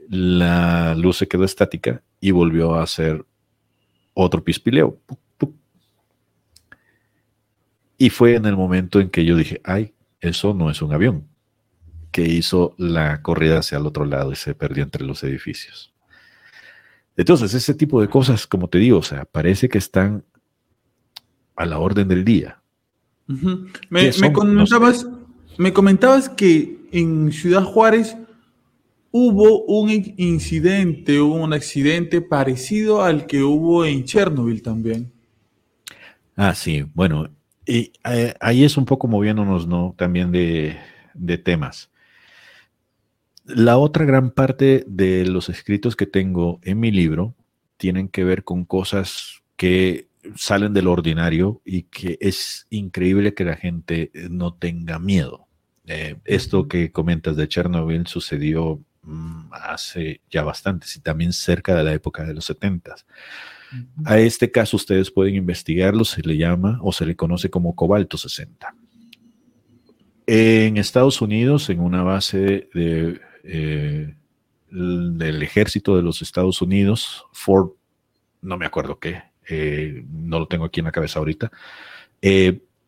La 0.08 0.94
luz 0.94 1.16
se 1.16 1.28
quedó 1.28 1.44
estática 1.44 2.02
y 2.20 2.30
volvió 2.30 2.74
a 2.74 2.82
hacer 2.82 3.24
otro 4.14 4.44
pispileo. 4.44 4.98
Y 7.96 8.10
fue 8.10 8.34
en 8.34 8.46
el 8.46 8.56
momento 8.56 9.00
en 9.00 9.10
que 9.10 9.24
yo 9.24 9.36
dije, 9.36 9.60
ay, 9.64 9.94
eso 10.22 10.54
no 10.54 10.70
es 10.70 10.80
un 10.80 10.94
avión, 10.94 11.28
que 12.12 12.22
hizo 12.22 12.74
la 12.78 13.20
corrida 13.22 13.58
hacia 13.58 13.78
el 13.78 13.86
otro 13.86 14.06
lado 14.06 14.32
y 14.32 14.36
se 14.36 14.54
perdió 14.54 14.84
entre 14.84 15.04
los 15.04 15.22
edificios. 15.24 15.92
Entonces, 17.16 17.52
ese 17.52 17.74
tipo 17.74 18.00
de 18.00 18.08
cosas, 18.08 18.46
como 18.46 18.68
te 18.68 18.78
digo, 18.78 18.98
o 18.98 19.02
sea, 19.02 19.24
parece 19.26 19.68
que 19.68 19.78
están 19.78 20.24
a 21.56 21.66
la 21.66 21.78
orden 21.78 22.08
del 22.08 22.24
día. 22.24 22.62
me, 23.26 24.32
comentabas, 24.32 25.06
me 25.58 25.72
comentabas 25.72 26.28
que 26.28 26.78
en 26.92 27.32
Ciudad 27.32 27.64
Juárez 27.64 28.16
hubo 29.10 29.64
un 29.64 29.90
incidente, 30.16 31.20
hubo 31.20 31.34
un 31.34 31.52
accidente 31.52 32.20
parecido 32.22 33.02
al 33.02 33.26
que 33.26 33.42
hubo 33.42 33.84
en 33.84 34.04
Chernobyl 34.04 34.62
también. 34.62 35.12
Ah, 36.36 36.54
sí, 36.54 36.84
bueno, 36.94 37.28
y 37.66 37.92
eh, 38.04 38.34
ahí 38.40 38.64
es 38.64 38.76
un 38.76 38.84
poco 38.84 39.08
moviéndonos, 39.08 39.66
¿no? 39.66 39.94
También 39.96 40.32
de, 40.32 40.76
de 41.14 41.38
temas. 41.38 41.90
La 43.44 43.76
otra 43.78 44.04
gran 44.04 44.30
parte 44.30 44.84
de 44.86 45.26
los 45.26 45.48
escritos 45.48 45.96
que 45.96 46.06
tengo 46.06 46.60
en 46.62 46.80
mi 46.80 46.90
libro 46.90 47.34
tienen 47.76 48.08
que 48.08 48.24
ver 48.24 48.44
con 48.44 48.64
cosas 48.64 49.42
que 49.56 50.08
salen 50.36 50.72
del 50.72 50.86
ordinario 50.86 51.60
y 51.64 51.84
que 51.84 52.18
es 52.20 52.66
increíble 52.70 53.34
que 53.34 53.44
la 53.44 53.56
gente 53.56 54.10
no 54.30 54.54
tenga 54.54 54.98
miedo. 54.98 55.46
Eh, 55.86 56.16
esto 56.24 56.68
que 56.68 56.92
comentas 56.92 57.36
de 57.36 57.48
Chernobyl 57.48 58.06
sucedió 58.06 58.80
mm, 59.02 59.52
hace 59.52 60.20
ya 60.30 60.44
bastantes 60.44 60.96
y 60.96 61.00
también 61.00 61.32
cerca 61.32 61.74
de 61.74 61.82
la 61.82 61.92
época 61.92 62.24
de 62.24 62.34
los 62.34 62.44
70. 62.44 62.94
A 64.04 64.18
este 64.18 64.50
caso 64.50 64.76
ustedes 64.76 65.10
pueden 65.10 65.34
investigarlo, 65.34 66.04
se 66.04 66.22
le 66.22 66.36
llama 66.36 66.78
o 66.82 66.92
se 66.92 67.06
le 67.06 67.16
conoce 67.16 67.50
como 67.50 67.74
cobalto 67.74 68.16
60. 68.16 68.74
En 70.26 70.76
Estados 70.76 71.20
Unidos, 71.20 71.68
en 71.70 71.80
una 71.80 72.02
base 72.02 72.68
eh, 72.74 74.14
del 74.70 75.42
ejército 75.42 75.96
de 75.96 76.02
los 76.02 76.22
Estados 76.22 76.62
Unidos, 76.62 77.24
Fort, 77.32 77.74
no 78.40 78.56
me 78.56 78.66
acuerdo 78.66 78.98
qué, 78.98 79.22
eh, 79.48 80.04
no 80.10 80.38
lo 80.38 80.46
tengo 80.46 80.64
aquí 80.64 80.80
en 80.80 80.86
la 80.86 80.92
cabeza 80.92 81.18
ahorita, 81.18 81.50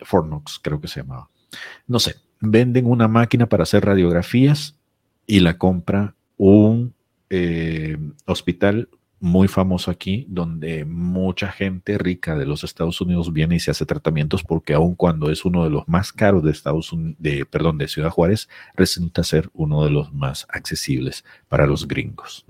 Fort 0.00 0.26
Knox 0.26 0.60
creo 0.62 0.80
que 0.80 0.88
se 0.88 1.00
llamaba. 1.00 1.28
No 1.86 1.98
sé, 1.98 2.16
venden 2.40 2.86
una 2.86 3.08
máquina 3.08 3.48
para 3.48 3.62
hacer 3.62 3.84
radiografías 3.84 4.76
y 5.26 5.40
la 5.40 5.58
compra 5.58 6.14
un 6.36 6.94
eh, 7.30 7.96
hospital 8.26 8.88
muy 9.24 9.48
famoso 9.48 9.90
aquí, 9.90 10.26
donde 10.28 10.84
mucha 10.84 11.50
gente 11.50 11.96
rica 11.96 12.36
de 12.36 12.44
los 12.44 12.62
Estados 12.62 13.00
Unidos 13.00 13.32
viene 13.32 13.56
y 13.56 13.58
se 13.58 13.70
hace 13.70 13.86
tratamientos 13.86 14.44
porque 14.44 14.74
aun 14.74 14.94
cuando 14.94 15.30
es 15.30 15.46
uno 15.46 15.64
de 15.64 15.70
los 15.70 15.88
más 15.88 16.12
caros 16.12 16.44
de 16.44 16.50
Estados 16.50 16.92
Unidos, 16.92 17.48
perdón, 17.50 17.78
de 17.78 17.88
Ciudad 17.88 18.10
Juárez, 18.10 18.50
resulta 18.76 19.24
ser 19.24 19.48
uno 19.54 19.82
de 19.82 19.90
los 19.90 20.12
más 20.12 20.46
accesibles 20.50 21.24
para 21.48 21.66
los 21.66 21.88
gringos. 21.88 22.44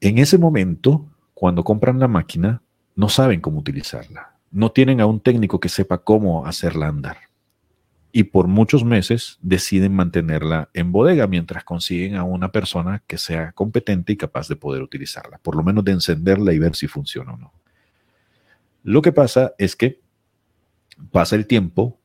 En 0.00 0.16
ese 0.16 0.38
momento, 0.38 1.06
cuando 1.34 1.64
compran 1.64 2.00
la 2.00 2.08
máquina, 2.08 2.62
no 2.96 3.10
saben 3.10 3.42
cómo 3.42 3.58
utilizarla. 3.58 4.36
No 4.50 4.72
tienen 4.72 5.02
a 5.02 5.06
un 5.06 5.20
técnico 5.20 5.60
que 5.60 5.68
sepa 5.68 5.98
cómo 5.98 6.46
hacerla 6.46 6.88
andar 6.88 7.18
y 8.16 8.22
por 8.22 8.46
muchos 8.46 8.84
meses 8.84 9.38
deciden 9.42 9.92
mantenerla 9.92 10.70
en 10.72 10.92
bodega 10.92 11.26
mientras 11.26 11.64
consiguen 11.64 12.14
a 12.14 12.22
una 12.22 12.52
persona 12.52 13.02
que 13.08 13.18
sea 13.18 13.50
competente 13.50 14.12
y 14.12 14.16
capaz 14.16 14.46
de 14.46 14.54
poder 14.54 14.82
utilizarla, 14.82 15.38
por 15.38 15.56
lo 15.56 15.64
menos 15.64 15.84
de 15.84 15.90
encenderla 15.90 16.52
y 16.52 16.60
ver 16.60 16.76
si 16.76 16.86
funciona 16.86 17.32
o 17.32 17.36
no. 17.36 17.52
Lo 18.84 19.02
que 19.02 19.10
pasa 19.10 19.54
es 19.58 19.74
que 19.74 20.00
pasa 21.10 21.34
el 21.34 21.48
tiempo 21.48 21.98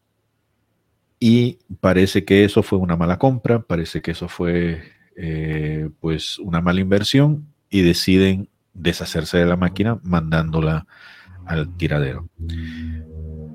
y 1.20 1.60
parece 1.80 2.26
que 2.26 2.43
eso 2.43 2.64
fue 2.64 2.80
una 2.80 2.95
mala 2.95 3.20
compra, 3.20 3.62
parece 3.62 4.01
que 4.01 4.10
eso 4.10 4.28
fue 4.28 4.82
eh, 5.16 5.91
pues 5.99 6.39
una 6.39 6.60
mala 6.60 6.82
inversión 6.82 7.45
y 7.70 7.84
deciden 7.84 8.49
deshacerse 8.74 9.38
de 9.38 9.45
la 9.45 9.57
máquina 9.57 9.99
mandándola 10.01 10.88
al 11.45 11.78
tiradero 11.78 12.28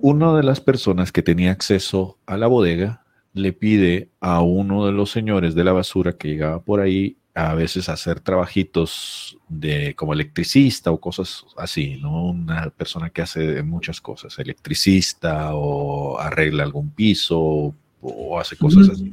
una 0.04 0.36
de 0.36 0.42
las 0.42 0.60
personas 0.60 1.12
que 1.12 1.22
tenía 1.22 1.50
acceso 1.50 2.18
a 2.26 2.36
la 2.36 2.46
bodega 2.46 3.06
le 3.32 3.54
pide 3.54 4.10
a 4.20 4.42
uno 4.42 4.84
de 4.84 4.92
los 4.92 5.10
señores 5.10 5.54
de 5.54 5.64
la 5.64 5.72
basura 5.72 6.12
que 6.12 6.28
llegaba 6.28 6.60
por 6.60 6.82
ahí 6.82 7.16
a 7.34 7.54
veces 7.54 7.88
hacer 7.88 8.20
trabajitos 8.20 9.38
de 9.48 9.94
como 9.94 10.12
electricista 10.12 10.90
o 10.90 11.00
cosas 11.00 11.46
así, 11.56 11.96
¿no? 12.02 12.26
Una 12.26 12.68
persona 12.68 13.08
que 13.08 13.22
hace 13.22 13.62
muchas 13.62 14.02
cosas, 14.02 14.38
electricista 14.38 15.54
o 15.54 16.18
arregla 16.18 16.64
algún 16.64 16.90
piso 16.90 17.74
o, 18.02 18.38
hace 18.38 18.58
cosas 18.58 18.90
así. 18.90 19.10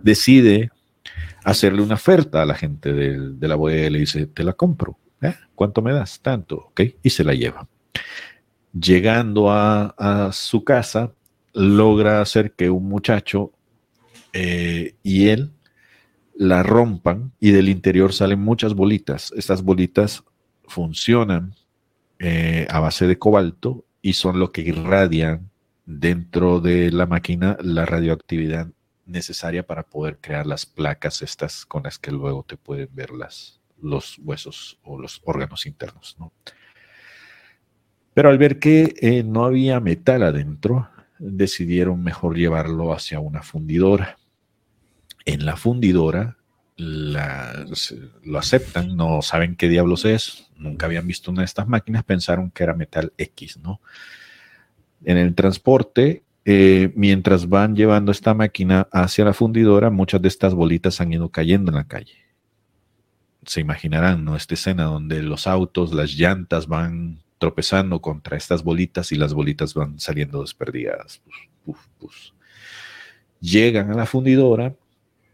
Decide 0.00 0.70
hacerle 1.42 1.82
una 1.82 1.96
oferta 1.96 2.40
a 2.40 2.46
la 2.46 2.54
gente 2.54 2.92
de, 2.92 3.48
la 3.48 3.56
bodega 3.56 3.88
y 3.88 3.90
le 3.90 3.98
dice, 3.98 4.26
te 4.26 4.44
la 4.44 4.52
compro. 4.52 4.96
¿eh? 5.22 5.34
¿Cuánto 5.56 5.82
me 5.82 5.92
das? 5.92 6.20
Tanto, 6.20 6.68
¿ok? 6.68 6.82
Y 7.02 7.10
se 7.10 7.24
la 7.24 7.34
lleva 7.34 7.66
llegando 8.72 9.50
a, 9.50 10.30
su 10.32 10.64
casa, 10.64 11.12
logra 11.52 12.20
hacer 12.20 12.52
que 12.52 12.70
un 12.70 12.88
muchacho 12.88 13.52
eh, 14.32 14.94
y 15.02 15.28
él 15.28 15.52
la 16.34 16.62
rompan 16.62 17.32
y 17.40 17.50
del 17.50 17.68
interior 17.68 18.12
salen 18.12 18.40
muchas 18.40 18.74
bolitas. 18.74 19.32
Estas 19.36 19.62
bolitas 19.62 20.24
funcionan 20.66 21.54
eh, 22.18 22.66
a 22.70 22.80
base 22.80 23.06
de 23.06 23.18
cobalto 23.18 23.84
y 24.02 24.14
son 24.14 24.38
lo 24.38 24.52
que 24.52 24.62
irradian 24.62 25.50
dentro 25.84 26.60
de 26.60 26.92
la 26.92 27.06
máquina 27.06 27.56
la 27.60 27.84
radioactividad 27.84 28.68
necesaria 29.06 29.66
para 29.66 29.82
poder 29.82 30.18
crear 30.20 30.46
las 30.46 30.66
placas 30.66 31.20
estas 31.22 31.66
con 31.66 31.82
las 31.82 31.98
que 31.98 32.12
luego 32.12 32.44
te 32.44 32.56
pueden 32.56 32.88
ver 32.92 33.10
las, 33.10 33.60
los 33.82 34.18
huesos 34.18 34.78
o 34.84 34.98
los 34.98 35.20
órganos 35.24 35.66
internos. 35.66 36.16
Pero 38.14 38.28
al 38.28 38.38
ver 38.38 38.58
que 38.58 38.94
eh, 39.00 39.22
no 39.22 39.44
había 39.44 39.80
metal 39.80 40.22
adentro, 40.22 40.88
decidieron 41.18 42.02
mejor 42.02 42.36
llevarlo 42.36 42.92
hacia 42.92 43.20
una 43.20 43.42
fundidora. 43.42 44.18
En 45.24 45.44
la 45.44 45.56
fundidora 45.56 46.36
lo 46.76 48.38
aceptan, 48.38 48.96
no 48.96 49.20
saben 49.20 49.54
qué 49.54 49.68
diablos 49.68 50.06
es, 50.06 50.50
nunca 50.56 50.86
habían 50.86 51.06
visto 51.06 51.30
una 51.30 51.42
de 51.42 51.46
estas 51.46 51.68
máquinas, 51.68 52.04
pensaron 52.04 52.50
que 52.50 52.62
era 52.62 52.74
metal 52.74 53.12
X, 53.18 53.58
¿no? 53.58 53.80
En 55.04 55.18
el 55.18 55.34
transporte, 55.34 56.24
eh, 56.46 56.90
mientras 56.94 57.48
van 57.48 57.76
llevando 57.76 58.12
esta 58.12 58.32
máquina 58.32 58.88
hacia 58.92 59.26
la 59.26 59.34
fundidora, 59.34 59.90
muchas 59.90 60.22
de 60.22 60.28
estas 60.28 60.54
bolitas 60.54 61.00
han 61.02 61.12
ido 61.12 61.28
cayendo 61.28 61.70
en 61.70 61.76
la 61.76 61.84
calle. 61.84 62.16
Se 63.44 63.60
imaginarán, 63.60 64.24
¿no? 64.24 64.36
Esta 64.36 64.54
escena 64.54 64.84
donde 64.84 65.22
los 65.22 65.46
autos, 65.46 65.92
las 65.92 66.14
llantas 66.14 66.66
van 66.66 67.20
tropezando 67.40 68.02
contra 68.02 68.36
estas 68.36 68.62
bolitas 68.62 69.12
y 69.12 69.16
las 69.16 69.32
bolitas 69.32 69.72
van 69.72 69.98
saliendo 69.98 70.42
desperdigadas. 70.42 71.22
Llegan 73.40 73.90
a 73.90 73.94
la 73.94 74.04
fundidora, 74.04 74.74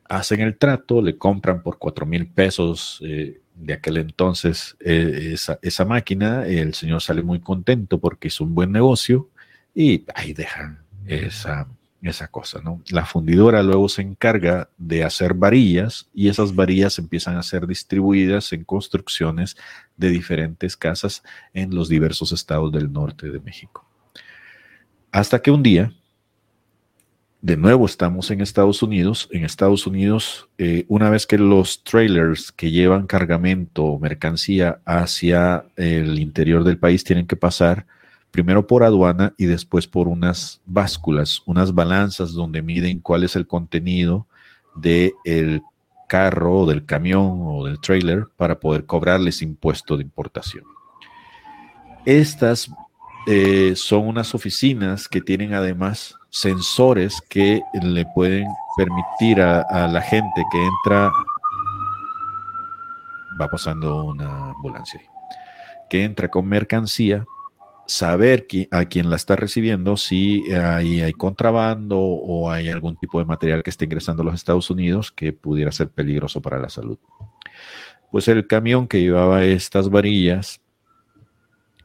hacen 0.08 0.40
el 0.40 0.56
trato, 0.56 1.02
le 1.02 1.18
compran 1.18 1.64
por 1.64 1.78
cuatro 1.78 2.06
mil 2.06 2.28
pesos 2.28 3.02
eh, 3.04 3.40
de 3.56 3.72
aquel 3.74 3.96
entonces 3.96 4.76
eh, 4.78 5.30
esa, 5.32 5.58
esa, 5.62 5.84
máquina, 5.84 6.46
el 6.46 6.74
señor 6.74 7.02
sale 7.02 7.22
muy 7.22 7.40
contento 7.40 7.98
porque 7.98 8.28
hizo 8.28 8.44
un 8.44 8.54
buen 8.54 8.70
negocio 8.70 9.28
y 9.74 10.04
ahí 10.14 10.32
dejan 10.32 10.84
esa, 11.06 11.66
esa 12.08 12.28
cosa, 12.28 12.60
¿no? 12.62 12.82
La 12.90 13.04
fundidora 13.06 13.62
luego 13.62 13.88
se 13.88 14.02
encarga 14.02 14.68
de 14.78 15.04
hacer 15.04 15.34
varillas 15.34 16.08
y 16.14 16.28
esas 16.28 16.54
varillas 16.54 16.98
empiezan 16.98 17.36
a 17.36 17.42
ser 17.42 17.66
distribuidas 17.66 18.52
en 18.52 18.64
construcciones 18.64 19.56
de 19.96 20.10
diferentes 20.10 20.76
casas 20.76 21.22
en 21.54 21.74
los 21.74 21.88
diversos 21.88 22.32
estados 22.32 22.72
del 22.72 22.92
norte 22.92 23.30
de 23.30 23.40
México. 23.40 23.86
Hasta 25.12 25.40
que 25.40 25.50
un 25.50 25.62
día, 25.62 25.92
de 27.40 27.56
nuevo 27.56 27.86
estamos 27.86 28.30
en 28.30 28.40
Estados 28.40 28.82
Unidos. 28.82 29.28
En 29.30 29.44
Estados 29.44 29.86
Unidos, 29.86 30.48
eh, 30.58 30.84
una 30.88 31.10
vez 31.10 31.26
que 31.26 31.38
los 31.38 31.84
trailers 31.84 32.50
que 32.50 32.70
llevan 32.70 33.06
cargamento 33.06 33.84
o 33.84 33.98
mercancía 34.00 34.80
hacia 34.84 35.64
el 35.76 36.18
interior 36.18 36.64
del 36.64 36.78
país 36.78 37.04
tienen 37.04 37.26
que 37.26 37.36
pasar 37.36 37.86
primero 38.36 38.66
por 38.66 38.84
aduana 38.84 39.32
y 39.38 39.46
después 39.46 39.86
por 39.86 40.08
unas 40.08 40.60
básculas, 40.66 41.40
unas 41.46 41.72
balanzas 41.72 42.34
donde 42.34 42.60
miden 42.60 43.00
cuál 43.00 43.24
es 43.24 43.34
el 43.34 43.46
contenido 43.46 44.26
del 44.74 45.14
el 45.24 45.62
carro 46.06 46.58
o 46.60 46.66
del 46.66 46.84
camión 46.84 47.40
o 47.46 47.64
del 47.64 47.80
trailer 47.80 48.26
para 48.36 48.60
poder 48.60 48.84
cobrarles 48.84 49.40
impuesto 49.40 49.96
de 49.96 50.02
importación. 50.02 50.64
Estas 52.04 52.70
eh, 53.26 53.72
son 53.74 54.06
unas 54.06 54.34
oficinas 54.34 55.08
que 55.08 55.22
tienen 55.22 55.54
además 55.54 56.14
sensores 56.28 57.22
que 57.30 57.62
le 57.82 58.04
pueden 58.14 58.46
permitir 58.76 59.40
a, 59.40 59.62
a 59.62 59.88
la 59.88 60.02
gente 60.02 60.44
que 60.52 60.62
entra, 60.62 61.10
va 63.40 63.48
pasando 63.48 64.04
una 64.04 64.50
ambulancia, 64.50 65.00
que 65.88 66.04
entra 66.04 66.28
con 66.28 66.46
mercancía, 66.46 67.24
saber 67.86 68.46
a 68.72 68.84
quién 68.86 69.10
la 69.10 69.16
está 69.16 69.36
recibiendo, 69.36 69.96
si 69.96 70.42
hay, 70.52 71.00
hay, 71.00 71.12
contrabando 71.12 71.98
o 71.98 72.50
hay 72.50 72.68
algún 72.68 72.96
tipo 72.96 73.18
de 73.18 73.24
material 73.24 73.62
que 73.62 73.70
esté 73.70 73.84
ingresando 73.84 74.22
a 74.22 74.26
los 74.26 74.34
Estados 74.34 74.70
Unidos 74.70 75.12
que 75.12 75.32
pudiera 75.32 75.70
ser 75.72 75.88
peligroso 75.88 76.42
para 76.42 76.58
la 76.58 76.68
salud. 76.68 76.98
Pues 78.10 78.28
el 78.28 78.46
camión 78.46 78.88
que 78.88 79.00
llevaba 79.00 79.44
estas 79.44 79.88
varillas, 79.88 80.60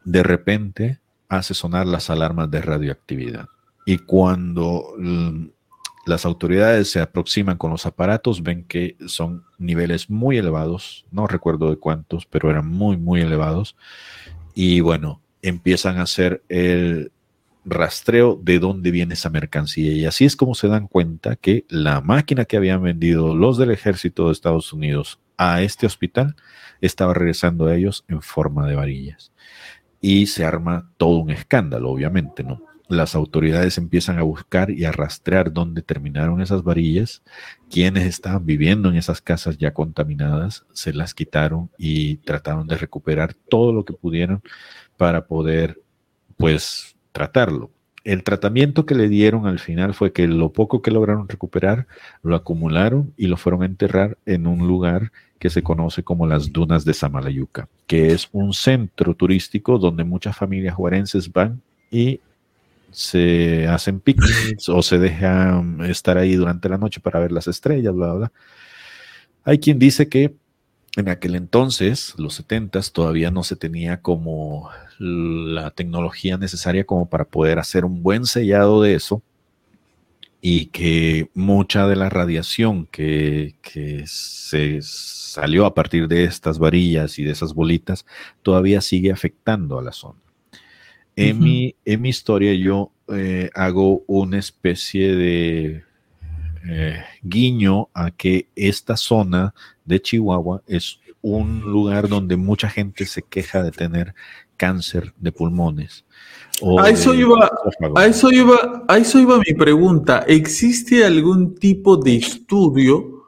de 0.04 0.24
repente 0.24 1.00
hace 1.30 1.54
sonar 1.54 1.88
las 1.88 2.10
alarmas 2.10 2.50
de 2.52 2.62
radioactividad. 2.62 3.46
Y 3.86 3.98
cuando 4.00 4.94
las 6.06 6.26
autoridades 6.26 6.92
se 6.92 7.00
aproximan 7.00 7.58
con 7.58 7.72
los 7.72 7.86
aparatos, 7.86 8.44
ven 8.44 8.64
que 8.66 8.96
son 9.08 9.44
niveles 9.58 10.10
muy 10.10 10.38
elevados, 10.38 11.06
no 11.12 11.28
recuerdo 11.28 11.70
de 11.70 11.78
cuántos, 11.78 12.26
pero 12.26 12.50
eran 12.50 12.68
muy, 12.68 12.98
muy 12.98 13.22
elevados. 13.22 13.76
Y 14.54 14.82
bueno, 14.82 15.22
empiezan 15.42 15.98
a 15.98 16.04
hacer 16.04 16.44
el 16.50 17.12
rastreo 17.64 18.40
de 18.42 18.60
dónde 18.60 18.92
viene 18.92 19.14
esa 19.14 19.30
mercancía. 19.30 19.94
Y 19.94 20.06
así 20.06 20.26
es 20.26 20.36
como 20.36 20.56
se 20.56 20.68
dan 20.68 20.88
cuenta 20.88 21.36
que 21.36 21.66
la 21.70 22.02
máquina 22.02 22.46
que 22.46 22.58
habían 22.58 22.82
vendido 22.82 23.36
los 23.36 23.58
del 23.58 23.72
ejército 23.72 24.28
de 24.28 24.34
Estados 24.34 24.74
Unidos 24.74 25.20
a 25.38 25.62
este 25.62 25.86
hospital 25.86 26.36
estaba 26.82 27.14
regresando 27.14 27.68
a 27.68 27.76
ellos 27.76 28.06
en 28.08 28.22
forma 28.22 28.68
de 28.68 28.76
varillas. 28.76 29.32
Y 30.00 30.28
se 30.28 30.46
arma 30.46 30.92
todo 30.98 31.18
un 31.18 31.30
escándalo, 31.30 31.92
obviamente, 31.92 32.44
¿no? 32.44 32.64
Las 32.90 33.16
autoridades 33.16 33.78
empiezan 33.78 34.20
a 34.20 34.24
buscar 34.24 34.70
y 34.70 34.84
a 34.84 34.92
rastrear 34.92 35.54
dónde 35.54 35.82
terminaron 35.82 36.42
esas 36.42 36.62
varillas, 36.64 37.24
quienes 37.70 38.06
estaban 38.06 38.46
viviendo 38.46 38.90
en 38.90 38.98
esas 38.98 39.22
casas 39.22 39.58
ya 39.58 39.74
contaminadas, 39.74 40.66
se 40.74 40.92
las 40.92 41.14
quitaron 41.14 41.70
y 41.78 42.18
trataron 42.18 42.68
de 42.68 42.78
recuperar 42.78 43.34
todo 43.34 43.72
lo 43.72 43.86
que 43.86 43.94
pudieron 43.94 44.42
para 44.98 45.26
poder, 45.26 45.82
pues, 46.38 46.96
tratarlo. 47.12 47.72
El 48.04 48.24
tratamiento 48.24 48.86
que 48.86 48.96
le 48.96 49.10
dieron 49.10 49.46
al 49.46 49.60
final 49.60 49.94
fue 49.94 50.12
que 50.12 50.28
lo 50.28 50.52
poco 50.52 50.82
que 50.82 50.90
lograron 50.90 51.30
recuperar 51.30 51.86
lo 52.24 52.36
acumularon 52.36 53.14
y 53.16 53.28
lo 53.28 53.38
fueron 53.38 53.62
a 53.62 53.68
enterrar 53.68 54.18
en 54.26 54.48
un 54.48 54.68
lugar 54.68 55.12
que 55.38 55.50
se 55.50 55.64
conoce 55.64 56.04
como 56.04 56.28
las 56.28 56.52
Dunas 56.52 56.86
de 56.86 56.94
Samalayuca, 56.94 57.68
que 57.88 58.12
es 58.12 58.30
un 58.32 58.54
centro 58.54 59.16
turístico 59.16 59.78
donde 59.78 60.04
muchas 60.04 60.36
familias 60.36 60.76
juarenses 60.76 61.32
van 61.32 61.62
y 61.92 62.20
se 62.92 63.68
hacen 63.68 64.00
picnics 64.00 64.70
o 64.70 64.82
se 64.82 65.00
dejan 65.00 65.82
estar 65.86 66.18
ahí 66.18 66.36
durante 66.36 66.70
la 66.70 66.78
noche 66.78 67.00
para 67.00 67.20
ver 67.20 67.32
las 67.32 67.48
estrellas, 67.48 67.94
bla, 67.94 68.14
bla. 68.14 68.32
Hay 69.44 69.60
quien 69.60 69.80
dice 69.80 70.10
que 70.10 70.36
en 70.98 71.10
aquel 71.10 71.36
entonces, 71.36 72.14
los 72.18 72.36
70 72.36 72.82
todavía 72.94 73.32
no 73.32 73.44
se 73.44 73.56
tenía 73.56 74.02
como 74.02 74.70
la 75.00 75.72
tecnología 75.72 76.38
necesaria 76.38 76.86
como 76.86 77.10
para 77.10 77.26
poder 77.26 77.60
hacer 77.60 77.86
un 77.86 78.04
buen 78.04 78.26
sellado 78.26 78.82
de 78.82 78.96
eso 78.96 79.24
y 80.42 80.66
que 80.68 81.30
mucha 81.34 81.88
de 81.88 81.96
la 81.96 82.10
radiación 82.10 82.88
que, 82.88 83.56
se 84.06 84.80
salió 84.82 85.66
a 85.66 85.74
partir 85.74 86.08
de 86.08 86.26
estas 86.26 86.60
varillas 86.60 87.20
y 87.20 87.24
de 87.24 87.32
esas 87.32 87.54
bolitas 87.54 88.06
todavía 88.42 88.82
sigue 88.82 89.12
afectando 89.12 89.80
a 89.80 89.84
la 89.84 89.94
zona. 89.94 90.20
En, 91.16 91.40
mi, 91.40 91.76
en 91.86 92.02
mi 92.02 92.10
historia 92.10 92.54
yo 92.54 92.92
eh, 93.14 93.50
hago 93.54 94.04
una 94.08 94.40
especie 94.40 95.16
de 95.16 95.84
eh, 96.70 97.04
guiño 97.22 97.90
a 97.94 98.12
que 98.12 98.48
esta 98.56 98.98
zona 98.98 99.54
de 99.86 100.02
Chihuahua 100.02 100.62
es 100.68 101.00
un 101.22 101.62
lugar 101.62 102.08
donde 102.08 102.36
mucha 102.36 102.70
gente 102.70 103.06
se 103.06 103.22
queja 103.22 103.64
de 103.64 103.72
tener 103.72 104.14
cáncer 104.58 105.14
de 105.18 105.32
pulmones. 105.32 106.06
A 106.80 106.90
eso, 106.90 107.16
iba, 107.16 107.50
a, 107.96 108.06
eso 108.06 108.32
iba, 108.32 108.84
a 108.88 108.98
eso 108.98 109.20
iba 109.20 109.40
mi 109.40 109.54
pregunta. 109.56 110.24
¿Existe 110.28 111.04
algún 111.04 111.56
tipo 111.56 111.98
de 111.98 112.18
estudio 112.18 113.26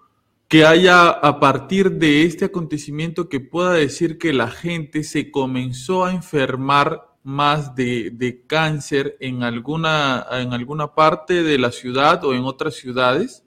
que 0.47 0.65
haya 0.65 1.09
a 1.09 1.39
partir 1.39 1.93
de 1.93 2.25
este 2.25 2.45
acontecimiento 2.45 3.27
que 3.27 3.39
pueda 3.39 3.73
decir 3.73 4.19
que 4.19 4.33
la 4.33 4.51
gente 4.51 5.03
se 5.03 5.31
comenzó 5.31 6.05
a 6.05 6.13
enfermar 6.13 7.12
más 7.23 7.73
de, 7.75 8.43
cáncer 8.47 9.15
en 9.19 9.43
alguna, 9.43 10.25
en 10.31 10.53
alguna 10.53 10.93
parte 10.93 11.43
de 11.43 11.57
la 11.57 11.71
ciudad 11.71 12.23
o 12.25 12.33
en 12.33 12.43
otras 12.43 12.75
ciudades? 12.75 13.43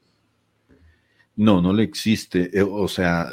No, 1.37 1.61
no 1.61 1.73
le 1.73 1.83
existe. 1.83 2.51
Eh, 2.59 2.63
o 2.63 2.89
sea, 2.89 3.29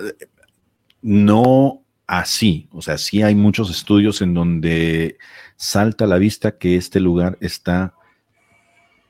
no 1.02 1.84
así. 2.08 2.68
O 2.72 2.82
sea, 2.82 2.98
sí 2.98 3.22
hay 3.22 3.36
muchos 3.36 3.70
estudios 3.70 4.22
en 4.22 4.34
donde 4.34 5.18
salta 5.56 6.06
a 6.06 6.08
la 6.08 6.18
vista 6.18 6.58
que 6.58 6.76
este 6.76 7.00
lugar 7.00 7.38
está 7.40 7.94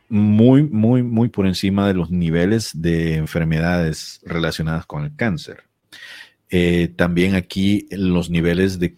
muy, 0.10 0.64
muy, 0.64 1.02
muy 1.02 1.30
por 1.30 1.48
encima 1.48 1.88
de 1.88 1.96
los 1.96 2.12
niveles 2.12 2.72
de 2.82 3.16
enfermedades 3.16 4.22
relacionadas 4.24 4.86
con 4.86 5.06
el 5.06 5.16
cáncer. 5.16 5.64
Eh, 6.50 6.94
también 6.96 7.34
aquí 7.34 7.88
los 7.90 8.30
niveles 8.30 8.78
de 8.78 8.96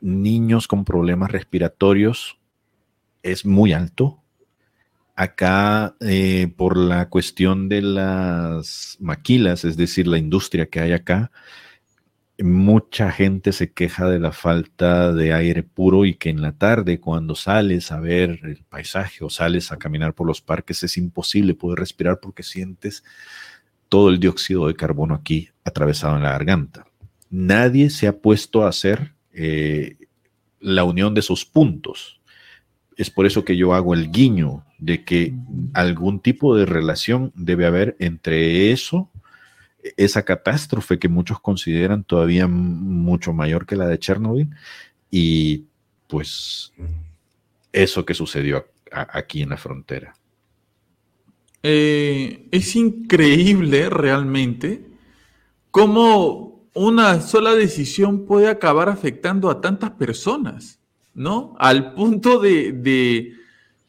niños 0.00 0.68
con 0.68 0.84
problemas 0.84 1.30
respiratorios 1.30 2.38
es 3.22 3.44
muy 3.44 3.72
alto. 3.72 4.22
Acá, 5.14 5.96
eh, 6.00 6.52
por 6.56 6.76
la 6.76 7.08
cuestión 7.08 7.68
de 7.68 7.82
las 7.82 8.98
maquilas, 9.00 9.64
es 9.64 9.76
decir, 9.76 10.06
la 10.06 10.18
industria 10.18 10.66
que 10.66 10.80
hay 10.80 10.92
acá, 10.92 11.30
mucha 12.38 13.10
gente 13.10 13.52
se 13.52 13.72
queja 13.72 14.08
de 14.08 14.18
la 14.18 14.32
falta 14.32 15.12
de 15.12 15.32
aire 15.32 15.62
puro 15.62 16.04
y 16.04 16.14
que 16.14 16.28
en 16.28 16.42
la 16.42 16.52
tarde 16.52 17.00
cuando 17.00 17.34
sales 17.34 17.90
a 17.92 18.00
ver 18.00 18.40
el 18.42 18.62
paisaje 18.68 19.24
o 19.24 19.30
sales 19.30 19.72
a 19.72 19.78
caminar 19.78 20.12
por 20.12 20.26
los 20.26 20.42
parques 20.42 20.82
es 20.82 20.98
imposible 20.98 21.54
poder 21.54 21.78
respirar 21.78 22.20
porque 22.20 22.42
sientes 22.42 23.04
todo 23.88 24.10
el 24.10 24.20
dióxido 24.20 24.66
de 24.66 24.74
carbono 24.74 25.14
aquí 25.14 25.48
atravesado 25.64 26.16
en 26.16 26.24
la 26.24 26.32
garganta. 26.32 26.86
Nadie 27.30 27.88
se 27.88 28.06
ha 28.06 28.18
puesto 28.18 28.64
a 28.64 28.68
hacer 28.68 29.15
eh, 29.36 29.96
la 30.60 30.84
unión 30.84 31.14
de 31.14 31.20
esos 31.20 31.44
puntos. 31.44 32.20
Es 32.96 33.10
por 33.10 33.26
eso 33.26 33.44
que 33.44 33.56
yo 33.56 33.74
hago 33.74 33.94
el 33.94 34.10
guiño 34.10 34.64
de 34.78 35.04
que 35.04 35.34
algún 35.74 36.20
tipo 36.20 36.56
de 36.56 36.66
relación 36.66 37.32
debe 37.34 37.66
haber 37.66 37.96
entre 37.98 38.72
eso 38.72 39.10
esa 39.96 40.24
catástrofe 40.24 40.98
que 40.98 41.08
muchos 41.08 41.38
consideran 41.40 42.02
todavía 42.04 42.48
mucho 42.48 43.32
mayor 43.32 43.66
que 43.66 43.76
la 43.76 43.86
de 43.86 43.98
Chernobyl 43.98 44.50
y 45.10 45.64
pues 46.08 46.72
eso 47.72 48.04
que 48.04 48.14
sucedió 48.14 48.66
aquí 48.90 49.42
en 49.42 49.50
la 49.50 49.56
frontera. 49.56 50.14
Eh, 51.62 52.48
es 52.50 52.76
increíble 52.76 53.90
realmente 53.90 54.86
cómo 55.70 56.45
una 56.76 57.20
sola 57.20 57.54
decisión 57.54 58.26
puede 58.26 58.48
acabar 58.48 58.88
afectando 58.88 59.50
a 59.50 59.60
tantas 59.60 59.90
personas, 59.92 60.78
¿no? 61.14 61.56
Al 61.58 61.94
punto 61.94 62.38
de, 62.38 63.34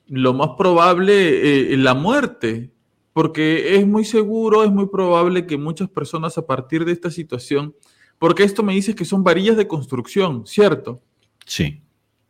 lo 0.07 0.33
más 0.33 0.51
probable, 0.57 1.73
eh, 1.73 1.77
la 1.77 1.93
muerte 1.93 2.71
porque 3.17 3.75
es 3.77 3.87
muy 3.87 4.05
seguro, 4.05 4.63
es 4.63 4.69
muy 4.69 4.89
probable 4.89 5.47
que 5.47 5.57
muchas 5.57 5.89
personas 5.89 6.37
a 6.37 6.45
partir 6.45 6.85
de 6.85 6.91
esta 6.91 7.09
situación, 7.09 7.75
porque 8.19 8.43
esto 8.43 8.61
me 8.61 8.75
dices 8.75 8.93
que 8.93 9.05
son 9.05 9.23
varillas 9.23 9.57
de 9.57 9.67
construcción, 9.67 10.45
¿cierto? 10.45 11.01
Sí. 11.43 11.81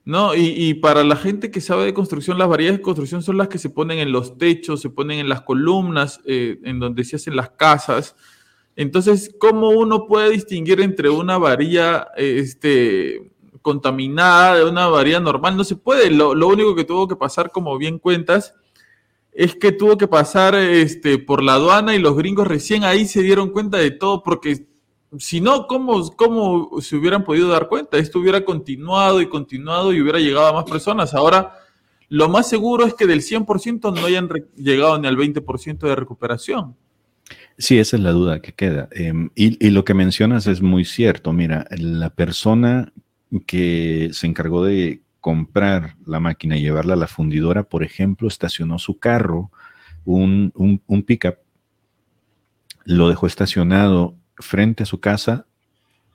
¿No? 0.05 0.33
Y, 0.33 0.75
para 0.75 1.03
la 1.03 1.17
gente 1.17 1.51
que 1.51 1.59
sabe 1.59 1.83
de 1.83 1.93
construcción, 1.93 2.37
las 2.37 2.47
varillas 2.47 2.77
de 2.77 2.81
construcción 2.81 3.21
son 3.21 3.35
las 3.35 3.49
que 3.49 3.57
se 3.57 3.69
ponen 3.69 3.99
en 3.99 4.13
los 4.13 4.37
techos, 4.37 4.79
se 4.79 4.89
ponen 4.89 5.19
en 5.19 5.27
las 5.27 5.41
columnas, 5.41 6.21
eh, 6.23 6.57
en 6.63 6.79
donde 6.79 7.03
se 7.03 7.17
hacen 7.17 7.35
las 7.35 7.49
casas. 7.49 8.15
Entonces, 8.77 9.35
¿cómo 9.39 9.71
uno 9.71 10.05
puede 10.05 10.29
distinguir 10.29 10.81
entre 10.81 11.09
una 11.09 11.39
varilla 11.39 12.09
este, 12.15 13.31
contaminada 13.63 14.57
de 14.57 14.65
una 14.65 14.85
varilla 14.85 15.19
normal? 15.19 15.57
No 15.57 15.63
se 15.63 15.75
puede. 15.75 16.11
Lo, 16.11 16.29
único 16.47 16.75
que 16.75 16.83
tuvo 16.83 17.07
que 17.07 17.15
pasar, 17.15 17.49
como 17.49 17.75
bien 17.79 17.97
cuentas, 17.97 18.53
es 19.31 19.55
que 19.55 19.71
tuvo 19.71 19.97
que 19.97 20.07
pasar 20.07 20.53
este, 20.53 21.17
por 21.17 21.41
la 21.41 21.55
aduana 21.55 21.95
y 21.95 21.99
los 21.99 22.15
gringos 22.15 22.47
recién 22.47 22.83
ahí 22.83 23.07
se 23.07 23.23
dieron 23.23 23.49
cuenta 23.49 23.79
de 23.79 23.89
todo, 23.89 24.21
porque 24.21 24.67
si 25.17 25.41
no, 25.41 25.65
¿cómo, 25.65 26.11
¿cómo 26.15 26.79
se 26.79 26.97
hubieran 26.97 27.23
podido 27.23 27.47
dar 27.47 27.67
cuenta? 27.69 27.97
Esto 27.97 28.19
hubiera 28.19 28.45
continuado 28.45 29.21
y 29.21 29.27
continuado 29.27 29.91
y 29.91 30.01
hubiera 30.01 30.19
llegado 30.19 30.45
a 30.45 30.53
más 30.53 30.65
personas. 30.65 31.15
Ahora, 31.15 31.51
lo 32.09 32.29
más 32.29 32.47
seguro 32.47 32.85
es 32.85 32.93
que 32.93 33.07
del 33.07 33.21
100% 33.21 33.91
no 33.91 34.05
hayan 34.05 34.29
llegado 34.55 34.99
ni 34.99 35.07
al 35.07 35.17
20% 35.17 35.79
de 35.79 35.95
recuperación. 35.95 36.75
Sí, 37.57 37.79
esa 37.79 37.97
es 37.97 38.03
la 38.03 38.11
duda 38.11 38.39
que 38.39 38.53
queda. 38.53 38.87
Em, 38.91 39.29
y, 39.35 39.65
y, 39.65 39.71
lo 39.71 39.83
que 39.83 39.93
mencionas 39.95 40.45
es 40.47 40.61
muy 40.61 40.85
cierto. 40.85 41.33
Mira, 41.33 41.65
la 41.71 42.11
persona 42.11 42.93
que 43.45 44.09
se 44.13 44.27
encargó 44.27 44.63
de 44.63 45.01
comprar 45.19 45.95
la 46.05 46.19
máquina 46.19 46.57
y 46.57 46.61
llevarla 46.61 46.93
a 46.93 46.97
la 46.97 47.07
fundidora, 47.07 47.63
por 47.63 47.83
ejemplo, 47.83 48.27
estacionó 48.27 48.79
su 48.79 48.99
carro, 48.99 49.51
un, 50.05 50.53
un, 50.55 51.03
pickup, 51.03 51.35
lo 52.85 53.09
dejó 53.09 53.27
estacionado 53.27 54.15
frente 54.37 54.83
a 54.83 54.85
su 54.85 55.01
casa 55.01 55.45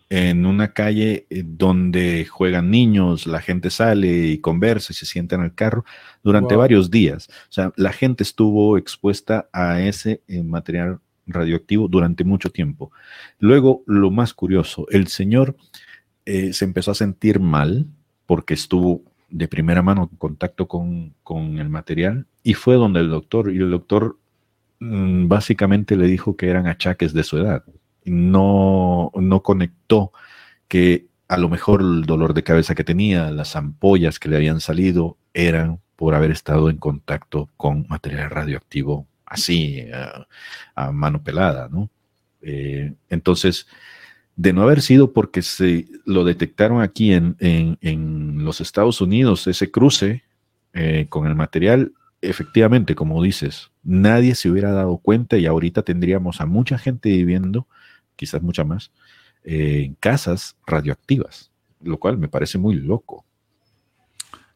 en 0.09 0.47
una 0.47 0.73
calle 0.73 1.27
eh, 1.29 1.43
donde 1.45 2.25
juegan 2.25 2.71
niños, 2.71 3.27
la 3.27 3.43
gente 3.43 3.71
sale 3.71 4.29
y 4.29 4.39
conversa 4.39 4.93
y 4.93 4.97
se 4.97 5.07
sienta 5.07 5.37
en 5.37 5.43
el 5.43 5.55
carro 5.55 5.85
durante 6.23 6.57
varios 6.57 6.91
días. 6.91 7.29
O 7.51 7.53
sea, 7.53 7.73
la 7.77 7.93
gente 7.93 8.23
estuvo 8.23 8.79
expuesta 8.79 9.49
a 9.53 9.81
ese 9.83 10.23
eh, 10.29 10.43
material 10.43 11.01
radioactivo 11.27 11.89
durante 11.89 12.25
mucho 12.25 12.51
tiempo. 12.51 12.93
Luego, 13.39 13.83
lo 13.87 14.11
más 14.11 14.35
curioso, 14.35 14.87
el 14.91 15.09
señor 15.09 15.57
eh, 16.25 16.53
se 16.53 16.65
empezó 16.65 16.91
a 16.91 16.95
sentir 16.95 17.41
mal, 17.41 17.87
porque 18.27 18.55
estuvo 18.55 19.03
de 19.29 19.49
primera 19.49 19.83
mano 19.83 20.09
en 20.11 20.17
contacto 20.19 20.69
con, 20.69 21.15
el 21.59 21.69
material 21.69 22.27
y 22.43 22.55
fue 22.55 22.75
donde 22.77 23.01
el 23.01 23.09
doctor, 23.09 23.53
y 23.53 23.59
el 23.59 23.71
doctor 23.71 24.19
mm, 24.81 25.27
básicamente 25.29 25.97
le 25.97 26.07
dijo 26.07 26.37
que 26.37 26.49
eran 26.49 26.67
achaques 26.67 27.13
de 27.13 27.25
su 27.25 27.39
edad. 27.39 27.65
No, 28.05 29.11
no 29.15 29.43
conectó 29.43 30.13
que 30.69 31.07
a 31.29 31.39
lo 31.39 31.49
mejor 31.49 31.81
el 31.81 32.03
dolor 32.05 32.35
de 32.35 32.43
cabeza 32.43 32.75
que 32.75 32.85
tenía, 32.85 33.31
las 33.31 33.57
ampollas 33.57 34.19
que 34.19 34.29
le 34.29 34.37
habían 34.37 34.61
salido, 34.61 35.17
eran 35.35 35.81
por 35.97 36.15
haber 36.15 36.31
estado 36.31 36.69
en 36.69 36.77
contacto 36.77 37.49
con 37.57 37.87
material 37.89 38.31
radioactivo 38.31 39.07
así, 39.33 39.85
a, 40.75 40.93
mano 40.93 41.23
pelada, 41.23 41.69
¿no? 41.71 41.91
Eh, 42.43 42.93
entonces, 43.09 43.67
de 44.37 44.53
no 44.53 44.63
haber 44.63 44.83
sido 44.83 45.13
porque 45.13 45.43
se 45.43 45.87
lo 46.05 46.25
detectaron 46.25 46.83
aquí 46.83 47.13
en, 47.13 48.45
los 48.45 48.61
Estados 48.61 49.01
Unidos, 49.01 49.47
ese 49.47 49.71
cruce 49.71 50.23
eh, 50.73 51.07
con 51.09 51.27
el 51.27 51.35
material, 51.35 51.93
efectivamente, 52.21 52.95
como 52.95 53.23
dices, 53.23 53.71
nadie 53.83 54.35
se 54.35 54.51
hubiera 54.51 54.73
dado 54.73 54.99
cuenta 54.99 55.37
y 55.39 55.47
ahorita 55.47 55.83
tendríamos 55.83 56.41
a 56.41 56.47
mucha 56.47 56.79
gente 56.79 57.09
viviendo, 57.09 57.67
quizás 58.17 58.43
mucha 58.43 58.65
más, 58.65 58.91
eh, 59.45 59.83
en 59.87 59.95
casas 59.95 60.57
radioactivas, 60.67 61.51
lo 61.81 61.99
cual 61.99 62.19
me 62.19 62.29
parece 62.29 62.59
muy 62.59 62.75
loco. 62.77 63.25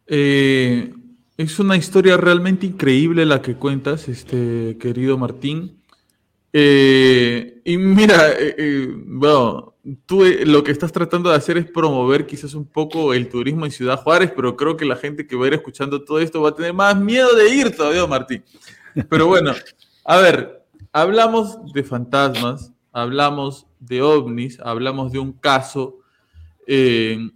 Eh, 0.06 0.92
es 1.36 1.58
una 1.58 1.76
historia 1.76 2.16
realmente 2.16 2.66
increíble 2.66 3.26
la 3.26 3.42
que 3.42 3.56
cuentas, 3.56 4.08
este 4.08 4.78
querido 4.80 5.18
Martín. 5.18 5.82
Eh, 6.52 7.60
y 7.64 7.76
mira, 7.76 8.30
eh, 8.30 8.54
eh, 8.56 8.88
bueno, 8.90 9.74
tú 10.06 10.24
lo 10.46 10.64
que 10.64 10.72
estás 10.72 10.92
tratando 10.92 11.28
de 11.28 11.36
hacer 11.36 11.58
es 11.58 11.66
promover 11.70 12.26
quizás 12.26 12.54
un 12.54 12.66
poco 12.66 13.12
el 13.12 13.28
turismo 13.28 13.66
en 13.66 13.70
Ciudad 13.70 14.02
Juárez, 14.02 14.32
pero 14.34 14.56
creo 14.56 14.76
que 14.76 14.86
la 14.86 14.96
gente 14.96 15.26
que 15.26 15.36
va 15.36 15.44
a 15.44 15.48
ir 15.48 15.54
escuchando 15.54 16.02
todo 16.02 16.20
esto 16.20 16.40
va 16.40 16.50
a 16.50 16.54
tener 16.54 16.72
más 16.72 16.98
miedo 16.98 17.34
de 17.34 17.54
ir 17.54 17.76
todavía, 17.76 18.06
Martín. 18.06 18.42
Pero 19.10 19.26
bueno, 19.26 19.52
a 20.04 20.16
ver, 20.16 20.64
hablamos 20.90 21.58
de 21.74 21.84
fantasmas, 21.84 22.72
hablamos 22.92 23.66
de 23.78 24.00
ovnis, 24.00 24.58
hablamos 24.60 25.12
de 25.12 25.18
un 25.18 25.32
caso 25.34 25.98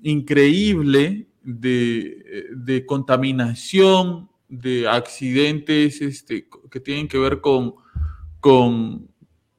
increíble 0.03 1.30
de, 1.43 2.47
de, 2.55 2.87
contaminación, 2.87 4.29
de 4.49 4.89
accidentes 4.89 6.01
este, 6.01 6.49
que 6.71 6.81
tienen 6.81 7.09
que 7.09 7.19
ver 7.19 7.41
con, 7.41 7.75
con, 8.41 9.09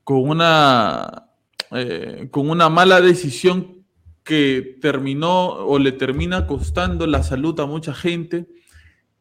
con 0.04 0.30
una, 0.30 1.30
eh, 1.72 2.28
con 2.32 2.50
una 2.50 2.70
mala 2.70 3.02
decisión 3.02 3.86
que 4.24 4.78
terminó 4.82 5.48
o 5.48 5.80
le 5.80 5.92
termina 5.92 6.48
costando 6.48 7.08
la 7.08 7.24
salud 7.24 7.60
a 7.60 7.66
mucha 7.66 7.94
gente. 7.94 8.48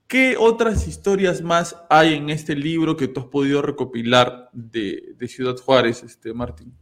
¿Qué 0.07 0.37
otras 0.37 0.89
historias 0.89 1.41
más 1.41 1.77
hay 1.89 2.15
en 2.15 2.31
este 2.31 2.57
libro 2.57 2.97
que 2.97 3.07
tú 3.07 3.21
has 3.21 3.27
podido 3.27 3.63
recopilar 3.63 4.51
de, 4.53 5.17
Ciudad 5.29 5.57
Juárez, 5.57 6.03
este, 6.03 6.35
Martín? 6.35 6.75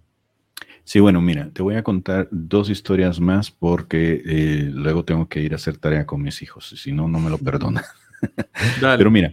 Sí, 0.88 1.00
bueno, 1.00 1.20
mira, 1.20 1.50
te 1.52 1.60
voy 1.60 1.74
a 1.74 1.82
contar 1.82 2.28
dos 2.30 2.70
historias 2.70 3.20
más 3.20 3.50
porque 3.50 4.22
eh, 4.24 4.70
luego 4.72 5.04
tengo 5.04 5.28
que 5.28 5.42
ir 5.42 5.52
a 5.52 5.56
hacer 5.56 5.76
tarea 5.76 6.06
con 6.06 6.22
mis 6.22 6.40
hijos, 6.40 6.72
si 6.82 6.92
no, 6.92 7.06
no 7.08 7.20
me 7.20 7.28
lo 7.28 7.36
perdona. 7.36 7.84
Pero 8.80 9.10
mira, 9.10 9.30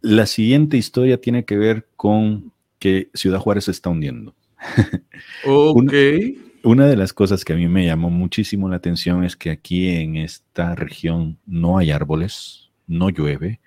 la 0.00 0.26
siguiente 0.26 0.76
historia 0.76 1.20
tiene 1.20 1.44
que 1.44 1.56
ver 1.56 1.88
con 1.96 2.52
que 2.78 3.10
Ciudad 3.14 3.40
Juárez 3.40 3.64
se 3.64 3.72
está 3.72 3.90
hundiendo. 3.90 4.36
Ok. 5.44 5.92
una, 6.62 6.86
de 6.86 6.96
las 6.96 7.12
cosas 7.12 7.44
que 7.44 7.54
a 7.54 7.56
mí 7.56 7.66
me 7.66 7.84
llamó 7.84 8.08
muchísimo 8.08 8.68
la 8.68 8.76
atención 8.76 9.24
es 9.24 9.34
que 9.34 9.50
aquí 9.50 9.88
en 9.88 10.14
esta 10.14 10.76
región 10.76 11.36
no 11.46 11.78
hay 11.78 11.90
árboles, 11.90 12.70
no 12.86 13.10
llueve, 13.10 13.58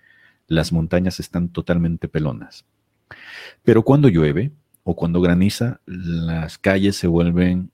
las 0.48 0.72
montañas 0.72 1.20
están 1.20 1.50
totalmente 1.50 2.08
pelonas. 2.08 2.64
Pero 3.64 3.84
cuando 3.84 4.08
llueve 4.08 4.54
o 4.90 4.96
cuando 4.96 5.22
graniza, 5.22 5.82
las 5.86 6.58
calles 6.58 6.96
se 6.96 7.06
vuelven 7.06 7.70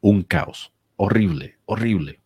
un 0.00 0.22
caos, 0.22 0.72
horrible, 0.96 1.58
horrible. 1.66 2.20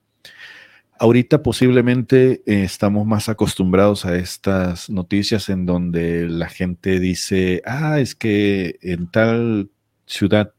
Ahorita 0.97 1.43
posiblemente 1.43 2.43
eh, 2.47 2.63
estamos 2.63 3.05
más 3.05 3.29
acostumbrados 3.29 4.07
a 4.07 4.17
estas 4.17 4.89
noticias 4.89 5.49
en 5.49 5.67
donde 5.67 6.29
la 6.29 6.49
gente 6.49 7.01
dice, 7.01 7.63
ah, 7.67 7.99
es 7.99 8.15
que 8.15 8.79
en 8.81 9.11
tal 9.11 9.71
ciudad 10.07 10.53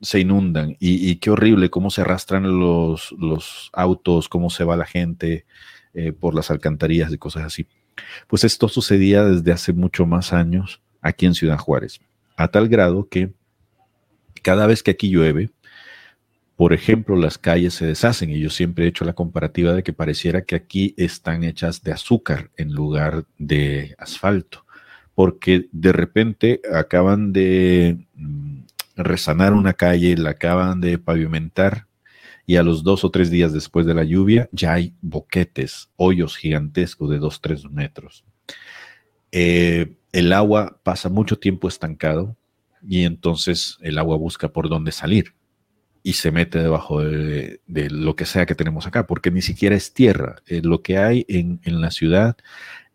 se 0.00 0.18
inundan 0.18 0.76
y, 0.80 1.14
qué 1.16 1.30
horrible 1.30 1.70
cómo 1.70 1.88
se 1.88 2.00
arrastran 2.00 2.58
los, 2.58 3.14
autos, 3.72 4.28
cómo 4.28 4.50
se 4.50 4.64
va 4.64 4.76
la 4.76 4.86
gente 4.86 5.46
eh, 5.94 6.10
por 6.12 6.34
las 6.34 6.50
alcantarillas 6.50 7.12
y 7.12 7.18
cosas 7.18 7.44
así. 7.44 7.68
Pues 8.26 8.42
esto 8.42 8.66
sucedía 8.68 9.24
desde 9.24 9.52
hace 9.52 9.72
mucho 9.72 10.04
más 10.04 10.32
años 10.32 10.82
aquí 11.00 11.26
en 11.26 11.34
Ciudad 11.34 11.58
Juárez, 11.58 12.00
a 12.36 12.48
tal 12.48 12.68
grado 12.68 13.08
que 13.08 13.32
cada 14.42 14.66
vez 14.66 14.82
que 14.82 14.92
aquí 14.92 15.08
llueve, 15.10 15.50
por 16.56 16.72
ejemplo, 16.72 17.16
las 17.16 17.38
calles 17.38 17.74
se 17.74 17.86
deshacen 17.86 18.30
y 18.30 18.38
yo 18.38 18.50
siempre 18.50 18.84
he 18.84 18.88
hecho 18.88 19.04
la 19.04 19.14
comparativa 19.14 19.72
de 19.72 19.82
que 19.82 19.92
pareciera 19.92 20.42
que 20.42 20.54
aquí 20.54 20.94
están 20.96 21.44
hechas 21.44 21.82
de 21.82 21.92
azúcar 21.92 22.50
en 22.56 22.72
lugar 22.72 23.24
de 23.38 23.94
asfalto, 23.98 24.64
porque 25.14 25.68
de 25.72 25.92
repente 25.92 26.60
acaban 26.72 27.32
de 27.32 28.06
mm, 28.14 28.60
resanar 28.96 29.54
una 29.54 29.72
calle, 29.72 30.16
la 30.16 30.30
acaban 30.30 30.80
de 30.80 30.98
pavimentar 30.98 31.86
y 32.46 32.56
a 32.56 32.62
los 32.62 32.82
dos 32.82 33.04
o 33.04 33.10
tres 33.10 33.30
días 33.30 33.52
después 33.52 33.86
de 33.86 33.94
la 33.94 34.04
lluvia 34.04 34.48
ya 34.52 34.74
hay 34.74 34.94
boquetes, 35.00 35.88
hoyos 35.96 36.36
gigantescos 36.36 37.10
de 37.10 37.18
dos, 37.18 37.40
tres 37.40 37.64
metros. 37.70 38.24
Eh, 39.30 39.94
el 40.12 40.32
agua 40.32 40.78
pasa 40.82 41.08
mucho 41.08 41.38
tiempo 41.38 41.68
estancado 41.68 42.36
y 42.86 43.04
entonces 43.04 43.78
el 43.80 43.98
agua 43.98 44.16
busca 44.16 44.48
por 44.48 44.68
dónde 44.68 44.92
salir 44.92 45.34
y 46.02 46.14
se 46.14 46.30
mete 46.30 46.58
debajo 46.58 47.00
de, 47.02 47.60
lo 47.66 48.16
que 48.16 48.26
sea 48.26 48.46
que 48.46 48.54
tenemos 48.54 48.86
acá, 48.86 49.06
porque 49.06 49.30
ni 49.30 49.40
siquiera 49.40 49.76
es 49.76 49.94
tierra. 49.94 50.42
Eh, 50.46 50.60
lo 50.62 50.82
que 50.82 50.98
hay 50.98 51.24
en, 51.28 51.60
en 51.62 51.80
la 51.80 51.90
ciudad 51.92 52.36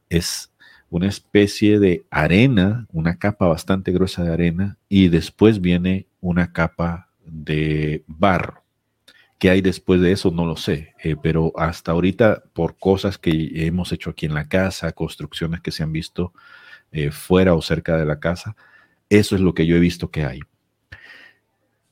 es 0.10 0.52
una 0.90 1.08
especie 1.08 1.80
de 1.80 2.06
arena, 2.10 2.88
una 2.92 3.18
capa 3.18 3.48
bastante 3.48 3.92
gruesa 3.92 4.24
de 4.24 4.34
arena, 4.34 4.78
y 4.90 5.08
después 5.08 5.62
viene 5.62 6.08
una 6.20 6.52
capa 6.52 7.10
de 7.26 8.04
barro. 8.08 8.64
¿Qué 9.40 9.52
hay 9.52 9.62
después 9.62 10.02
de 10.02 10.12
eso? 10.12 10.32
No 10.32 10.46
lo 10.46 10.58
sé, 10.58 10.96
eh, 11.04 11.16
pero 11.22 11.54
hasta 11.58 11.92
ahorita, 11.92 12.44
por 12.54 12.78
cosas 12.78 13.18
que 13.18 13.50
hemos 13.68 13.92
hecho 13.92 14.10
aquí 14.10 14.26
en 14.26 14.34
la 14.34 14.48
casa, 14.48 14.92
construcciones 14.94 15.62
que 15.62 15.72
se 15.72 15.84
han 15.84 15.92
visto 15.92 16.34
eh, 16.92 17.12
fuera 17.12 17.54
o 17.54 17.62
cerca 17.62 17.98
de 17.98 18.06
la 18.06 18.20
casa, 18.20 18.56
eso 19.10 19.36
es 19.36 19.42
lo 19.42 19.54
que 19.54 19.66
yo 19.66 19.76
he 19.76 19.80
visto 19.80 20.12
que 20.12 20.26
hay. 20.26 20.40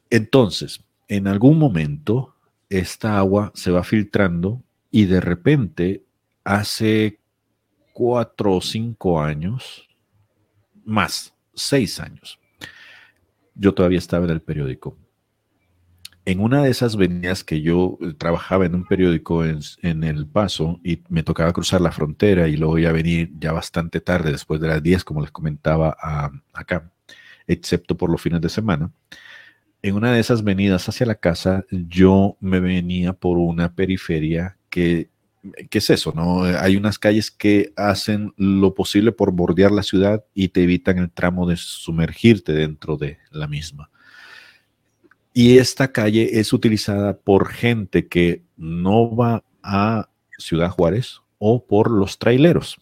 Entonces, 0.09 0.83
en 1.07 1.27
algún 1.27 1.59
momento, 1.59 2.35
esta 2.69 3.17
agua 3.17 3.51
se 3.53 3.71
va 3.71 3.83
filtrando 3.83 4.63
y 4.91 5.05
de 5.05 5.21
repente, 5.21 6.03
hace 6.43 7.19
cuatro 7.93 8.53
o 8.53 8.61
cinco 8.61 9.21
años, 9.21 9.87
más, 10.83 11.33
seis 11.53 11.99
años, 11.99 12.39
yo 13.55 13.73
todavía 13.73 13.99
estaba 13.99 14.25
en 14.25 14.31
el 14.31 14.41
periódico. 14.41 14.97
En 16.25 16.39
una 16.39 16.63
de 16.63 16.71
esas 16.71 16.95
venidas 16.95 17.43
que 17.43 17.61
yo 17.61 17.99
eh, 18.01 18.13
trabajaba 18.17 18.65
en 18.65 18.73
un 18.73 18.85
periódico 18.85 19.45
en, 19.45 20.03
El 20.03 20.25
Paso 20.25 20.79
y 20.83 21.03
me 21.09 21.21
tocaba 21.21 21.53
cruzar 21.53 21.81
la 21.81 21.91
frontera 21.91 22.47
y 22.47 22.57
luego 22.57 22.77
a 22.87 22.91
venir 22.91 23.31
ya 23.39 23.51
bastante 23.51 24.01
tarde, 24.01 24.31
después 24.31 24.59
de 24.59 24.67
las 24.67 24.81
10, 24.81 25.03
como 25.03 25.21
les 25.21 25.31
comentaba 25.31 25.95
acá, 26.51 26.91
excepto 27.45 27.95
por 27.95 28.09
los 28.09 28.21
fines 28.21 28.41
de 28.41 28.49
semana. 28.49 28.91
En 29.83 29.93
una 29.93 30.13
de 30.13 30.19
esas 30.19 30.43
venidas 30.43 30.89
hacia 30.89 31.05
la 31.05 31.15
casa, 31.15 31.63
yo 31.69 32.37
me 32.39 32.59
venía 32.59 33.13
por 33.13 33.37
una 33.37 33.75
periferia 33.75 34.57
que 34.71 35.09
¿qué 35.69 35.77
es 35.77 35.89
eso? 35.89 36.11
No? 36.15 36.43
Hay 36.43 36.75
unas 36.75 36.97
calles 36.99 37.31
que 37.31 37.71
hacen 37.75 38.33
lo 38.37 38.73
posible 38.73 39.11
por 39.11 39.31
bordear 39.31 39.71
la 39.71 39.83
ciudad 39.83 40.23
y 40.33 40.49
te 40.49 40.63
evitan 40.63 40.97
el 40.97 41.11
tramo 41.11 41.47
de 41.47 41.57
sumergirte 41.57 42.53
dentro 42.53 42.97
de 42.97 43.19
la 43.31 43.47
misma. 43.47 43.89
Y 45.37 45.57
esta 45.57 45.91
calle 45.91 46.39
es 46.39 46.53
utilizada 46.53 47.17
por 47.17 47.49
gente 47.49 48.07
que 48.07 48.43
no 48.55 49.13
va 49.13 49.43
a 49.61 50.07
Ciudad 50.37 50.69
Juárez 50.69 51.19
o 51.39 51.65
por 51.65 51.91
los 51.91 52.19
traileros. 52.19 52.79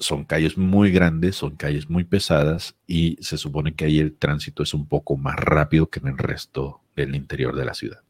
Son 0.00 0.24
calles 0.24 0.58
muy 0.58 0.90
grandes, 0.90 1.36
son 1.36 1.54
calles 1.54 1.88
muy 1.88 2.02
pesadas 2.02 2.74
y 2.88 3.16
se 3.20 3.38
supone 3.38 3.72
que 3.76 3.84
ahí 3.84 4.00
el 4.00 4.16
tránsito 4.16 4.64
es 4.64 4.74
un 4.74 4.86
poco 4.88 5.16
más 5.16 5.36
rápido 5.36 5.88
que 5.88 6.00
en 6.00 6.08
el 6.08 6.18
resto 6.18 6.80
del 6.96 7.14
interior 7.14 7.54
de 7.54 7.64
la 7.64 7.74
ciudad. 7.74 8.00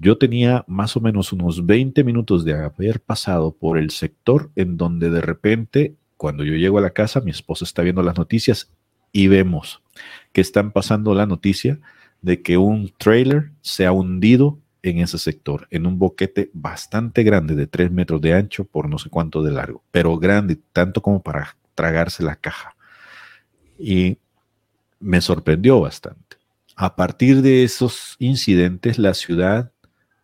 Yo 0.00 0.18
tenía 0.18 0.64
más 0.66 0.96
o 0.96 1.00
menos 1.00 1.32
unos 1.32 1.64
20 1.64 2.02
minutos 2.02 2.44
de 2.44 2.54
haber 2.54 2.98
pasado 2.98 3.52
por 3.52 3.78
el 3.78 3.90
sector 3.90 4.50
en 4.56 4.76
donde 4.76 5.10
de 5.10 5.20
repente, 5.20 5.94
cuando 6.16 6.42
yo 6.42 6.54
llego 6.54 6.78
a 6.78 6.82
la 6.82 6.90
casa, 6.90 7.20
mi 7.20 7.30
esposa 7.30 7.64
está 7.64 7.82
viendo 7.82 8.02
las 8.02 8.18
noticias 8.18 8.68
y 9.12 9.28
vemos 9.28 9.80
que 10.32 10.40
están 10.40 10.72
pasando 10.72 11.14
la 11.14 11.26
noticia 11.26 11.78
de 12.22 12.42
que 12.42 12.56
un 12.56 12.92
trailer 12.98 13.52
se 13.60 13.86
ha 13.86 13.92
hundido 13.92 14.58
en 14.82 14.98
ese 14.98 15.18
sector, 15.18 15.66
en 15.70 15.86
un 15.86 15.98
boquete 15.98 16.50
bastante 16.52 17.22
grande 17.22 17.54
de 17.54 17.66
3 17.66 17.90
metros 17.90 18.20
de 18.20 18.34
ancho 18.34 18.64
por 18.64 18.88
no 18.88 18.98
sé 18.98 19.10
cuánto 19.10 19.42
de 19.42 19.52
largo, 19.52 19.82
pero 19.90 20.16
grande, 20.18 20.58
tanto 20.72 21.02
como 21.02 21.22
para 21.22 21.56
tragarse 21.74 22.22
la 22.22 22.36
caja. 22.36 22.76
Y 23.78 24.18
me 25.00 25.20
sorprendió 25.20 25.80
bastante. 25.80 26.36
A 26.76 26.94
partir 26.96 27.42
de 27.42 27.64
esos 27.64 28.16
incidentes, 28.18 28.98
la 28.98 29.14
ciudad 29.14 29.72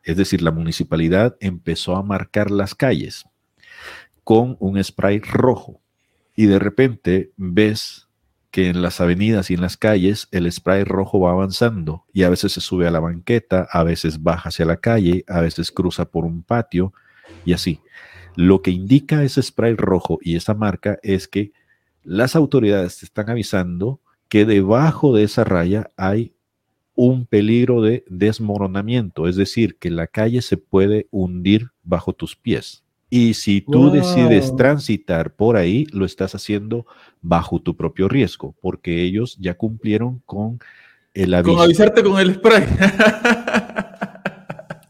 es 0.04 0.18
decir, 0.18 0.42
la 0.42 0.50
municipalidad 0.50 1.36
empezó 1.40 1.96
a 1.96 2.02
marcar 2.02 2.50
las 2.50 2.74
calles 2.74 3.24
con 4.22 4.56
un 4.60 4.82
spray 4.82 5.18
rojo 5.20 5.80
y 6.36 6.46
de 6.46 6.58
repente 6.58 7.32
ves 7.36 8.03
que 8.54 8.68
en 8.68 8.82
las 8.82 9.00
avenidas 9.00 9.50
y 9.50 9.54
en 9.54 9.62
las 9.62 9.76
calles 9.76 10.28
el 10.30 10.50
spray 10.52 10.84
rojo 10.84 11.18
va 11.18 11.32
avanzando 11.32 12.04
y 12.12 12.22
a 12.22 12.30
veces 12.30 12.52
se 12.52 12.60
sube 12.60 12.86
a 12.86 12.92
la 12.92 13.00
banqueta, 13.00 13.66
a 13.68 13.82
veces 13.82 14.22
baja 14.22 14.50
hacia 14.50 14.64
la 14.64 14.76
calle, 14.76 15.24
a 15.26 15.40
veces 15.40 15.72
cruza 15.72 16.04
por 16.04 16.24
un 16.24 16.44
patio 16.44 16.92
y 17.44 17.52
así. 17.52 17.80
Lo 18.36 18.62
que 18.62 18.70
indica 18.70 19.24
ese 19.24 19.42
spray 19.42 19.74
rojo 19.74 20.20
y 20.22 20.36
esa 20.36 20.54
marca 20.54 21.00
es 21.02 21.26
que 21.26 21.50
las 22.04 22.36
autoridades 22.36 23.00
te 23.00 23.06
están 23.06 23.28
avisando 23.28 24.00
que 24.28 24.44
debajo 24.44 25.16
de 25.16 25.24
esa 25.24 25.42
raya 25.42 25.90
hay 25.96 26.36
un 26.94 27.26
peligro 27.26 27.82
de 27.82 28.04
desmoronamiento, 28.06 29.26
es 29.26 29.34
decir, 29.34 29.78
que 29.80 29.90
la 29.90 30.06
calle 30.06 30.42
se 30.42 30.58
puede 30.58 31.08
hundir 31.10 31.72
bajo 31.82 32.12
tus 32.12 32.36
pies. 32.36 32.83
Y 33.16 33.34
si 33.34 33.60
tú 33.60 33.92
decides 33.92 34.56
transitar 34.56 35.36
por 35.36 35.56
ahí, 35.56 35.86
lo 35.92 36.04
estás 36.04 36.34
haciendo 36.34 36.84
bajo 37.22 37.60
tu 37.60 37.76
propio 37.76 38.08
riesgo, 38.08 38.56
porque 38.60 39.02
ellos 39.02 39.36
ya 39.38 39.54
cumplieron 39.54 40.20
con 40.26 40.58
el 41.12 41.32
aviso. 41.32 41.54
Con 41.54 41.64
avisarte 41.64 42.02
con 42.02 42.18
el 42.18 42.34
spray. 42.34 42.66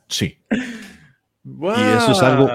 sí. 0.08 0.38
Y 1.44 1.96
eso 1.98 2.12
es 2.12 2.22
algo 2.22 2.48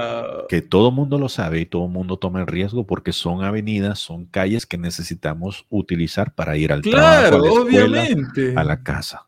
que 0.48 0.64
todo 0.64 0.90
mundo 0.90 1.20
lo 1.20 1.30
sabe 1.30 1.60
y 1.60 1.68
todo 1.68 1.86
el 1.86 1.92
mundo 1.92 2.18
toma 2.18 2.42
el 2.42 2.48
riesgo 2.48 2.88
porque 2.88 3.14
son 3.14 3.44
avenidas, 3.44 4.00
son 4.00 4.26
calles 4.26 4.66
que 4.66 4.80
necesitamos 4.80 5.68
utilizar 5.70 6.34
para 6.34 6.58
ir 6.58 6.74
al 6.74 6.82
trabajo, 6.82 7.36
a 7.36 7.40
la 7.40 7.48
escuela, 7.48 8.60
a 8.60 8.64
la 8.64 8.82
casa. 8.82 9.28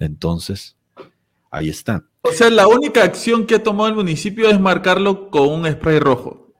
Entonces, 0.00 0.74
ahí 1.48 1.68
está. 1.68 2.02
O 2.28 2.32
sea, 2.32 2.50
la 2.50 2.66
única 2.66 3.04
acción 3.04 3.46
que 3.46 3.54
ha 3.54 3.62
tomado 3.62 3.88
el 3.88 3.94
municipio 3.94 4.48
es 4.48 4.58
marcarlo 4.58 5.30
con 5.30 5.48
un 5.48 5.70
spray 5.70 5.98
rojo. 5.98 6.52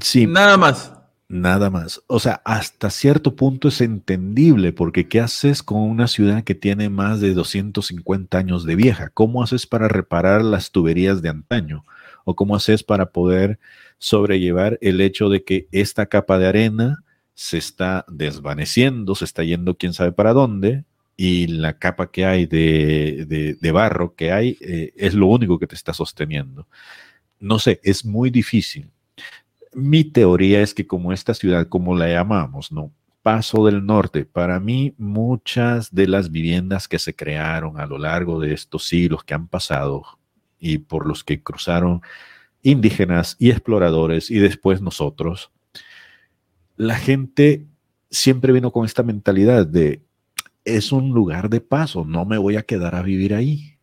Sí. 0.00 0.26
Nada 0.26 0.56
más. 0.56 0.92
Nada 1.28 1.70
más. 1.70 2.02
O 2.06 2.20
sea, 2.20 2.42
hasta 2.44 2.90
cierto 2.90 3.34
punto 3.34 3.68
es 3.68 3.80
entendible, 3.80 4.72
porque 4.72 5.08
¿qué 5.08 5.20
haces 5.20 5.62
con 5.62 5.80
una 5.80 6.06
ciudad 6.06 6.44
que 6.44 6.54
tiene 6.54 6.90
más 6.90 7.20
de 7.20 7.34
250 7.34 8.38
años 8.38 8.64
de 8.64 8.76
vieja? 8.76 9.10
¿Cómo 9.10 9.42
haces 9.42 9.66
para 9.66 9.88
reparar 9.88 10.42
las 10.42 10.70
tuberías 10.70 11.22
de 11.22 11.30
antaño? 11.30 11.84
¿O 12.24 12.36
cómo 12.36 12.56
haces 12.56 12.82
para 12.82 13.10
poder 13.10 13.58
sobrellevar 13.98 14.78
el 14.80 15.00
hecho 15.00 15.28
de 15.28 15.44
que 15.44 15.68
esta 15.72 16.06
capa 16.06 16.38
de 16.38 16.46
arena 16.46 17.04
se 17.34 17.58
está 17.58 18.04
desvaneciendo, 18.08 19.14
se 19.14 19.24
está 19.24 19.42
yendo 19.42 19.76
quién 19.76 19.92
sabe 19.92 20.12
para 20.12 20.32
dónde, 20.32 20.84
y 21.16 21.46
la 21.46 21.78
capa 21.78 22.10
que 22.10 22.24
hay 22.24 22.46
de, 22.46 23.70
barro 23.72 24.14
que 24.14 24.32
hay 24.32 24.58
eh, 24.60 24.92
es 24.96 25.14
lo 25.14 25.26
único 25.26 25.58
que 25.58 25.66
te 25.66 25.74
está 25.74 25.92
sosteniendo. 25.92 26.66
No 27.38 27.58
sé, 27.58 27.80
es 27.82 28.04
muy 28.04 28.30
difícil. 28.30 28.90
Mi 29.72 30.04
teoría 30.04 30.62
es 30.62 30.74
que 30.74 30.86
como 30.86 31.12
esta 31.12 31.34
ciudad, 31.34 31.68
como 31.68 31.96
la 31.96 32.08
llamamos, 32.08 32.72
¿no? 32.72 32.92
Paso 33.22 33.64
del 33.64 33.84
Norte, 33.86 34.24
para 34.24 34.60
mí 34.60 34.94
muchas 34.98 35.94
de 35.94 36.06
las 36.06 36.30
viviendas 36.30 36.88
que 36.88 36.98
se 36.98 37.14
crearon 37.14 37.80
a 37.80 37.86
lo 37.86 37.98
largo 37.98 38.38
de 38.38 38.52
estos 38.52 38.86
siglos 38.86 39.24
que 39.24 39.34
han 39.34 39.48
pasado 39.48 40.04
y 40.58 40.78
por 40.78 41.06
los 41.06 41.24
que 41.24 41.42
cruzaron 41.42 42.02
indígenas 42.62 43.36
y 43.38 43.50
exploradores 43.50 44.30
y 44.30 44.38
después 44.38 44.80
nosotros, 44.80 45.52
la 46.76 46.96
gente 46.96 47.66
siempre 48.10 48.52
vino 48.52 48.72
con 48.72 48.84
esta 48.84 49.02
mentalidad 49.02 49.66
de 49.66 50.02
es 50.64 50.92
un 50.92 51.10
lugar 51.10 51.50
de 51.50 51.60
paso, 51.60 52.04
no 52.04 52.24
me 52.24 52.38
voy 52.38 52.56
a 52.56 52.62
quedar 52.62 52.94
a 52.94 53.02
vivir 53.02 53.34
ahí. 53.34 53.76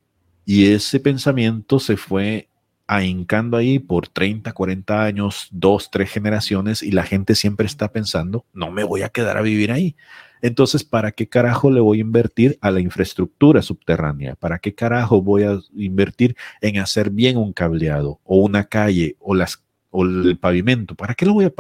Y 0.45 0.65
ese 0.67 0.99
pensamiento 0.99 1.79
se 1.79 1.97
fue 1.97 2.47
ahincando 2.87 3.55
ahí 3.55 3.79
por 3.79 4.07
30, 4.07 4.51
40 4.51 5.03
años, 5.03 5.47
dos, 5.51 5.89
tres 5.91 6.11
generaciones, 6.11 6.83
y 6.83 6.91
la 6.91 7.03
gente 7.03 7.35
siempre 7.35 7.65
está 7.65 7.91
pensando, 7.91 8.45
no 8.53 8.69
me 8.71 8.83
voy 8.83 9.03
a 9.03 9.09
quedar 9.09 9.37
a 9.37 9.41
vivir 9.41 9.71
ahí. 9.71 9.95
Entonces, 10.41 10.83
¿para 10.83 11.11
qué 11.11 11.29
carajo 11.29 11.69
le 11.69 11.79
voy 11.79 11.99
a 11.99 12.01
invertir 12.01 12.57
a 12.61 12.71
la 12.71 12.79
infraestructura 12.79 13.61
subterránea? 13.61 14.35
¿Para 14.35 14.59
qué 14.59 14.73
carajo 14.73 15.21
voy 15.21 15.43
a 15.43 15.59
invertir 15.75 16.35
en 16.61 16.79
hacer 16.79 17.11
bien 17.11 17.37
un 17.37 17.53
cableado 17.53 18.19
o 18.23 18.37
una 18.37 18.63
calle 18.63 19.15
o 19.19 19.35
el 19.35 20.37
pavimento? 20.39 20.95
¿Para 20.95 21.13
qué 21.13 21.27
lo 21.27 21.33
voy 21.33 21.45
a 21.45 21.53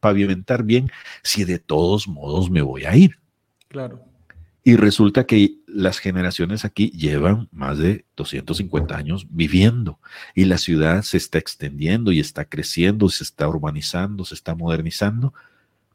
pavimentar 0.00 0.64
bien 0.64 0.90
si 1.22 1.44
de 1.44 1.60
todos 1.60 2.08
modos 2.08 2.50
me 2.50 2.62
voy 2.62 2.84
a 2.84 2.96
ir? 2.96 3.18
Claro. 3.68 4.15
Y 4.66 4.74
resulta 4.74 5.26
que 5.26 5.60
las 5.68 6.00
generaciones 6.00 6.64
aquí 6.64 6.90
llevan 6.90 7.48
más 7.52 7.78
de 7.78 8.04
250 8.16 8.96
años 8.96 9.28
viviendo. 9.30 10.00
Y 10.34 10.46
la 10.46 10.58
ciudad 10.58 11.02
se 11.02 11.18
está 11.18 11.38
extendiendo 11.38 12.10
y 12.10 12.18
está 12.18 12.46
creciendo, 12.46 13.08
se 13.08 13.22
está 13.22 13.46
urbanizando, 13.46 14.24
se 14.24 14.34
está 14.34 14.56
modernizando, 14.56 15.32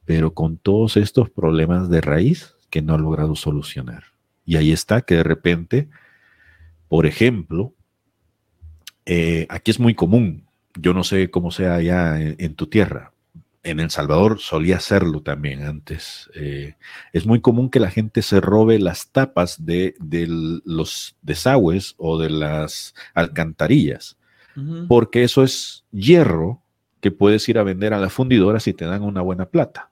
pero 0.06 0.34
con 0.34 0.56
todos 0.56 0.96
estos 0.96 1.30
problemas 1.30 1.90
de 1.90 2.00
raíz 2.00 2.56
que 2.70 2.82
no 2.82 2.94
ha 2.94 2.98
logrado 2.98 3.36
solucionar. 3.36 4.06
Y 4.46 4.56
ahí 4.56 4.72
está 4.72 5.02
que 5.02 5.16
de 5.16 5.24
repente, 5.24 5.90
por 6.88 7.06
ejemplo, 7.06 7.74
eh, 9.06 9.48
aquí 9.50 9.72
es 9.72 9.82
muy 9.82 9.96
común, 9.96 10.46
yo 10.80 10.94
no 10.94 11.04
sé 11.04 11.30
cómo 11.30 11.52
sea 11.52 11.76
allá 11.76 12.22
en, 12.22 12.56
tu 12.56 12.68
tierra, 12.68 13.11
en 13.64 13.80
El 13.80 13.92
Salvador 13.92 14.40
solía 14.40 14.78
hacerlo 14.78 15.22
también 15.22 15.64
antes. 15.64 16.30
Eh, 16.36 16.76
es 17.14 17.26
muy 17.26 17.42
común 17.42 17.70
que 17.70 17.80
la 17.80 17.92
gente 17.92 18.22
se 18.22 18.42
robe 18.42 18.80
las 18.80 19.10
tapas 19.12 19.66
de, 19.66 19.96
los 20.66 21.16
desagües 21.22 21.96
o 21.98 22.18
de 22.18 22.30
las 22.30 22.96
alcantarillas, 23.14 24.18
porque 24.88 25.24
eso 25.24 25.44
es 25.44 25.86
hierro 25.92 26.62
que 27.00 27.12
puedes 27.12 27.48
ir 27.48 27.58
a 27.58 27.64
vender 27.64 27.94
a 27.94 28.00
la 28.00 28.10
fundidora 28.10 28.60
si 28.60 28.74
te 28.74 28.86
dan 28.86 29.04
una 29.04 29.22
buena 29.22 29.46
plata. 29.46 29.92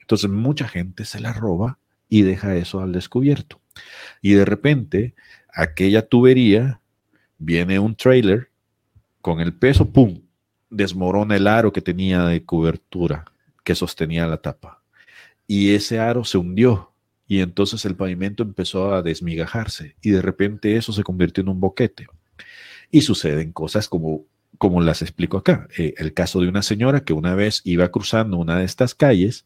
Entonces 0.00 0.30
mucha 0.30 0.68
gente 0.68 1.04
se 1.04 1.20
la 1.20 1.32
roba 1.32 1.78
y 2.08 2.22
deja 2.22 2.54
eso 2.54 2.80
al 2.80 2.92
descubierto. 2.92 3.60
Y 4.22 4.34
de 4.34 4.44
repente, 4.44 5.14
aquella 5.52 6.06
tubería, 6.06 6.80
viene 7.38 7.78
un 7.78 7.96
trailer 7.96 8.50
con 9.20 9.40
el 9.40 9.52
peso, 9.52 9.90
¡pum! 9.90 10.20
Desmorona 10.70 11.36
el 11.36 11.46
aro 11.46 11.72
que 11.72 11.80
tenía 11.80 12.24
de 12.24 12.44
cobertura 12.44 13.24
que 13.66 13.74
sostenía 13.74 14.26
la 14.26 14.38
tapa. 14.38 14.80
Y 15.46 15.74
ese 15.74 15.98
aro 15.98 16.24
se 16.24 16.38
hundió 16.38 16.92
y 17.26 17.40
entonces 17.40 17.84
el 17.84 17.96
pavimento 17.96 18.44
empezó 18.44 18.94
a 18.94 19.02
desmigajarse 19.02 19.96
y 20.00 20.10
de 20.10 20.22
repente 20.22 20.76
eso 20.76 20.92
se 20.92 21.02
convirtió 21.02 21.42
en 21.42 21.48
un 21.48 21.60
boquete. 21.60 22.06
Y 22.90 23.00
suceden 23.00 23.52
cosas 23.52 23.88
como, 23.88 24.24
como 24.58 24.80
las 24.80 25.02
explico 25.02 25.36
acá. 25.36 25.66
Eh, 25.76 25.94
el 25.98 26.14
caso 26.14 26.40
de 26.40 26.48
una 26.48 26.62
señora 26.62 27.00
que 27.00 27.12
una 27.12 27.34
vez 27.34 27.60
iba 27.64 27.88
cruzando 27.88 28.36
una 28.36 28.56
de 28.56 28.64
estas 28.64 28.94
calles, 28.94 29.44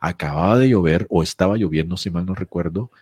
acababa 0.00 0.58
de 0.58 0.68
llover 0.68 1.06
o 1.10 1.24
estaba 1.24 1.56
lloviendo, 1.56 1.96
si 1.96 2.10
mal 2.10 2.24
no 2.24 2.36
recuerdo, 2.36 2.92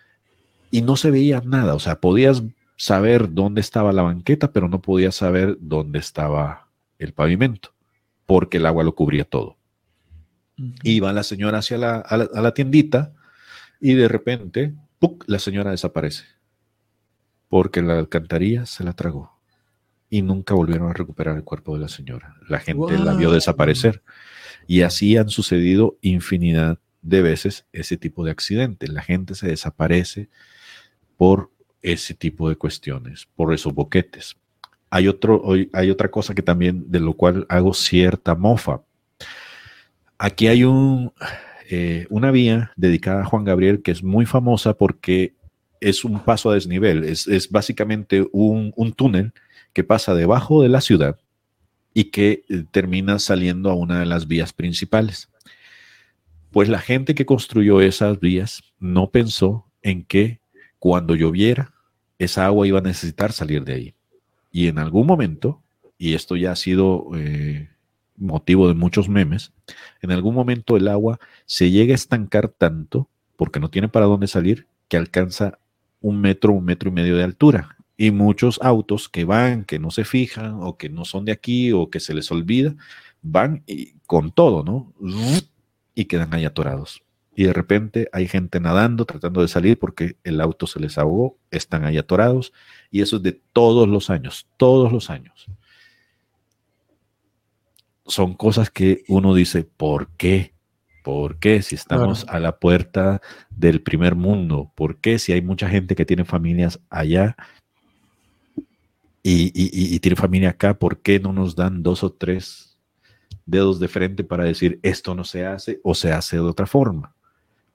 y 0.71 0.81
no 0.81 0.95
se 0.95 1.11
veía 1.11 1.41
nada. 1.45 1.75
O 1.75 1.79
sea, 1.79 1.99
podías 1.99 2.41
saber 2.75 3.33
dónde 3.33 3.61
estaba 3.61 3.93
la 3.93 4.01
banqueta, 4.01 4.51
pero 4.51 4.67
no 4.67 4.81
podías 4.81 5.15
saber 5.15 5.57
dónde 5.59 5.99
estaba 5.99 6.64
el 6.99 7.13
pavimento, 7.13 7.73
porque 8.25 8.57
el 8.57 8.65
agua 8.65 8.83
lo 8.83 8.95
cubría 8.95 9.25
todo. 9.25 9.57
Iba 10.83 11.11
la 11.11 11.23
señora 11.23 11.59
hacia 11.59 11.77
la, 11.77 11.97
a, 11.97 12.17
la, 12.17 12.53
tiendita 12.53 13.13
y 13.81 13.93
de 13.93 14.07
repente, 14.07 14.73
la 15.27 15.39
señora 15.39 15.71
desaparece, 15.71 16.25
porque 17.49 17.81
la 17.81 17.99
alcantarilla 17.99 18.65
se 18.65 18.83
la 18.83 18.93
tragó 18.93 19.37
y 20.09 20.21
nunca 20.21 20.53
volvieron 20.53 20.89
a 20.89 20.93
recuperar 20.93 21.35
el 21.35 21.43
cuerpo 21.43 21.73
de 21.75 21.81
la 21.81 21.87
señora. 21.89 22.37
La 22.47 22.59
gente 22.59 22.97
la 22.97 23.13
vio 23.15 23.31
desaparecer 23.31 24.01
y 24.65 24.81
así 24.81 25.17
han 25.17 25.29
sucedido 25.29 25.97
infinidad 26.01 26.79
de 27.01 27.21
veces 27.21 27.65
ese 27.73 27.97
tipo 27.97 28.23
de 28.23 28.31
accidentes. 28.31 28.89
La 28.89 29.01
gente 29.01 29.35
se 29.35 29.47
desaparece 29.47 30.29
por 31.17 31.51
ese 31.81 32.13
tipo 32.13 32.49
de 32.49 32.55
cuestiones, 32.55 33.27
por 33.35 33.53
esos 33.53 33.73
boquetes. 33.73 34.37
Hay, 34.95 35.69
hay 35.73 35.89
otra 35.89 36.09
cosa 36.09 36.33
que 36.33 36.41
también, 36.41 36.85
de 36.87 37.01
lo 37.01 37.13
cual 37.13 37.45
hago 37.49 37.73
cierta 37.73 38.33
mofa. 38.33 38.81
Aquí 40.17 40.47
hay 40.47 40.63
un, 40.63 41.11
eh, 41.69 42.07
una 42.09 42.31
vía 42.31 42.71
dedicada 42.77 43.21
a 43.21 43.25
Juan 43.25 43.43
Gabriel 43.43 43.81
que 43.81 43.91
es 43.91 44.01
muy 44.03 44.25
famosa 44.25 44.77
porque 44.77 45.33
es 45.81 46.05
un 46.05 46.19
paso 46.23 46.49
a 46.49 46.53
desnivel, 46.53 47.03
es, 47.03 47.49
básicamente 47.51 48.25
un, 48.31 48.71
un, 48.77 48.93
túnel 48.93 49.33
que 49.73 49.83
pasa 49.83 50.15
debajo 50.15 50.61
de 50.61 50.69
la 50.69 50.79
ciudad 50.79 51.19
y 51.93 52.05
que 52.05 52.45
eh, 52.47 52.63
termina 52.71 53.19
saliendo 53.19 53.69
a 53.69 53.75
una 53.75 53.99
de 53.99 54.05
las 54.05 54.27
vías 54.27 54.53
principales. 54.53 55.29
Pues 56.51 56.69
la 56.69 56.79
gente 56.79 57.15
que 57.15 57.25
construyó 57.25 57.81
esas 57.81 58.21
vías 58.21 58.63
no 58.79 59.09
pensó 59.09 59.65
en 59.81 60.05
que 60.05 60.39
cuando 60.79 61.15
lloviera, 61.15 61.73
esa 62.17 62.45
agua 62.45 62.65
iba 62.65 62.79
a 62.79 62.83
necesitar 62.83 63.33
salir 63.33 63.65
de 63.65 63.73
ahí. 63.73 63.95
Y 64.55 64.69
en 64.69 64.79
algún 64.79 65.05
momento, 65.05 65.61
y 65.97 66.13
esto 66.13 66.37
ya 66.37 66.53
ha 66.53 66.55
sido 66.55 67.09
eh, 67.13 67.67
motivo 68.15 68.69
de 68.69 68.73
muchos 68.73 69.09
memes, 69.09 69.51
en 70.01 70.11
algún 70.11 70.33
momento 70.33 70.77
el 70.77 70.87
agua 70.87 71.19
se 71.45 71.71
llega 71.71 71.91
a 71.91 71.95
estancar 71.95 72.47
tanto, 72.47 73.09
porque 73.35 73.59
no 73.59 73.69
tiene 73.69 73.89
para 73.89 74.05
dónde 74.05 74.27
salir, 74.27 74.65
que 74.87 74.95
alcanza 74.95 75.59
un 75.99 76.21
metro, 76.21 76.53
un 76.53 76.63
metro 76.63 76.89
y 76.89 76.93
medio 76.93 77.17
de 77.17 77.25
altura. 77.25 77.75
Y 77.97 78.11
muchos 78.11 78.57
autos 78.61 79.09
que 79.09 79.25
van, 79.25 79.65
que 79.65 79.77
no 79.77 79.91
se 79.91 80.05
fijan, 80.05 80.59
o 80.61 80.77
que 80.77 80.87
no 80.87 81.03
son 81.03 81.25
de 81.25 81.33
aquí, 81.33 81.73
o 81.73 81.89
que 81.89 81.99
se 81.99 82.13
les 82.13 82.31
olvida, 82.31 82.77
van 83.21 83.61
y, 83.67 83.95
con 84.07 84.31
todo, 84.31 84.63
¿no? 84.63 84.93
Y 85.93 86.05
quedan 86.05 86.33
ahí 86.33 86.45
atorados 86.45 87.03
y 87.35 87.43
de 87.43 87.53
repente 87.53 88.07
hay 88.13 88.27
gente 88.27 88.59
nadando, 88.59 89.05
tratando 89.05 89.41
de 89.41 89.49
salir 89.49 89.77
porque 89.77 90.15
el 90.23 90.39
auto 90.39 90.67
se 90.67 90.79
les 90.79 90.97
ahogó, 90.97 91.37
están 91.51 91.83
ahí 91.83 91.97
atorados, 91.97 92.53
y 92.91 93.01
eso 93.01 93.17
es 93.17 93.23
de 93.23 93.41
todos 93.53 93.87
los 93.87 94.09
años, 94.09 94.47
todos 94.57 94.91
los 94.91 95.09
años. 95.09 95.47
Son 98.05 98.35
cosas 98.35 98.69
que 98.69 99.03
uno 99.07 99.33
dice, 99.33 99.63
¿por 99.63 100.09
qué? 100.17 100.53
¿Por 101.03 101.37
qué 101.37 101.61
si 101.61 101.75
estamos 101.75 102.25
a 102.29 102.39
la 102.39 102.57
puerta 102.57 103.21
del 103.49 103.81
primer 103.81 104.15
mundo? 104.15 104.71
¿Por 104.75 104.97
qué 104.97 105.19
si 105.19 105.33
hay 105.33 105.41
mucha 105.41 105.69
gente 105.69 105.95
que 105.95 106.05
tiene 106.05 106.25
familias 106.25 106.79
allá 106.89 107.35
y, 109.21 109.51
y 109.53 109.99
tiene 109.99 110.15
familia 110.15 110.49
acá? 110.49 110.77
¿Por 110.77 111.01
qué 111.01 111.19
no 111.19 111.31
nos 111.31 111.55
dan 111.55 111.83
dos 111.83 112.03
o 112.03 112.11
tres 112.11 112.79
dedos 113.45 113.79
de 113.79 113.87
frente 113.87 114.23
para 114.23 114.45
decir 114.45 114.79
esto 114.81 115.13
no 115.13 115.23
se 115.23 115.45
hace 115.45 115.79
o 115.83 115.93
se 115.93 116.11
hace 116.11 116.37
de 116.37 116.43
otra 116.43 116.65
forma? 116.65 117.15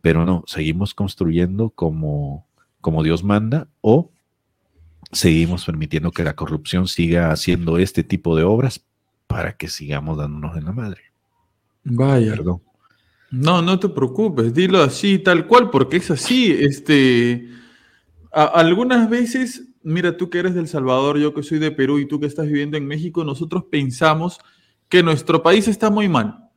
Pero 0.03 0.25
no, 0.25 0.45
seguimos 0.47 0.95
construyendo 0.95 1.71
como, 1.71 2.47
como 2.81 3.03
Dios 3.03 3.23
manda 3.23 3.69
o 3.81 4.11
seguimos 5.13 5.65
permitiendo 5.65 6.13
que 6.13 6.25
la 6.25 6.35
corrupción 6.35 6.87
siga 6.87 7.33
haciendo 7.33 7.79
este 7.79 8.05
tipo 8.05 8.37
de 8.37 8.45
obras 8.45 8.85
para 9.27 9.57
que 9.57 9.69
sigamos 9.69 10.19
dándonos 10.19 10.57
en 10.57 10.65
la 10.65 10.73
madre. 10.73 11.03
Vaya. 11.85 12.33
Perdón. 12.33 12.63
No, 13.31 13.63
no 13.63 13.79
te 13.79 13.89
preocupes, 13.89 14.53
dilo 14.53 14.83
así, 14.83 15.19
tal 15.19 15.47
cual, 15.47 15.71
porque 15.71 15.99
es 15.99 16.11
así. 16.11 16.51
Este, 16.51 17.49
algunas 18.33 19.09
veces, 19.09 19.69
mira, 19.85 20.17
tú 20.17 20.31
que 20.31 20.41
eres 20.41 20.55
del 20.55 20.67
Salvador, 20.67 21.17
yo 21.19 21.33
que 21.33 21.45
soy 21.45 21.61
de 21.61 21.71
Perú 21.71 22.01
y 22.01 22.07
tú 22.07 22.19
que 22.19 22.27
estás 22.27 22.47
viviendo 22.47 22.77
en 22.77 22.87
México, 22.87 23.23
nosotros 23.23 23.65
pensamos 23.71 24.41
que 24.89 25.05
nuestro 25.05 25.45
país 25.45 25.69
está 25.69 25.91
muy 25.91 26.09
mal, 26.09 26.51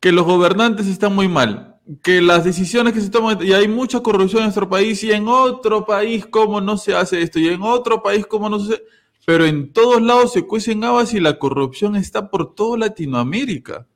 que 0.00 0.12
los 0.12 0.26
gobernantes 0.26 0.86
están 0.86 1.14
muy 1.14 1.28
mal, 1.28 1.67
que 2.02 2.20
las 2.20 2.44
decisiones 2.44 2.92
que 2.92 3.00
se 3.00 3.10
toman, 3.10 3.38
y 3.42 3.52
hay 3.52 3.68
mucha 3.68 4.00
corrupción 4.00 4.40
en 4.40 4.46
nuestro 4.46 4.68
país, 4.68 5.02
y 5.04 5.12
en 5.12 5.26
otro 5.28 5.84
país, 5.84 6.26
¿cómo 6.26 6.60
no 6.60 6.76
se 6.76 6.94
hace 6.94 7.22
esto? 7.22 7.38
Y 7.38 7.48
en 7.48 7.62
otro 7.62 8.02
país, 8.02 8.26
¿cómo 8.26 8.48
no 8.48 8.60
se 8.60 8.74
hace? 8.74 8.82
Pero 9.28 9.44
en 9.44 9.72
todos 9.74 10.00
lados 10.00 10.32
se 10.32 10.46
cuecen 10.46 10.84
habas 10.84 11.12
y 11.12 11.20
la 11.20 11.38
corrupción 11.38 11.96
está 11.96 12.30
por 12.30 12.54
toda 12.54 12.78
Latinoamérica. 12.78 13.86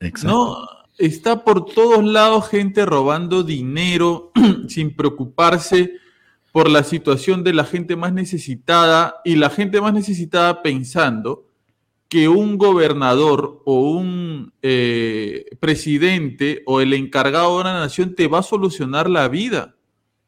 Exacto. 0.00 0.28
¿no? 0.28 0.68
Está 0.98 1.44
por 1.44 1.64
todos 1.64 2.04
lados 2.04 2.48
gente 2.48 2.84
robando 2.84 3.44
dinero 3.44 4.32
sin 4.68 4.96
preocuparse 4.96 5.92
por 6.50 6.68
la 6.68 6.82
situación 6.82 7.44
de 7.44 7.52
la 7.52 7.64
gente 7.64 7.94
más 7.94 8.12
necesitada 8.12 9.16
y 9.24 9.36
la 9.36 9.48
gente 9.50 9.80
más 9.80 9.92
necesitada 9.92 10.60
pensando 10.62 11.46
que 12.08 12.28
un 12.28 12.58
gobernador 12.58 13.62
o 13.64 13.90
un 13.90 14.52
eh, 14.62 15.46
presidente 15.60 16.62
o 16.66 16.80
el 16.80 16.92
encargado 16.92 17.54
de 17.54 17.60
una 17.62 17.80
nación 17.80 18.14
te 18.14 18.28
va 18.28 18.38
a 18.38 18.42
solucionar 18.42 19.10
la 19.10 19.28
vida. 19.28 19.74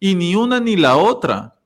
Y 0.01 0.14
ni 0.14 0.35
una 0.35 0.61
ni 0.61 0.77
la 0.77 0.97
otra. 0.97 1.61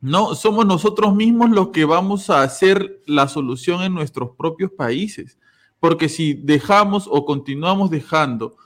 No, 0.00 0.34
somos 0.34 0.66
nosotros 0.66 1.14
mismos 1.14 1.50
los 1.50 1.68
que 1.68 1.84
vamos 1.84 2.28
a 2.28 2.42
hacer 2.42 3.02
la 3.06 3.28
solución 3.28 3.82
en 3.82 3.94
nuestros 3.94 4.30
propios 4.36 4.70
países. 4.72 5.38
Porque 5.80 6.08
si 6.08 6.34
dejamos 6.34 7.08
o 7.10 7.24
continuamos 7.24 7.90
dejando 7.90 8.56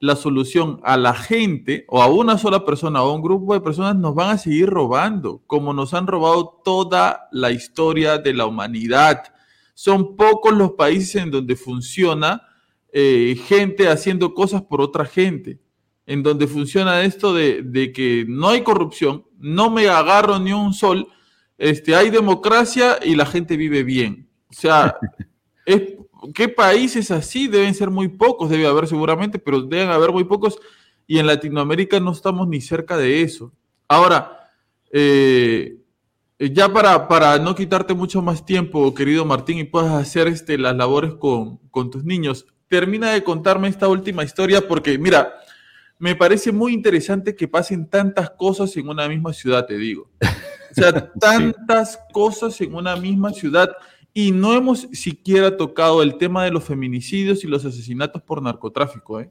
la 0.00 0.16
solución 0.16 0.80
a 0.84 0.96
la 0.96 1.14
gente 1.14 1.84
o 1.88 2.02
a 2.02 2.08
una 2.08 2.38
sola 2.38 2.64
persona 2.64 3.02
o 3.02 3.10
a 3.10 3.14
un 3.14 3.22
grupo 3.22 3.54
de 3.54 3.60
personas, 3.60 3.96
nos 3.96 4.14
van 4.14 4.30
a 4.30 4.38
seguir 4.38 4.68
robando, 4.68 5.42
como 5.46 5.72
nos 5.72 5.94
han 5.94 6.06
robado 6.06 6.60
toda 6.64 7.28
la 7.32 7.50
historia 7.50 8.18
de 8.18 8.34
la 8.34 8.46
humanidad 8.46 9.22
son 9.76 10.16
pocos 10.16 10.56
los 10.56 10.72
países 10.72 11.16
en 11.16 11.30
donde 11.30 11.54
funciona 11.54 12.40
eh, 12.90 13.36
gente 13.46 13.88
haciendo 13.88 14.32
cosas 14.32 14.62
por 14.62 14.80
otra 14.80 15.04
gente, 15.04 15.60
en 16.06 16.22
donde 16.22 16.46
funciona 16.46 17.02
esto 17.02 17.34
de, 17.34 17.92
que 17.94 18.24
no 18.26 18.48
hay 18.48 18.62
corrupción, 18.62 19.26
no 19.38 19.68
me 19.68 19.86
agarro 19.86 20.38
ni 20.38 20.54
un 20.54 20.72
sol, 20.72 21.06
este, 21.58 21.94
hay 21.94 22.08
democracia 22.08 22.98
y 23.04 23.16
la 23.16 23.26
gente 23.26 23.58
vive 23.58 23.82
bien. 23.82 24.26
O 24.48 24.54
sea, 24.54 24.96
¿qué 26.34 26.48
países 26.48 27.10
así? 27.10 27.46
Deben 27.46 27.74
ser 27.74 27.90
muy 27.90 28.08
pocos, 28.08 28.48
debe 28.48 28.66
haber 28.66 28.88
seguramente, 28.88 29.38
pero 29.38 29.60
deben 29.60 29.90
haber 29.90 30.10
muy 30.10 30.24
pocos 30.24 30.58
y 31.06 31.18
en 31.18 31.26
Latinoamérica 31.26 32.00
no 32.00 32.12
estamos 32.12 32.48
ni 32.48 32.62
cerca 32.62 32.96
de 32.96 33.20
eso. 33.20 33.52
Ahora, 33.88 34.50
eh, 34.90 35.76
ya 36.38 36.72
para, 36.72 37.08
para 37.08 37.38
no 37.38 37.54
quitarte 37.54 37.94
mucho 37.94 38.22
más 38.22 38.44
tiempo, 38.44 38.94
querido 38.94 39.24
Martín, 39.24 39.58
y 39.58 39.64
puedas 39.64 39.92
hacer 39.92 40.28
este, 40.28 40.58
las 40.58 40.76
labores 40.76 41.14
con, 41.14 41.58
con 41.70 41.90
tus 41.90 42.04
niños, 42.04 42.46
termina 42.68 43.12
de 43.12 43.22
contarme 43.22 43.68
esta 43.68 43.88
última 43.88 44.24
historia 44.24 44.66
porque, 44.66 44.98
mira, 44.98 45.32
me 45.98 46.14
parece 46.14 46.52
muy 46.52 46.74
interesante 46.74 47.34
que 47.34 47.48
pasen 47.48 47.88
tantas 47.88 48.30
cosas 48.30 48.76
en 48.76 48.88
una 48.88 49.08
misma 49.08 49.32
ciudad, 49.32 49.66
te 49.66 49.78
digo. 49.78 50.10
O 50.20 50.74
sea, 50.74 51.12
tantas 51.20 51.98
cosas 52.12 52.60
en 52.60 52.74
una 52.74 52.96
misma 52.96 53.32
ciudad 53.32 53.70
y 54.12 54.32
no 54.32 54.54
hemos 54.54 54.88
siquiera 54.92 55.56
tocado 55.56 56.02
el 56.02 56.16
tema 56.18 56.44
de 56.44 56.50
los 56.50 56.64
feminicidios 56.64 57.44
y 57.44 57.46
los 57.46 57.64
asesinatos 57.64 58.22
por 58.22 58.42
narcotráfico. 58.42 59.20
¿eh? 59.20 59.30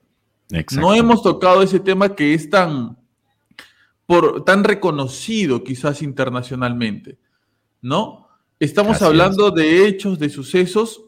No 0.76 0.94
hemos 0.94 1.22
tocado 1.24 1.62
ese 1.62 1.80
tema 1.80 2.16
que 2.16 2.34
es 2.34 2.50
tan, 2.50 2.98
por, 4.06 4.44
tan 4.46 4.64
reconocido 4.64 5.64
quizás 5.64 6.02
internacionalmente, 6.02 7.18
¿no? 7.82 8.28
Estamos 8.60 9.02
hablando 9.02 9.52
de 9.52 9.88
hechos, 9.88 10.18
de 10.18 10.30
sucesos, 10.30 11.04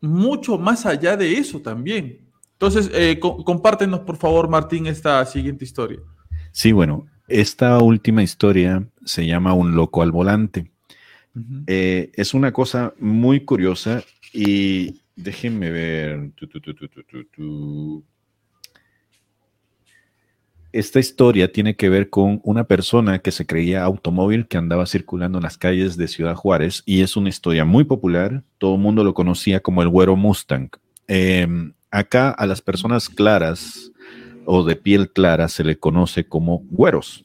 mucho 0.00 0.58
más 0.58 0.86
allá 0.86 1.16
de 1.16 1.34
eso 1.34 1.60
también. 1.60 2.30
Entonces, 2.52 2.90
eh, 2.94 3.18
compártenos, 3.18 4.00
por 4.00 4.16
favor, 4.16 4.48
Martín, 4.48 4.86
esta 4.86 5.24
siguiente 5.26 5.64
historia. 5.64 5.98
Sí, 6.52 6.72
bueno, 6.72 7.06
esta 7.28 7.78
última 7.80 8.22
historia 8.22 8.88
se 9.04 9.26
llama 9.26 9.52
Un 9.52 9.74
loco 9.74 10.02
al 10.02 10.12
volante. 10.12 10.70
Eh, 11.66 12.12
es 12.14 12.32
una 12.32 12.50
cosa 12.52 12.94
muy 12.98 13.44
curiosa 13.44 14.02
y 14.32 15.02
déjenme 15.16 15.70
ver. 15.70 16.30
Esta 20.76 21.00
historia 21.00 21.50
tiene 21.50 21.74
que 21.74 21.88
ver 21.88 22.10
con 22.10 22.38
una 22.44 22.64
persona 22.64 23.20
que 23.20 23.32
se 23.32 23.46
creía 23.46 23.82
automóvil 23.82 24.46
que 24.46 24.58
andaba 24.58 24.84
circulando 24.84 25.38
en 25.38 25.44
las 25.44 25.56
calles 25.56 25.96
de 25.96 26.06
Ciudad 26.06 26.34
Juárez 26.34 26.82
y 26.84 27.00
es 27.00 27.16
una 27.16 27.30
historia 27.30 27.64
muy 27.64 27.84
popular. 27.84 28.42
Todo 28.58 28.74
el 28.74 28.82
mundo 28.82 29.02
lo 29.02 29.14
conocía 29.14 29.60
como 29.60 29.80
el 29.80 29.88
güero 29.88 30.16
Mustang. 30.16 30.68
Em, 31.08 31.72
acá 31.90 32.28
a 32.28 32.44
las 32.44 32.60
personas 32.60 33.08
claras 33.08 33.90
o 34.44 34.64
de 34.64 34.76
piel 34.76 35.10
clara 35.10 35.48
se 35.48 35.64
le 35.64 35.78
conoce 35.78 36.28
como 36.28 36.58
güeros. 36.68 37.24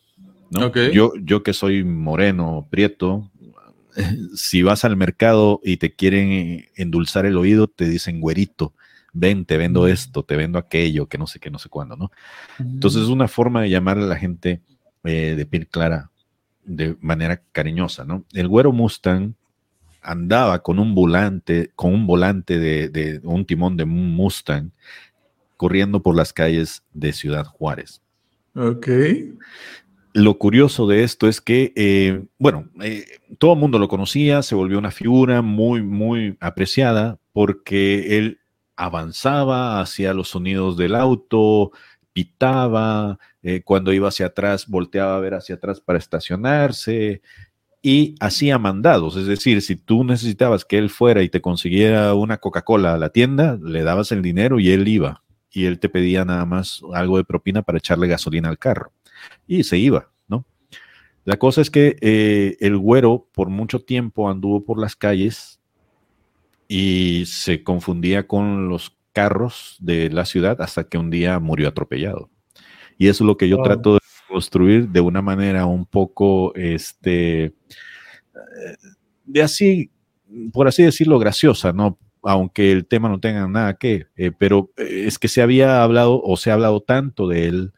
Yo, 0.94 1.12
yo 1.22 1.44
que 1.44 1.52
soy 1.52 1.84
moreno, 1.84 2.70
prieto, 2.72 3.30
si 4.34 4.64
vas 4.64 4.86
al 4.86 4.96
mercado 4.96 5.60
y 5.62 5.76
te 5.76 5.94
quieren 5.94 6.68
endulzar 6.78 7.26
el 7.26 7.36
oído, 7.36 7.68
te 7.68 7.90
dicen 7.90 8.22
güerito, 8.22 8.74
ven, 9.14 9.46
te 9.46 9.58
vendo 9.58 9.88
esto, 9.88 10.24
te 10.24 10.36
vendo 10.36 10.58
aquello, 10.58 11.08
que 11.08 11.18
no 11.18 11.28
sé 11.28 11.40
qué, 11.40 11.50
no 11.50 11.60
sé 11.60 11.70
cuándo, 11.70 11.96
¿no? 11.96 12.12
Entonces 12.60 13.04
es 13.04 13.10
una 13.10 13.28
forma 13.28 13.62
de 13.62 13.70
llamar 13.70 13.98
a 13.98 14.02
la 14.02 14.16
gente 14.16 14.62
eh, 15.04 15.36
de 15.36 15.46
piel 15.46 15.68
clara 15.68 16.12
de 16.64 16.96
manera 17.02 17.42
cariñosa, 17.52 18.06
¿no? 18.06 18.26
El 18.34 18.48
güero 18.48 18.72
Mustang 18.72 19.34
andaba 20.02 20.62
con 20.64 20.80
un 20.80 20.96
volante, 20.96 21.72
con 21.76 21.94
un 21.94 22.08
volante 22.08 22.60
de, 22.60 23.20
un 23.24 23.46
timón 23.46 23.78
de 23.78 23.86
Mustang 23.86 24.72
corriendo 25.58 26.02
por 26.02 26.16
las 26.16 26.34
calles 26.34 26.84
de 26.94 27.14
Ciudad 27.14 27.46
Juárez. 27.46 28.02
Ok. 28.56 28.88
Lo 30.14 30.38
curioso 30.38 30.88
de 30.88 31.04
esto 31.04 31.28
es 31.28 31.40
que, 31.40 31.72
eh, 31.76 32.26
bueno, 32.38 32.68
eh, 32.82 33.06
todo 33.38 33.54
el 33.54 33.60
mundo 33.60 33.80
lo 33.80 33.88
conocía, 33.88 34.42
se 34.42 34.56
volvió 34.56 34.78
una 34.78 34.92
figura 34.92 35.42
muy, 35.42 35.82
muy 35.82 36.36
apreciada 36.42 37.18
porque 37.32 38.18
él 38.18 38.41
avanzaba 38.82 39.80
hacia 39.80 40.12
los 40.12 40.30
sonidos 40.30 40.76
del 40.76 40.96
auto, 40.96 41.72
pitaba, 42.14 43.20
eh, 43.44 43.62
cuando 43.64 43.94
iba 43.94 44.08
hacia 44.08 44.26
atrás 44.26 44.68
volteaba 44.68 45.16
a 45.16 45.20
ver 45.20 45.36
hacia 45.36 45.54
atrás 45.54 45.80
para 45.80 46.00
estacionarse, 46.00 47.22
y 47.84 48.16
hacía 48.20 48.58
mandados, 48.58 49.18
es 49.18 49.28
decir, 49.28 49.62
si 49.62 49.76
tú 49.76 50.04
necesitabas 50.04 50.66
que 50.66 50.80
él 50.80 50.90
fuera 50.90 51.22
y 51.22 51.30
te 51.30 51.42
consiguiera 51.42 52.16
una 52.16 52.38
Coca-Cola 52.38 52.96
a 52.96 52.98
la 52.98 53.10
tienda, 53.10 53.60
le 53.62 53.84
dabas 53.84 54.12
el 54.12 54.24
dinero 54.24 54.60
y 54.60 54.72
él 54.72 54.88
iba, 54.88 55.24
y 55.52 55.66
él 55.66 55.80
te 55.80 55.88
pedía 55.88 56.26
nada 56.26 56.46
más 56.46 56.82
algo 56.92 57.18
de 57.18 57.24
propina 57.24 57.62
para 57.62 57.78
echarle 57.78 58.08
gasolina 58.08 58.50
al 58.50 58.58
carro, 58.58 58.92
y 59.46 59.64
se 59.64 59.78
iba, 59.78 60.10
¿no? 60.28 60.44
La 61.24 61.38
cosa 61.38 61.62
es 61.62 61.70
que 61.70 61.98
eh, 62.02 62.58
el 62.62 62.80
güero 62.80 63.28
por 63.32 63.50
mucho 63.50 63.80
tiempo 63.80 64.28
anduvo 64.28 64.66
por 64.66 64.80
las 64.80 64.96
calles 64.96 65.61
y 66.74 67.26
se 67.26 67.64
confundía 67.64 68.28
con 68.28 68.70
los 68.70 68.96
carros 69.12 69.76
de 69.82 70.10
la 70.10 70.24
ciudad 70.24 70.62
hasta 70.62 70.86
que 70.86 70.98
un 70.98 71.10
día 71.10 71.38
murió 71.38 71.68
atropellado. 71.68 72.30
Y 72.98 73.10
eso 73.10 73.26
es 73.26 73.28
lo 73.28 73.36
que 73.36 73.50
yo 73.50 73.62
trato 73.62 73.96
de 73.96 74.00
construir 74.30 74.88
de 74.88 75.02
una 75.02 75.22
manera 75.22 75.66
un 75.66 75.86
poco, 75.86 76.56
este, 76.56 77.54
de 79.26 79.42
así, 79.42 79.92
por 80.54 80.70
así 80.70 80.82
decirlo, 80.82 81.20
graciosa, 81.20 81.74
¿no? 81.74 82.00
Aunque 82.24 82.72
el 82.72 82.86
tema 82.86 83.10
no 83.10 83.20
tenga 83.20 83.46
nada 83.50 83.74
que, 83.74 84.06
eh, 84.16 84.32
pero 84.32 84.72
eh, 84.78 85.04
es 85.08 85.20
que 85.20 85.28
se 85.28 85.42
había 85.42 85.84
hablado 85.84 86.22
o 86.24 86.38
se 86.38 86.52
ha 86.52 86.54
hablado 86.54 86.80
tanto 86.80 87.28
de 87.28 87.48
él 87.48 87.74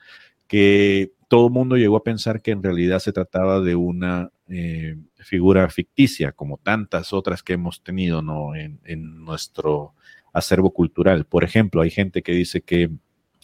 que 0.48 1.14
todo 1.34 1.48
el 1.48 1.52
mundo 1.52 1.78
llegó 1.78 1.98
a 1.98 2.04
pensar 2.04 2.44
que 2.44 2.52
en 2.52 2.62
realidad 2.62 3.00
se 3.00 3.12
trataba 3.12 3.60
de 3.60 3.74
una 3.74 4.30
eh, 4.50 4.96
figura 5.16 5.68
ficticia, 5.72 6.32
como 6.32 6.60
tantas 6.60 7.12
otras 7.12 7.42
que 7.42 7.54
hemos 7.54 7.82
tenido 7.82 8.22
¿no? 8.22 8.56
en, 8.56 8.80
en, 8.84 9.26
nuestro 9.26 9.96
acervo 10.32 10.72
cultural. 10.72 11.26
Por 11.26 11.44
ejemplo, 11.44 11.82
hay 11.82 11.90
gente 11.90 12.22
que 12.22 12.34
dice 12.34 12.62
que 12.62 12.92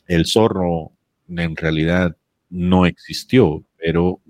el 0.05 0.27
zorro 0.27 0.91
en 1.29 1.55
realidad 1.55 2.15
no 2.51 2.85
existió, 2.85 3.63
pero 3.75 4.21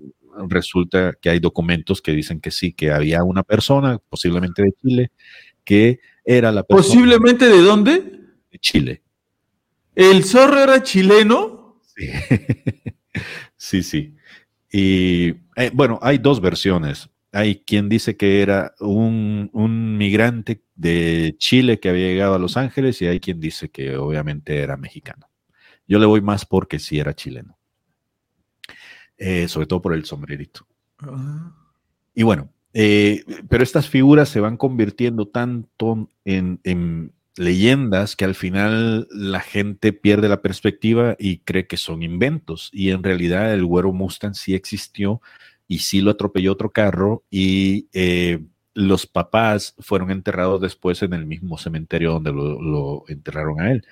resulta 0.48 1.12
que 1.20 1.28
hay 1.28 1.38
documentos 1.38 2.00
que 2.00 2.12
dicen 2.12 2.40
que 2.40 2.52
sí, 2.52 2.72
que 2.72 2.90
había 2.90 3.22
una 3.24 3.42
persona, 3.42 3.98
posiblemente 4.08 4.62
de 4.62 4.72
Chile, 4.72 5.12
que 5.64 6.00
era 6.24 6.50
la 6.50 6.62
persona. 6.62 6.94
¿Posiblemente 6.94 7.44
de 7.44 7.60
dónde? 7.60 8.20
De 8.50 8.58
Chile. 8.58 9.02
¿El 9.94 10.24
zorro 10.24 10.60
era 10.60 10.82
chileno? 10.82 11.78
Sí, 11.94 12.08
sí, 13.60 13.82
sí. 13.82 14.16
Y 14.72 15.34
eh, 15.56 15.70
bueno, 15.74 15.98
hay 16.02 16.18
dos 16.18 16.40
versiones. 16.40 17.10
Hay 17.32 17.62
quien 17.64 17.88
dice 17.88 18.16
que 18.16 18.42
era 18.42 18.74
un, 18.80 19.50
un, 19.52 19.96
migrante 19.96 20.62
de 20.74 21.36
Chile 21.38 21.78
que 21.78 21.90
había 21.90 22.08
llegado 22.08 22.34
a 22.34 22.38
Los 22.40 22.56
Ángeles 22.56 23.00
y 23.02 23.06
hay 23.06 23.20
quien 23.20 23.38
dice 23.38 23.68
que 23.68 23.96
obviamente 23.96 24.58
era 24.58 24.76
mexicano. 24.76 25.28
Yo 25.86 25.98
le 25.98 26.06
voy 26.06 26.22
más 26.22 26.46
porque 26.46 26.78
sí 26.78 26.98
era 26.98 27.14
chileno. 27.14 27.56
Eh, 29.16 29.48
sobre 29.48 29.66
todo 29.66 29.82
por 29.82 29.92
el 29.92 30.06
sombrerito. 30.06 30.66
Ah. 30.98 31.54
Y 32.14 32.22
bueno, 32.22 32.50
eh, 32.72 33.22
pero 33.50 33.62
estas 33.62 33.86
figuras 33.86 34.30
se 34.30 34.40
van 34.40 34.56
convirtiendo 34.56 35.28
tanto 35.28 36.08
en, 36.24 37.12
leyendas 37.40 38.16
que 38.16 38.26
al 38.26 38.34
final 38.34 39.08
la 39.10 39.40
gente 39.40 39.94
pierde 39.94 40.28
la 40.28 40.42
perspectiva 40.42 41.16
y 41.18 41.38
cree 41.38 41.66
que 41.66 41.78
son 41.78 42.02
inventos. 42.02 42.68
Y 42.70 42.90
en 42.90 43.02
realidad 43.02 43.54
el 43.54 43.64
güero 43.64 43.94
Mustang 43.94 44.34
sí 44.34 44.54
existió 44.54 45.22
y 45.66 45.78
sí 45.78 46.02
lo 46.02 46.10
atropelló 46.10 46.52
otro 46.52 46.70
carro 46.70 47.24
y 47.30 47.88
eh, 47.94 48.40
los 48.74 49.06
papás 49.06 49.74
fueron 49.78 50.10
enterrados 50.10 50.60
después 50.60 51.02
en 51.02 51.14
el 51.14 51.24
mismo 51.24 51.56
cementerio 51.56 52.12
donde 52.12 52.30
lo, 52.30 53.04
enterraron 53.08 53.58
a 53.58 53.72
él. 53.72 53.86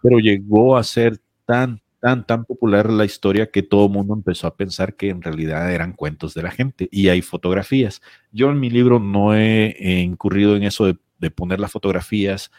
Pero 0.00 0.20
llegó 0.20 0.76
a 0.76 0.84
ser 0.84 1.18
tan, 1.44 1.82
tan, 2.00 2.24
tan 2.24 2.44
popular 2.44 2.88
la 2.88 3.04
historia 3.04 3.50
que 3.50 3.64
todo 3.64 3.86
el 3.86 3.92
mundo 3.92 4.14
empezó 4.14 4.46
a 4.46 4.56
pensar 4.56 4.94
que 4.94 5.10
en 5.10 5.22
realidad 5.22 5.72
eran 5.72 5.94
cuentos 5.94 6.34
de 6.34 6.42
la 6.42 6.52
gente 6.52 6.88
y 6.92 7.08
hay 7.08 7.20
fotografías. 7.20 8.00
Yo 8.30 8.48
en 8.50 8.60
mi 8.60 8.70
libro 8.70 9.00
no 9.00 9.34
he, 9.34 10.02
incurrido 10.02 10.54
en 10.54 10.62
eso 10.62 10.86
de, 10.86 11.30
poner 11.30 11.58
las 11.58 11.72
fotografías, 11.72 12.52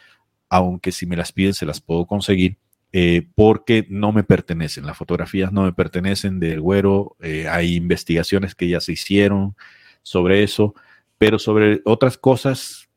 aunque 0.56 0.92
si 0.92 1.06
me 1.06 1.16
las 1.16 1.32
piden 1.32 1.54
se 1.54 1.66
las 1.66 1.82
puedo 1.82 2.06
conseguir. 2.06 2.58
Eh, 2.96 3.28
porque 3.34 3.88
no 3.90 4.12
me 4.12 4.24
pertenecen, 4.24 4.86
las 4.86 4.96
fotografías 4.96 5.52
no 5.52 5.64
me 5.64 5.74
pertenecen 5.74 6.40
del 6.40 6.62
güero, 6.62 7.16
eh, 7.22 7.48
hay 7.48 7.76
investigaciones 7.76 8.54
que 8.54 8.68
ya 8.68 8.80
se 8.82 8.92
hicieron 8.92 9.56
sobre 10.04 10.44
eso, 10.44 10.76
pero 11.18 11.40
sobre 11.40 11.82
otras 11.86 12.20
cosas 12.20 12.88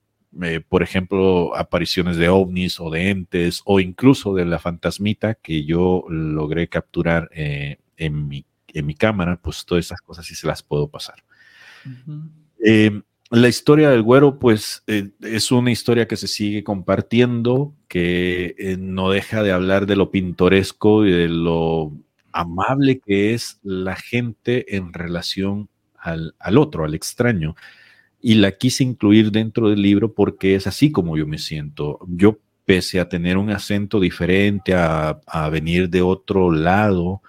eh, 0.43 0.61
por 0.61 0.83
ejemplo, 0.83 1.57
apariciones 1.57 2.17
de 2.17 2.29
ovnis 2.29 2.79
o 2.79 2.91
de 2.91 3.11
entes 3.11 3.63
o 3.65 3.81
incluso 3.81 4.35
de 4.35 4.45
la 4.45 4.59
fantasmita 4.59 5.35
que 5.35 5.65
yo 5.65 6.05
logré 6.09 6.69
capturar 6.69 7.31
eh, 7.33 7.79
en, 7.97 8.29
mi, 8.29 8.45
en 8.69 8.87
mi 8.87 8.95
cámara, 8.95 9.41
pues 9.41 9.65
todas 9.65 9.87
esas 9.87 10.01
cosas 10.03 10.27
sí 10.27 10.35
se 10.35 10.47
las 10.47 10.63
puedo 10.63 10.89
pasar. 10.89 11.25
Eh, 12.63 13.01
la 13.31 13.49
historia 13.49 13.91
del 13.91 14.03
güero, 14.03 14.39
pues 14.39 14.85
es 14.87 15.51
una 15.53 15.73
historia 15.73 16.07
que 16.07 16.17
se 16.17 16.29
sigue 16.29 16.63
compartiendo, 16.63 17.75
que 17.89 18.77
no 18.79 19.11
deja 19.11 19.43
de 19.43 19.53
hablar 19.53 19.87
de 19.87 19.97
lo 19.97 20.11
pintoresco 20.11 21.05
y 21.05 21.11
de 21.11 21.29
lo 21.29 21.93
amable 22.33 23.01
que 23.01 23.35
es 23.35 23.59
la 23.63 23.97
gente 23.97 24.77
en 24.77 24.93
relación 24.93 25.69
al, 25.99 26.35
al 26.39 26.59
otro, 26.59 26.85
al 26.85 26.95
extraño 26.95 27.57
y 28.21 28.35
la 28.35 28.51
quise 28.51 28.83
incluir 28.83 29.31
dentro 29.31 29.69
del 29.69 29.81
libro 29.81 30.13
porque 30.13 30.57
es 30.57 30.67
así 30.67 30.91
como 30.91 31.17
yo 31.17 31.29
me 31.29 31.39
siento. 31.39 32.01
Yo, 32.09 32.41
pese 32.65 32.99
a 32.99 33.09
tener 33.09 33.37
un 33.39 33.51
acento 33.51 34.01
diferente, 34.01 34.75
a, 34.75 35.21
venir 35.53 35.89
de 35.89 36.03
otro 36.03 36.51
lado, 36.51 37.23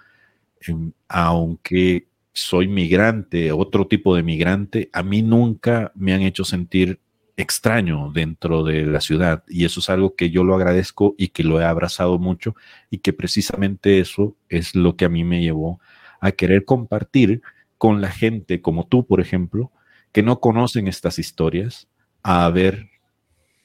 em, 0.60 0.90
aunque 1.08 2.07
soy 2.38 2.68
migrante, 2.68 3.52
otro 3.52 3.86
tipo 3.86 4.14
de 4.14 4.22
migrante, 4.22 4.90
a 4.92 5.02
mí 5.02 5.22
nunca 5.22 5.92
me 5.94 6.14
han 6.14 6.22
hecho 6.22 6.44
sentir 6.44 7.00
extraño 7.36 8.10
dentro 8.12 8.64
de 8.64 8.84
la 8.84 9.00
ciudad. 9.00 9.44
Y 9.48 9.64
eso 9.64 9.80
es 9.80 9.90
algo 9.90 10.14
que 10.16 10.30
yo 10.30 10.44
lo 10.44 10.54
agradezco 10.54 11.14
y 11.16 11.28
que 11.28 11.44
lo 11.44 11.60
he 11.60 11.64
abrazado 11.64 12.18
mucho 12.18 12.54
y 12.90 12.98
que 12.98 13.12
precisamente 13.12 14.00
eso 14.00 14.36
es 14.48 14.74
lo 14.74 14.96
que 14.96 15.04
a 15.04 15.08
mí 15.08 15.24
me 15.24 15.40
llevó 15.40 15.80
a 16.20 16.32
querer 16.32 16.64
compartir 16.64 17.42
con 17.76 18.00
la 18.00 18.10
gente 18.10 18.60
como 18.60 18.86
tú, 18.86 19.06
por 19.06 19.20
ejemplo, 19.20 19.70
que 20.12 20.22
no 20.22 20.40
conocen 20.40 20.88
estas 20.88 21.18
historias, 21.18 21.88
a 22.22 22.48
ver 22.50 22.88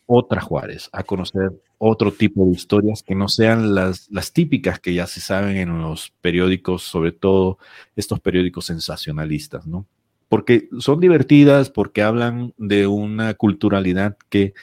otra 0.05 0.41
Juárez, 0.41 0.89
a 0.93 1.03
conocer 1.03 1.51
otro 1.86 2.13
tipo 2.13 2.45
de 2.45 2.53
historias 2.53 3.03
que 3.03 3.13
no 3.13 3.27
sean 3.27 3.75
las, 3.75 4.09
las 4.09 4.31
típicas 4.31 4.79
que 4.79 4.93
ya 4.93 5.05
se 5.05 5.19
saben 5.19 5.57
en 5.57 5.81
los 5.81 6.13
periódicos, 6.21 6.84
sobre 6.84 7.11
todo 7.11 7.57
estos 7.97 8.21
periódicos 8.21 8.67
sensacionalistas, 8.67 9.67
¿no? 9.67 9.86
Porque 10.29 10.69
son 10.79 11.01
divertidas, 11.01 11.69
porque 11.69 12.01
hablan 12.01 12.53
de 12.57 12.88
una 12.88 13.34
culturalidad 13.34 14.17
que 14.29 14.53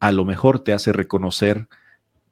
a 0.00 0.12
lo 0.12 0.26
mejor 0.26 0.60
te 0.60 0.74
hace 0.74 0.92
reconocer 0.92 1.66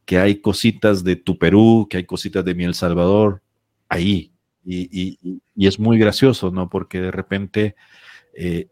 que 0.04 0.18
hay 0.18 0.42
cositas 0.42 1.04
de 1.04 1.16
tu 1.16 1.38
Perú, 1.38 1.86
que 1.88 1.96
hay 1.96 2.04
cositas 2.04 2.44
de 2.44 2.54
mi 2.54 2.64
El 2.64 2.74
Salvador 2.74 3.40
ahí. 3.88 4.30
Y, 4.64 5.40
es 5.56 5.78
muy 5.80 5.98
gracioso, 5.98 6.50
¿no? 6.50 6.68
Porque 6.68 7.00
de 7.00 7.10
repente 7.10 7.76
eh, 8.34 8.68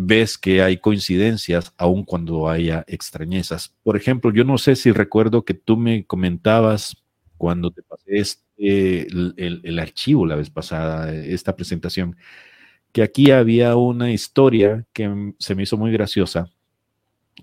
ves 0.00 0.38
que 0.38 0.62
hay 0.62 0.76
coincidencias 0.76 1.74
aun 1.76 2.04
cuando 2.04 2.48
haya 2.48 2.84
extrañezas. 2.86 3.74
Por 3.82 3.96
ejemplo, 3.96 4.32
yo 4.32 4.44
no 4.44 4.56
sé 4.56 4.76
si 4.76 4.92
recuerdo 4.92 5.44
que 5.44 5.54
tú 5.54 5.76
me 5.76 6.06
comentabas 6.06 6.96
cuando 7.36 7.72
te 7.72 7.82
pasé 7.82 8.18
este, 8.18 9.08
el, 9.08 9.78
archivo 9.80 10.24
la 10.24 10.36
vez 10.36 10.50
pasada, 10.50 11.12
esta 11.12 11.56
presentación, 11.56 12.16
que 12.92 13.02
aquí 13.02 13.32
había 13.32 13.74
una 13.74 14.12
historia 14.12 14.86
que 14.92 15.34
se 15.40 15.56
me 15.56 15.64
hizo 15.64 15.76
muy 15.76 15.90
graciosa, 15.90 16.48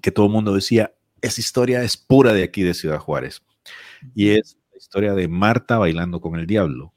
que 0.01 0.12
todo 0.12 0.28
el 0.28 0.32
mundo 0.32 0.56
decía, 0.56 0.93
esa 1.22 1.41
historia 1.41 1.84
es 1.84 1.97
pura 1.97 2.32
de 2.32 2.43
aquí 2.43 2.64
de 2.64 2.74
Ciudad 2.74 2.99
Juárez. 2.99 3.41
Y 4.16 4.30
es 4.30 4.58
la 4.72 4.78
historia 4.78 5.14
de 5.14 5.28
Marta 5.28 5.78
bailando 5.78 6.22
con 6.22 6.39
el 6.39 6.47
diablo, 6.47 6.93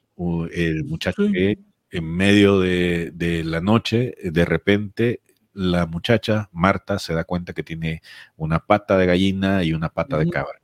el 0.53 0.85
muchacho 0.85 1.23
que 1.33 1.59
en 1.91 2.05
medio 2.05 2.61
de, 2.61 3.11
de, 3.13 3.43
la 3.43 3.59
noche, 3.59 4.15
de 4.23 4.45
repente, 4.45 5.21
la 5.53 5.85
muchacha, 5.85 6.49
Marta, 6.51 6.99
se 6.99 7.13
da 7.13 7.23
cuenta 7.23 7.53
que 7.53 7.63
tiene 7.63 8.01
una 8.37 8.59
pata 8.59 8.97
de 8.97 9.05
gallina 9.05 9.63
y 9.63 9.73
una 9.73 9.89
pata 9.89 10.17
de 10.17 10.29
cabra. 10.29 10.59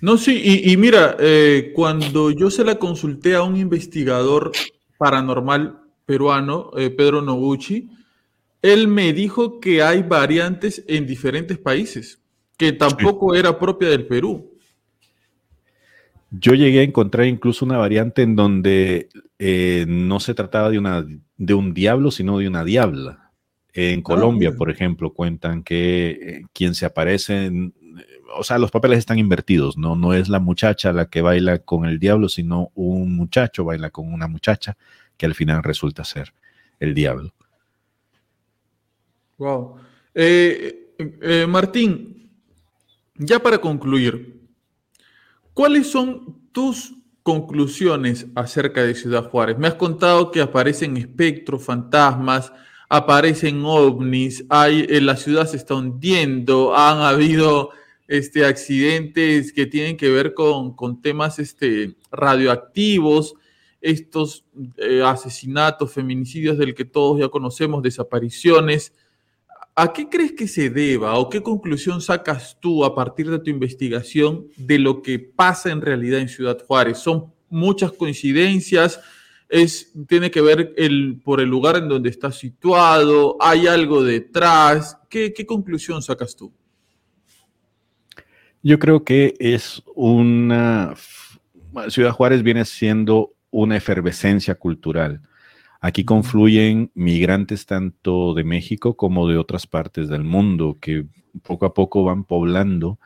No, 0.00 0.16
sí, 0.16 0.62
y, 0.64 0.76
mira, 0.76 1.16
eh, 1.20 1.70
cuando 1.76 2.32
yo 2.32 2.50
se 2.50 2.64
la 2.64 2.74
consulté 2.74 3.36
a 3.36 3.42
un 3.42 3.56
investigador 3.56 4.50
paranormal 4.98 5.80
peruano, 6.04 6.72
eh, 6.76 6.90
Pedro 6.90 7.22
Noguchi, 7.22 7.88
él 8.62 8.88
me 8.88 9.12
dijo 9.12 9.60
que 9.60 9.80
hay 9.80 10.02
variantes 10.02 10.84
en 10.88 11.06
diferentes 11.06 11.56
países, 11.56 12.20
que 12.56 12.72
tampoco 12.72 13.34
era 13.34 13.58
propia 13.58 13.90
del 13.90 14.06
Perú. 14.06 14.52
Yo 16.30 16.54
llegué 16.54 16.80
a 16.80 16.84
encontrar 16.84 17.26
incluso 17.26 17.64
una 17.64 17.76
variante 17.76 18.22
en 18.22 18.34
donde 18.34 19.08
eh, 19.38 19.84
no 19.86 20.18
se 20.18 20.34
trataba 20.34 20.70
de, 20.70 20.78
una, 20.78 21.06
de 21.36 21.54
un 21.54 21.74
diablo, 21.74 22.10
sino 22.10 22.38
de 22.38 22.48
una 22.48 22.64
diabla. 22.64 23.21
En 23.74 24.00
ah, 24.00 24.02
Colombia, 24.02 24.52
por 24.52 24.70
ejemplo, 24.70 25.12
cuentan 25.12 25.62
que 25.62 26.10
eh, 26.10 26.42
quien 26.52 26.74
se 26.74 26.84
aparece, 26.84 27.46
eh, 27.46 27.72
o 28.36 28.44
sea, 28.44 28.58
los 28.58 28.70
papeles 28.70 28.98
están 28.98 29.18
invertidos, 29.18 29.78
¿no? 29.78 29.96
No 29.96 30.12
es 30.12 30.28
la 30.28 30.40
muchacha 30.40 30.92
la 30.92 31.06
que 31.06 31.22
baila 31.22 31.58
con 31.58 31.86
el 31.86 31.98
diablo, 31.98 32.28
sino 32.28 32.70
un 32.74 33.16
muchacho 33.16 33.64
baila 33.64 33.90
con 33.90 34.12
una 34.12 34.26
muchacha 34.26 34.76
que 35.16 35.26
al 35.26 35.34
final 35.34 35.62
resulta 35.62 36.04
ser 36.04 36.34
el 36.80 36.94
diablo. 36.94 37.32
Wow. 39.38 39.76
Eh, 40.14 41.46
Martín, 41.48 42.30
ya 43.16 43.38
para 43.38 43.58
concluir, 43.58 44.40
¿cuáles 45.54 45.90
son 45.90 46.42
tus 46.52 46.94
conclusiones 47.22 48.26
acerca 48.34 48.82
de 48.82 48.94
Ciudad 48.94 49.30
Juárez? 49.30 49.58
Me 49.58 49.68
has 49.68 49.74
contado 49.74 50.30
que 50.30 50.40
aparecen 50.40 50.96
espectros, 50.96 51.64
fantasmas, 51.64 52.52
aparecen 52.92 53.64
ovnis, 53.64 54.44
hay, 54.50 54.86
en 54.86 55.06
la 55.06 55.16
ciudad 55.16 55.46
se 55.46 55.56
está 55.56 55.74
hundiendo, 55.74 56.76
han 56.76 56.98
habido 56.98 57.70
este, 58.06 58.44
accidentes 58.44 59.50
que 59.54 59.64
tienen 59.64 59.96
que 59.96 60.10
ver 60.10 60.34
con, 60.34 61.00
temas 61.00 61.38
este, 61.38 61.94
radioactivos, 62.10 63.34
estos 63.80 64.44
eh, 64.76 65.02
asesinatos, 65.02 65.90
feminicidios 65.90 66.58
del 66.58 66.74
que 66.74 66.84
todos 66.84 67.18
ya 67.18 67.30
conocemos, 67.30 67.82
desapariciones. 67.82 68.92
¿A 69.74 69.94
qué 69.94 70.10
crees 70.10 70.32
que 70.32 70.46
se 70.46 70.68
deba 70.68 71.18
o 71.18 71.30
qué 71.30 71.42
conclusión 71.42 72.02
sacas 72.02 72.58
tú 72.60 72.84
a 72.84 72.94
partir 72.94 73.30
de 73.30 73.38
tu 73.38 73.48
investigación 73.48 74.48
de 74.58 74.78
lo 74.78 75.00
que 75.00 75.18
pasa 75.18 75.70
en 75.70 75.80
realidad 75.80 76.20
en 76.20 76.28
Ciudad 76.28 76.62
Juárez? 76.66 76.98
¿Son 76.98 77.32
muchas 77.48 77.90
coincidencias? 77.92 79.00
Es, 79.52 79.92
tiene 80.08 80.30
que 80.30 80.40
ver 80.40 80.72
el, 80.78 81.20
por 81.22 81.38
el 81.38 81.48
lugar 81.50 81.76
en 81.76 81.86
donde 81.86 82.08
está 82.08 82.32
situado, 82.32 83.36
hay 83.38 83.66
algo 83.66 84.02
detrás. 84.02 84.98
¿Qué, 85.10 85.34
conclusión 85.46 86.00
sacas 86.00 86.34
tú? 86.34 86.50
Yo 88.62 88.78
creo 88.78 89.04
que 89.04 89.34
es 89.38 89.82
una... 89.94 90.94
Ciudad 91.88 92.12
Juárez 92.12 92.42
viene 92.42 92.64
siendo 92.64 93.34
una 93.50 93.76
efervescencia 93.76 94.54
cultural. 94.54 95.20
Aquí 95.82 96.04
confluyen 96.04 96.90
migrantes 96.94 97.66
tanto 97.66 98.32
de 98.32 98.44
México 98.44 98.96
como 98.96 99.28
de 99.28 99.36
otras 99.36 99.66
partes 99.66 100.08
del 100.08 100.24
mundo 100.24 100.78
que 100.80 101.04
poco 101.42 101.66
a 101.66 101.74
poco 101.74 102.04
van 102.04 102.24
poblando 102.24 102.98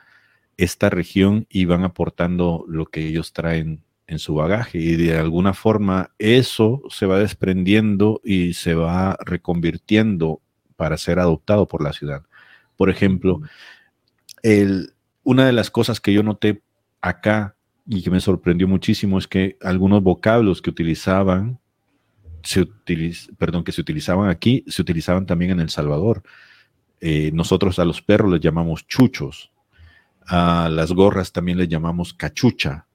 esta 0.55 0.89
región 0.89 1.45
y 1.49 1.65
van 1.65 1.83
aportando 1.83 2.63
lo 2.69 2.85
que 2.85 3.05
ellos 3.05 3.33
traen 3.33 3.83
en 4.07 4.19
su 4.19 4.33
bagaje 4.35 4.79
y 4.79 4.95
de 4.95 5.17
alguna 5.17 5.53
forma 5.53 6.11
eso 6.17 6.81
se 6.89 7.05
va 7.05 7.19
desprendiendo 7.19 8.21
y 8.23 8.53
se 8.53 8.73
va 8.73 9.17
reconvirtiendo 9.23 10.41
para 10.77 10.97
ser 10.97 11.19
adoptado 11.19 11.67
por 11.67 11.83
la 11.83 11.91
ciudad. 11.91 12.23
Por 12.77 12.89
ejemplo, 12.89 13.41
el, 14.43 14.93
una 15.23 15.45
de 15.45 15.51
las 15.51 15.69
cosas 15.69 15.99
que 15.99 16.13
yo 16.13 16.23
noté 16.23 16.61
acá 17.01 17.55
y 17.85 18.01
que 18.01 18.09
me 18.09 18.21
sorprendió 18.21 18.67
muchísimo 18.67 19.17
es 19.17 19.27
que 19.27 19.57
algunos 19.61 20.01
vocablos 20.03 20.61
que 20.61 20.69
utilizaban, 20.69 21.59
se 22.43 22.65
perdón, 23.37 23.63
que 23.63 23.71
se 23.71 23.81
utilizaban 23.81 24.29
aquí, 24.29 24.63
se 24.67 24.81
utilizaban 24.81 25.25
también 25.25 25.51
en 25.51 25.59
El 25.59 25.69
Salvador. 25.69 26.23
Eh, 27.01 27.31
nosotros 27.33 27.77
a 27.79 27.85
los 27.85 28.01
perros 28.01 28.31
les 28.31 28.41
llamamos 28.41 28.87
chuchos, 28.87 29.51
a 30.25 30.69
las 30.69 30.91
gorras 30.91 31.31
también 31.31 31.57
les 31.57 31.69
llamamos 31.69 32.13
cachucha, 32.13 32.86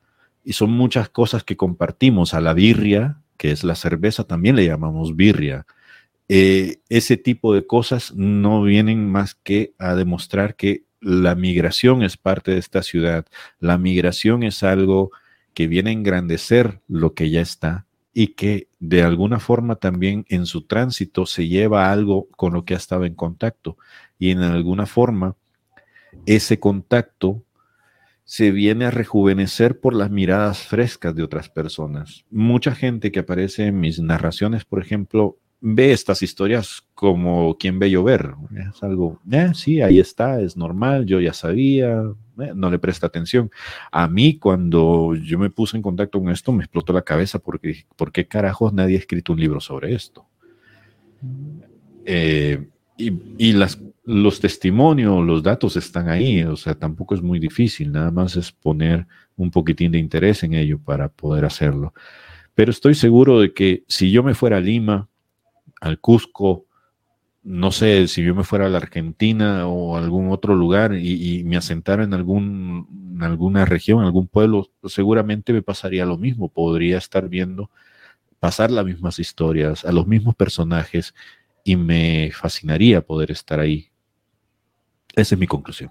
y 0.44 0.54
son 0.54 0.70
muchas 0.70 1.08
cosas 1.08 1.44
que 1.44 1.56
compartimos. 1.56 2.34
A 2.34 2.40
la 2.40 2.54
birria, 2.54 3.20
que 3.36 3.50
es 3.50 3.64
la 3.64 3.74
cerveza, 3.74 4.24
también 4.24 4.56
le 4.56 4.66
llamamos 4.66 5.16
birria. 5.16 5.66
Eh, 6.28 6.80
ese 6.88 7.16
tipo 7.16 7.54
de 7.54 7.66
cosas 7.66 8.14
no 8.14 8.62
vienen 8.62 9.10
más 9.10 9.34
que 9.34 9.74
a 9.78 9.94
demostrar 9.94 10.56
que 10.56 10.84
la 11.00 11.34
migración 11.34 12.02
es 12.02 12.16
parte 12.16 12.52
de 12.52 12.58
esta 12.58 12.82
ciudad. 12.82 13.26
La 13.58 13.76
migración 13.76 14.42
es 14.42 14.62
algo 14.62 15.10
que 15.54 15.66
viene 15.66 15.90
a 15.90 15.92
engrandecer 15.92 16.80
lo 16.88 17.14
que 17.14 17.30
ya 17.30 17.40
está 17.40 17.86
y 18.14 18.28
que 18.28 18.68
de 18.78 19.02
alguna 19.02 19.40
forma 19.40 19.76
también 19.76 20.24
en 20.28 20.46
su 20.46 20.62
tránsito 20.62 21.26
se 21.26 21.48
lleva 21.48 21.90
algo 21.90 22.28
con 22.36 22.52
lo 22.52 22.64
que 22.64 22.74
ha 22.74 22.76
estado 22.76 23.04
en 23.04 23.14
contacto 23.14 23.76
y 24.18 24.30
en 24.30 24.40
alguna 24.40 24.86
forma 24.86 25.36
ese 26.26 26.60
contacto 26.60 27.42
se 28.32 28.50
viene 28.50 28.86
a 28.86 28.90
rejuvenecer 28.90 29.78
por 29.78 29.94
las 29.94 30.10
miradas 30.10 30.62
frescas 30.62 31.14
de 31.14 31.22
otras 31.22 31.50
personas. 31.50 32.24
Mucha 32.30 32.74
gente 32.74 33.12
que 33.12 33.18
aparece 33.18 33.66
en 33.66 33.78
mis 33.78 34.00
narraciones, 34.00 34.64
por 34.64 34.80
ejemplo, 34.80 35.36
ve 35.60 35.92
estas 35.92 36.22
historias 36.22 36.82
como 36.94 37.58
quien 37.58 37.78
ve 37.78 37.90
llover. 37.90 38.30
Es 38.56 38.82
algo, 38.82 39.20
eh, 39.30 39.50
sí, 39.52 39.82
ahí 39.82 40.00
está, 40.00 40.40
es 40.40 40.56
normal, 40.56 41.04
yo 41.04 41.20
ya 41.20 41.34
sabía, 41.34 42.04
eh, 42.40 42.52
no 42.54 42.70
le 42.70 42.78
presta 42.78 43.06
atención. 43.06 43.50
A 43.90 44.08
mí, 44.08 44.38
cuando 44.38 45.14
yo 45.14 45.38
me 45.38 45.50
puse 45.50 45.76
en 45.76 45.82
contacto 45.82 46.18
con 46.18 46.30
esto, 46.30 46.52
me 46.52 46.64
explotó 46.64 46.94
la 46.94 47.02
cabeza 47.02 47.38
porque, 47.38 47.84
¿por 47.96 48.12
qué 48.12 48.26
carajos 48.26 48.72
nadie 48.72 48.96
ha 48.96 49.00
escrito 49.00 49.34
un 49.34 49.40
libro 49.40 49.60
sobre 49.60 49.94
esto? 49.94 50.26
Eh, 52.06 52.66
y, 52.96 53.12
y 53.38 53.52
las 53.52 53.78
los 54.04 54.40
testimonios, 54.40 55.24
los 55.24 55.42
datos 55.42 55.76
están 55.76 56.08
ahí, 56.08 56.42
o 56.42 56.56
sea, 56.56 56.74
tampoco 56.74 57.14
es 57.14 57.22
muy 57.22 57.38
difícil, 57.38 57.92
nada 57.92 58.10
más 58.10 58.36
es 58.36 58.50
poner 58.50 59.06
un 59.36 59.50
poquitín 59.50 59.92
de 59.92 59.98
interés 59.98 60.42
en 60.42 60.54
ello 60.54 60.78
para 60.78 61.08
poder 61.08 61.44
hacerlo. 61.44 61.94
Pero 62.54 62.70
estoy 62.70 62.94
seguro 62.94 63.40
de 63.40 63.52
que 63.54 63.84
si 63.88 64.10
yo 64.10 64.22
me 64.22 64.34
fuera 64.34 64.58
a 64.58 64.60
Lima, 64.60 65.08
al 65.80 66.00
Cusco, 66.00 66.66
no 67.44 67.72
sé, 67.72 68.08
si 68.08 68.24
yo 68.24 68.34
me 68.34 68.44
fuera 68.44 68.66
a 68.66 68.68
la 68.68 68.78
Argentina 68.78 69.66
o 69.66 69.96
algún 69.96 70.30
otro 70.30 70.54
lugar 70.54 70.94
y, 70.94 71.42
me 71.44 71.56
asentara 71.56 72.04
en, 72.04 72.14
algún, 72.14 73.14
en 73.16 73.22
alguna 73.22 73.64
región, 73.64 74.04
algún 74.04 74.28
pueblo, 74.28 74.68
seguramente 74.84 75.52
me 75.52 75.62
pasaría 75.62 76.06
lo 76.06 76.18
mismo. 76.18 76.48
Podría 76.48 76.98
estar 76.98 77.28
viendo 77.28 77.70
pasar 78.40 78.70
las 78.70 78.84
mismas 78.84 79.18
historias, 79.18 79.84
a 79.84 79.92
los 79.92 80.06
mismos 80.06 80.34
personajes 80.34 81.14
y 81.64 81.76
me 81.76 82.30
fascinaría 82.32 83.00
poder 83.00 83.30
estar 83.30 83.60
ahí. 83.60 83.90
Esa 85.14 85.34
es 85.34 85.38
mi 85.38 85.46
conclusión. 85.46 85.90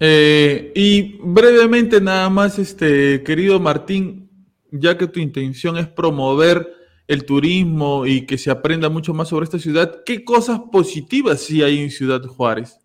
Eh, 0.00 0.72
y 0.74 1.18
brevemente 1.22 2.00
nada 2.00 2.28
más, 2.28 2.58
este 2.58 3.22
querido 3.22 3.60
Martín, 3.60 4.30
ya 4.70 4.98
que 4.98 5.06
tu 5.06 5.20
intención 5.20 5.76
es 5.78 5.86
promover 5.86 6.72
el 7.06 7.24
turismo 7.24 8.04
y 8.04 8.26
que 8.26 8.36
se 8.36 8.50
aprenda 8.50 8.88
mucho 8.88 9.14
más 9.14 9.28
sobre 9.28 9.44
esta 9.44 9.58
ciudad, 9.58 10.02
¿qué 10.04 10.24
cosas 10.24 10.60
positivas 10.72 11.40
sí 11.40 11.62
hay 11.62 11.78
en 11.78 11.90
Ciudad 11.90 12.22
Juárez? 12.22 12.78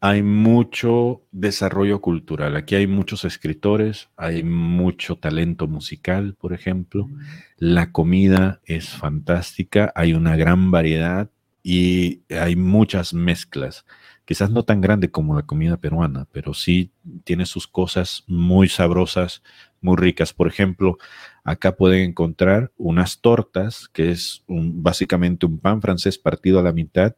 Hay 0.00 0.22
mucho 0.22 1.22
desarrollo 1.32 2.00
cultural. 2.00 2.56
Aquí 2.56 2.74
hay 2.74 2.86
muchos 2.86 3.24
escritores, 3.24 4.10
hay 4.16 4.42
mucho 4.42 5.16
talento 5.16 5.66
musical, 5.66 6.34
por 6.38 6.52
ejemplo. 6.52 7.08
La 7.56 7.92
comida 7.92 8.60
es 8.64 8.90
fantástica, 8.90 9.92
hay 9.94 10.12
una 10.12 10.36
gran 10.36 10.70
variedad 10.70 11.30
y 11.62 12.22
hay 12.30 12.56
muchas 12.56 13.14
mezclas 13.14 13.84
quizás 14.26 14.50
no 14.50 14.64
tan 14.64 14.80
grande 14.82 15.10
como 15.10 15.34
la 15.34 15.44
comida 15.44 15.78
peruana, 15.78 16.26
pero 16.32 16.52
sí 16.52 16.90
tiene 17.24 17.46
sus 17.46 17.66
cosas 17.66 18.24
muy 18.26 18.68
sabrosas, 18.68 19.42
muy 19.80 19.96
ricas. 19.96 20.32
Por 20.34 20.48
ejemplo, 20.48 20.98
acá 21.44 21.76
pueden 21.76 22.10
encontrar 22.10 22.72
unas 22.76 23.20
tortas, 23.20 23.88
que 23.88 24.10
es 24.10 24.44
básicamente 24.48 25.46
un 25.46 25.58
pan 25.60 25.80
francés 25.80 26.18
partido 26.18 26.58
a 26.58 26.62
la 26.62 26.72
mitad, 26.72 27.14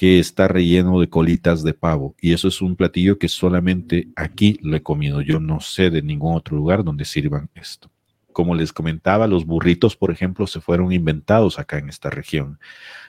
que 0.00 0.18
está 0.18 0.48
relleno 0.48 0.98
de 0.98 1.10
colitas 1.10 1.62
de 1.62 1.74
pavo. 1.74 2.14
Y 2.22 2.32
eso 2.32 2.48
es 2.48 2.62
un 2.62 2.74
platillo 2.74 3.18
que 3.18 3.28
solamente 3.28 4.08
aquí 4.16 4.58
lo 4.62 4.74
he 4.74 4.82
comido. 4.82 5.20
Yo 5.20 5.40
no 5.40 5.60
sé 5.60 5.90
de 5.90 6.00
ningún 6.00 6.34
otro 6.34 6.56
lugar 6.56 6.84
donde 6.84 7.04
sirvan 7.04 7.50
esto. 7.54 7.90
Como 8.32 8.54
les 8.54 8.72
comentaba, 8.72 9.26
los 9.26 9.44
burritos, 9.44 9.96
por 9.96 10.10
ejemplo, 10.10 10.46
se 10.46 10.62
fueron 10.62 10.90
inventados 10.90 11.58
acá 11.58 11.76
en 11.76 11.90
esta 11.90 12.08
región. 12.08 12.58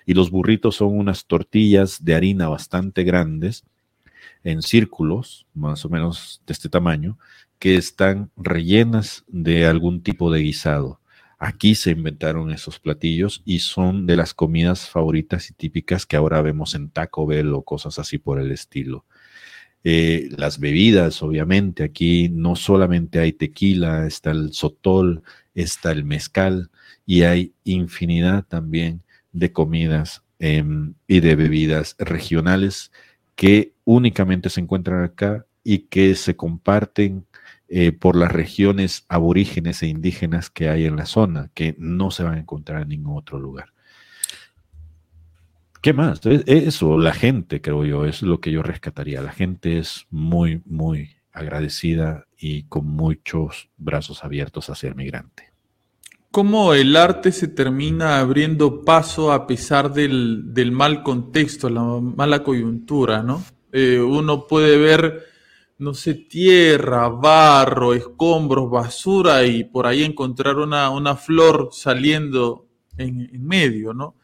Y 0.06 0.16
los 0.16 0.32
burritos 0.32 0.76
son 0.76 0.98
unas 0.98 1.28
tortillas 1.28 2.04
de 2.04 2.14
harina 2.14 2.50
bastante 2.50 3.06
grandes, 3.06 3.64
en 4.44 4.62
círculos, 4.62 5.48
más 5.54 5.86
o 5.86 5.90
menos 5.90 6.42
de 6.46 6.52
este 6.52 6.68
tamaño, 6.68 7.18
que 7.58 7.78
están 7.78 8.32
rellenas 8.36 9.24
de 9.30 9.66
algún 9.66 10.04
tipo 10.04 10.30
de 10.30 10.42
guisado. 10.42 11.00
Aquí 11.44 11.74
se 11.74 11.90
inventaron 11.90 12.52
esos 12.52 12.78
platillos 12.80 13.42
y 13.46 13.60
son 13.62 14.06
de 14.06 14.16
las 14.16 14.36
comidas 14.36 14.88
favoritas 14.88 15.50
y 15.50 15.54
típicas 15.56 16.06
que 16.06 16.16
ahora 16.16 16.40
vemos 16.44 16.76
en 16.76 16.92
Taco 16.92 17.26
Bell 17.26 17.56
o 17.56 17.64
cosas 17.64 17.98
así 17.98 18.20
por 18.20 18.40
el 18.40 18.52
estilo. 18.52 19.06
Eh, 19.84 20.30
las 20.38 20.60
bebidas, 20.60 21.24
obviamente, 21.24 21.84
aquí 21.84 22.30
no 22.30 22.56
solamente 22.56 23.18
hay 23.18 23.34
tequila, 23.34 24.06
está 24.06 24.30
el 24.30 24.54
sotol, 24.54 25.24
está 25.56 25.92
el 25.92 26.06
mezcal 26.06 26.70
y 27.08 27.24
hay 27.24 27.56
infinidad 27.64 28.46
también 28.46 29.02
de 29.32 29.52
comidas 29.52 30.22
em, 30.38 30.94
y 31.08 31.22
de 31.22 31.36
bebidas 31.36 31.96
regionales 31.98 32.92
que 33.36 33.74
únicamente 33.84 34.52
se 34.52 34.62
encuentran 34.62 35.04
acá 35.04 35.48
y 35.64 35.80
que 35.80 36.14
se 36.14 36.36
comparten 36.36 37.26
eh, 37.74 37.94
por 37.94 38.18
las 38.18 38.30
regiones 38.30 39.06
aborígenes 39.08 39.82
e 39.82 39.88
indígenas 39.88 40.50
que 40.50 40.68
hay 40.68 40.84
en 40.84 40.98
la 40.98 41.06
zona, 41.06 41.52
que 41.54 41.74
no 41.78 42.12
se 42.12 42.24
van 42.24 42.34
a 42.34 42.40
encontrar 42.40 42.82
en 42.82 42.90
ningún 42.90 43.18
otro 43.18 43.40
lugar. 43.40 43.72
¿Qué 45.82 45.94
más? 45.94 46.20
Eso, 46.26 46.98
la 46.98 47.14
gente, 47.14 47.62
creo 47.62 47.86
yo, 47.86 48.06
es 48.06 48.24
lo 48.24 48.42
que 48.42 48.52
yo 48.52 48.62
rescataría. 48.62 49.22
La 49.22 49.32
gente 49.32 49.80
es 49.80 50.06
muy, 50.10 50.62
muy 50.66 51.12
agradecida 51.32 52.28
y 52.38 52.64
con 52.64 52.88
muchos 52.88 53.70
brazos 53.78 54.26
abiertos 54.26 54.70
hacia 54.70 54.90
el 54.90 54.96
migrante. 54.96 55.54
¿Cómo 56.30 56.74
el 56.74 56.98
arte 56.98 57.32
se 57.32 57.48
termina 57.48 58.20
abriendo 58.20 58.84
paso 58.84 59.32
a 59.32 59.48
pesar 59.48 59.94
del, 59.94 60.72
mal 60.74 61.04
contexto, 61.04 61.70
la 61.70 61.82
mala 61.82 62.44
coyuntura, 62.44 63.24
¿no? 63.24 63.42
Eh, 63.72 64.02
uno 64.02 64.46
puede 64.46 64.78
ver, 64.78 65.31
no 65.82 65.94
sé, 65.94 66.14
tierra, 66.14 67.10
barro, 67.10 67.94
escombros, 67.94 68.70
basura 68.70 69.46
y 69.46 69.64
por 69.64 69.88
ahí 69.88 70.04
encontrar 70.04 70.58
una, 70.58 71.16
flor 71.16 71.70
saliendo 71.72 72.68
en, 72.98 73.30
en 73.34 73.46
medio, 73.46 73.94
¿no? 73.94 74.16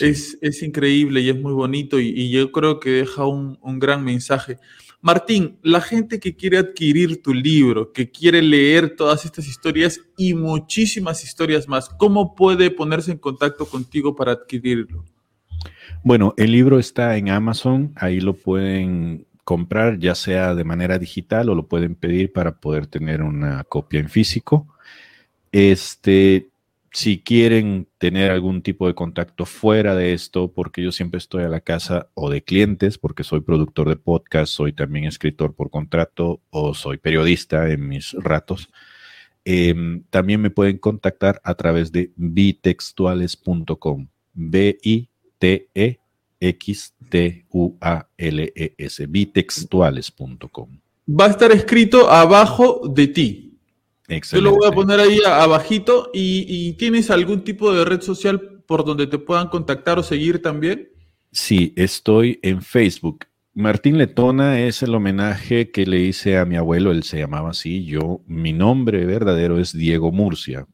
Es, 0.00 0.62
increíble 0.62 1.20
y 1.20 1.30
es 1.30 1.40
muy 1.40 1.52
bonito 1.52 2.00
y, 2.00 2.30
yo 2.30 2.50
creo 2.50 2.80
que 2.80 2.90
deja 2.90 3.26
un, 3.26 3.58
gran 3.78 4.04
mensaje. 4.04 4.58
Martín, 5.00 5.58
la 5.62 5.80
gente 5.80 6.18
que 6.18 6.34
quiere 6.34 6.58
adquirir 6.58 7.22
tu 7.22 7.34
libro, 7.34 7.92
que 7.92 8.10
quiere 8.10 8.40
leer 8.40 8.96
todas 8.96 9.24
estas 9.24 9.46
historias 9.46 10.00
y 10.16 10.34
muchísimas 10.34 11.22
historias 11.22 11.68
más, 11.68 11.88
¿cómo 11.90 12.34
puede 12.34 12.70
ponerse 12.70 13.12
en 13.12 13.18
contacto 13.18 13.66
contigo 13.66 14.16
para 14.16 14.32
adquirirlo? 14.32 15.04
Bueno, 16.02 16.34
el 16.36 16.52
libro 16.52 16.78
está 16.78 17.16
en 17.16 17.28
Amazon, 17.28 17.92
ahí 17.96 18.20
lo 18.20 18.32
pueden 18.34 19.26
comprar 19.44 19.98
ya 19.98 20.14
sea 20.14 20.54
de 20.54 20.64
manera 20.64 20.98
digital 20.98 21.48
o 21.50 21.54
lo 21.54 21.68
pueden 21.68 21.94
pedir 21.94 22.32
para 22.32 22.56
poder 22.60 22.86
tener 22.86 23.22
una 23.22 23.64
copia 23.64 24.00
en 24.00 24.08
físico. 24.08 24.66
Este, 25.52 26.48
si 26.94 27.18
quieren 27.18 27.88
tener 27.98 28.30
algún 28.30 28.62
tipo 28.62 28.86
de 28.86 28.94
contacto 28.94 29.46
fuera 29.46 29.96
de 29.96 30.14
esto, 30.14 30.52
porque 30.52 30.80
yo 30.82 30.92
siempre 30.92 31.18
estoy 31.18 31.42
a 31.42 31.48
la 31.48 31.60
casa 31.60 32.08
o 32.14 32.30
de 32.30 32.42
clientes, 32.42 32.98
porque 32.98 33.24
soy 33.24 33.40
productor 33.40 33.88
de 33.88 33.96
podcast, 33.96 34.52
soy 34.52 34.72
también 34.72 35.04
escritor 35.04 35.54
por 35.54 35.70
contrato 35.70 36.40
o 36.50 36.72
soy 36.72 36.98
periodista 36.98 37.68
en 37.70 37.88
mis 37.88 38.12
ratos, 38.12 38.70
em, 39.44 40.04
también 40.10 40.40
me 40.40 40.50
pueden 40.50 40.78
contactar 40.78 41.40
a 41.44 41.54
través 41.54 41.90
de 41.92 42.12
bitextuales.com. 42.16 44.08
B-I-T-E-X-T-U-A-L-E-S, 46.44 49.06
bitextuales.com. 49.06 50.68
Va 51.08 51.26
a 51.26 51.30
estar 51.30 51.52
escrito 51.52 52.10
abajo 52.10 52.88
de 52.88 53.06
ti. 53.08 53.58
Yo 54.32 54.40
lo 54.42 54.56
voy 54.56 54.68
a 54.68 54.72
poner 54.72 55.00
ahí 55.00 55.18
abajito. 55.24 56.10
¿Y, 56.12 56.74
tienes 56.74 57.10
algún 57.10 57.42
tipo 57.42 57.72
de 57.72 57.84
red 57.84 58.02
social 58.02 58.62
por 58.66 58.84
donde 58.84 59.06
te 59.06 59.18
puedan 59.18 59.48
contactar 59.48 59.98
o 59.98 60.02
seguir 60.02 60.42
también? 60.42 60.90
Sí, 61.32 61.72
estoy 61.76 62.38
en 62.42 62.60
Facebook. 62.62 63.24
Martín 63.54 63.96
Letona 63.98 64.60
es 64.60 64.82
el 64.82 64.94
homenaje 64.94 65.70
que 65.70 65.86
le 65.86 66.00
hice 66.00 66.36
a 66.38 66.44
mi 66.44 66.56
abuelo, 66.56 66.90
él 66.90 67.04
se 67.04 67.18
llamaba 67.18 67.50
así, 67.50 67.84
yo, 67.84 68.20
mi 68.26 68.52
nombre 68.52 69.06
verdadero 69.06 69.60
es 69.60 69.72
Diego 69.72 70.10
Murcia. 70.10 70.66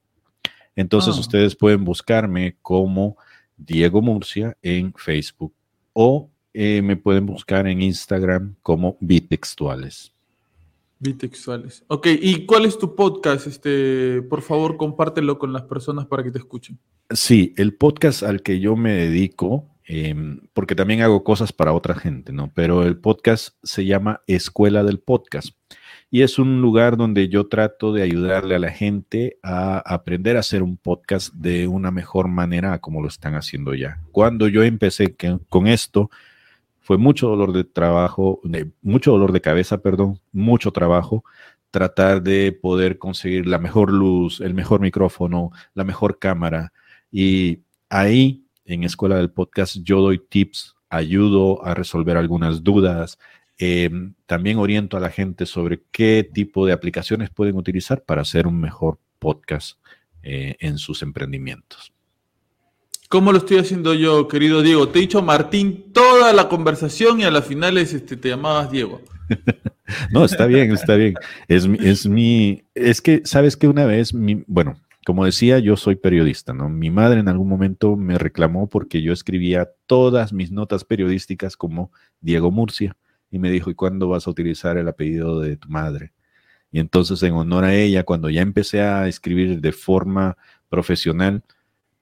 Entonces 0.75 1.17
ah. 1.17 1.21
ustedes 1.21 1.55
pueden 1.55 1.85
buscarme 1.85 2.57
como 2.63 3.19
Diego 3.59 4.01
Murcia 4.01 4.57
en 4.63 4.95
Facebook 4.95 5.53
o 5.93 6.31
eh, 6.53 6.83
me 6.83 6.97
pueden 6.97 7.27
buscar 7.27 7.67
en 7.67 7.83
Instagram 7.83 8.57
como 8.63 8.97
Bitextuales. 9.01 10.13
Bitextuales. 10.99 11.85
Ok, 11.87 12.09
¿y 12.21 12.45
cuál 12.45 12.67
es 12.67 12.79
tu 12.79 12.95
podcast? 12.95 13.47
Este, 13.47 14.21
por 14.23 14.43
favor, 14.43 14.77
compártelo 14.77 15.39
con 15.39 15.53
las 15.53 15.63
personas 15.63 16.07
para 16.07 16.23
que 16.23 16.31
te 16.31 16.39
escuchen. 16.39 16.79
Sí, 17.09 17.55
el 17.57 17.75
podcast 17.75 18.23
al 18.23 18.43
que 18.43 18.61
yo 18.61 18.77
me 18.77 18.93
dedico, 18.93 19.67
em, 19.85 20.41
porque 20.53 20.75
también 20.75 21.01
hago 21.01 21.25
cosas 21.25 21.53
para 21.53 21.73
otra 21.73 21.95
gente, 21.95 22.33
¿no? 22.33 22.53
Pero 22.55 22.83
el 22.83 22.99
podcast 22.99 23.57
se 23.63 23.87
llama 23.87 24.21
Escuela 24.27 24.85
del 24.85 24.99
Podcast. 24.99 25.57
Y 26.11 26.23
es 26.23 26.39
un 26.39 26.61
lugar 26.61 26.97
donde 26.97 27.29
yo 27.29 27.47
trato 27.47 27.93
de 27.93 28.03
ayudarle 28.03 28.57
a 28.57 28.59
la 28.59 28.71
gente 28.71 29.39
a 29.43 29.79
aprender 29.79 30.37
a 30.37 30.41
hacer 30.41 30.63
un 30.63 30.77
podcast 30.77 31.33
de 31.35 31.69
una 31.69 31.91
mejor 31.91 32.27
manera 32.27 32.79
como 32.81 33.01
lo 33.01 33.09
están 33.09 33.37
haciendo 33.37 33.75
ya. 33.75 34.01
Cuando 34.11 34.49
yo 34.49 34.65
empecé 34.65 35.15
con 35.49 35.69
esto, 35.69 36.11
fue 36.81 36.99
mucho 36.99 37.29
dolor 37.29 37.53
de 37.53 37.63
trabajo, 37.63 38.41
mucho 38.83 39.13
dolor 39.13 39.31
de 39.31 39.41
cabeza, 39.41 39.79
perdón, 39.79 40.19
mucho 40.33 40.73
trabajo 40.73 41.23
tratar 41.71 42.23
de 42.23 42.53
poder 42.53 42.99
conseguir 42.99 43.47
la 43.47 43.59
mejor 43.59 43.93
luz, 43.93 44.41
el 44.41 44.55
mejor 44.55 44.81
micrófono, 44.81 45.51
la 45.75 45.85
mejor 45.85 46.19
cámara. 46.19 46.73
Y 47.13 47.61
ahí, 47.89 48.45
en 48.65 48.85
Escuela 48.85 49.17
del 49.17 49.31
Podcast, 49.31 49.77
yo 49.83 50.01
doy 50.01 50.19
tips, 50.19 50.75
ayudo 50.89 51.65
a 51.65 51.75
resolver 51.75 52.17
algunas 52.17 52.65
dudas. 52.65 53.19
Em, 53.63 54.15
también 54.25 54.57
oriento 54.57 54.97
a 54.97 55.01
la 55.01 55.11
gente 55.11 55.45
sobre 55.45 55.83
qué 55.91 56.27
tipo 56.33 56.65
de 56.65 56.73
aplicaciones 56.73 57.29
pueden 57.29 57.57
utilizar 57.57 58.03
para 58.03 58.23
hacer 58.23 58.47
un 58.47 58.59
mejor 58.59 58.99
podcast 59.19 59.79
eh, 60.23 60.57
en 60.61 60.79
sus 60.79 61.03
emprendimientos. 61.03 61.93
¿Cómo 63.11 63.33
lo 63.33 63.37
estoy 63.37 63.59
haciendo 63.59 63.93
yo, 63.93 64.29
querido 64.29 64.63
Diego? 64.63 64.89
Te 64.89 64.99
he 64.99 65.03
dicho 65.03 65.21
Martín 65.21 65.93
toda 65.93 66.33
la 66.33 66.49
conversación 66.49 67.21
y 67.21 67.25
a 67.25 67.31
las 67.31 67.45
finales 67.45 67.93
este, 67.93 68.17
te 68.17 68.31
llamabas 68.31 68.71
Diego. 68.71 69.03
no, 70.11 70.25
está 70.25 70.47
bien, 70.47 70.73
está 70.73 70.95
bien. 70.95 71.17
Es, 71.47 71.69
es 71.81 72.07
mi, 72.07 72.63
es 72.75 73.03
que, 73.03 73.21
sabes 73.27 73.59
que 73.59 73.69
una 73.69 73.85
vez, 73.85 74.15
mi, 74.15 74.43
bueno, 74.47 74.81
como 75.05 75.27
decía, 75.27 75.59
yo 75.59 75.77
soy 75.77 75.97
periodista, 75.97 76.55
¿no? 76.55 76.71
Mi 76.71 76.89
madre 76.89 77.21
en 77.21 77.29
algún 77.29 77.49
momento 77.51 77.95
me 77.95 78.17
reclamó 78.17 78.71
porque 78.71 79.03
yo 79.03 79.13
escribía 79.13 79.69
todas 79.87 80.33
mis 80.33 80.51
notas 80.51 80.85
periodísticas 80.85 81.59
como 81.59 81.93
Diego 82.23 82.51
Murcia 82.51 82.97
y 83.31 83.39
me 83.39 83.51
dijo, 83.51 83.71
¿y 83.71 83.75
cuándo 83.75 84.09
vas 84.09 84.27
a 84.27 84.31
utilizar 84.31 84.77
el 84.77 84.89
apellido 84.89 85.41
de 85.41 85.57
tu 85.57 85.69
madre? 85.69 86.13
Y 86.73 86.79
entonces 86.79 87.23
en 87.23 87.35
honor 87.35 87.65
a 87.65 87.75
ella, 87.75 88.05
cuando 88.05 88.31
ya 88.31 88.43
empecé 88.43 88.83
a 88.83 89.09
escribir 89.09 89.61
de 89.61 89.73
forma 89.73 90.37
profesional, 90.69 91.43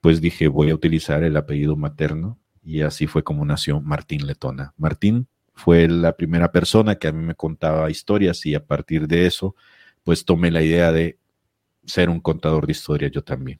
pues 0.01 0.21
dije, 0.21 0.47
voy 0.47 0.69
a 0.69 0.75
utilizar 0.75 1.23
el 1.23 1.37
apellido 1.37 1.75
materno 1.75 2.39
y 2.63 2.81
así 2.81 3.07
fue 3.07 3.23
como 3.23 3.45
nació 3.45 3.81
Martín 3.81 4.27
Letona. 4.27 4.73
Martín 4.77 5.27
fue 5.55 5.87
la 5.87 6.15
primera 6.15 6.51
persona 6.51 6.95
que 6.95 7.07
a 7.07 7.11
mí 7.11 7.25
me 7.25 7.35
contaba 7.35 7.89
historias 7.89 8.45
y 8.45 8.55
a 8.55 8.65
partir 8.65 9.07
de 9.07 9.25
eso, 9.25 9.55
pues 10.03 10.23
tomé 10.23 10.51
la 10.51 10.61
idea 10.61 10.91
de 10.91 11.17
ser 11.85 12.09
un 12.09 12.19
contador 12.19 12.65
de 12.65 12.71
historias 12.71 13.11
yo 13.11 13.23
también. 13.23 13.59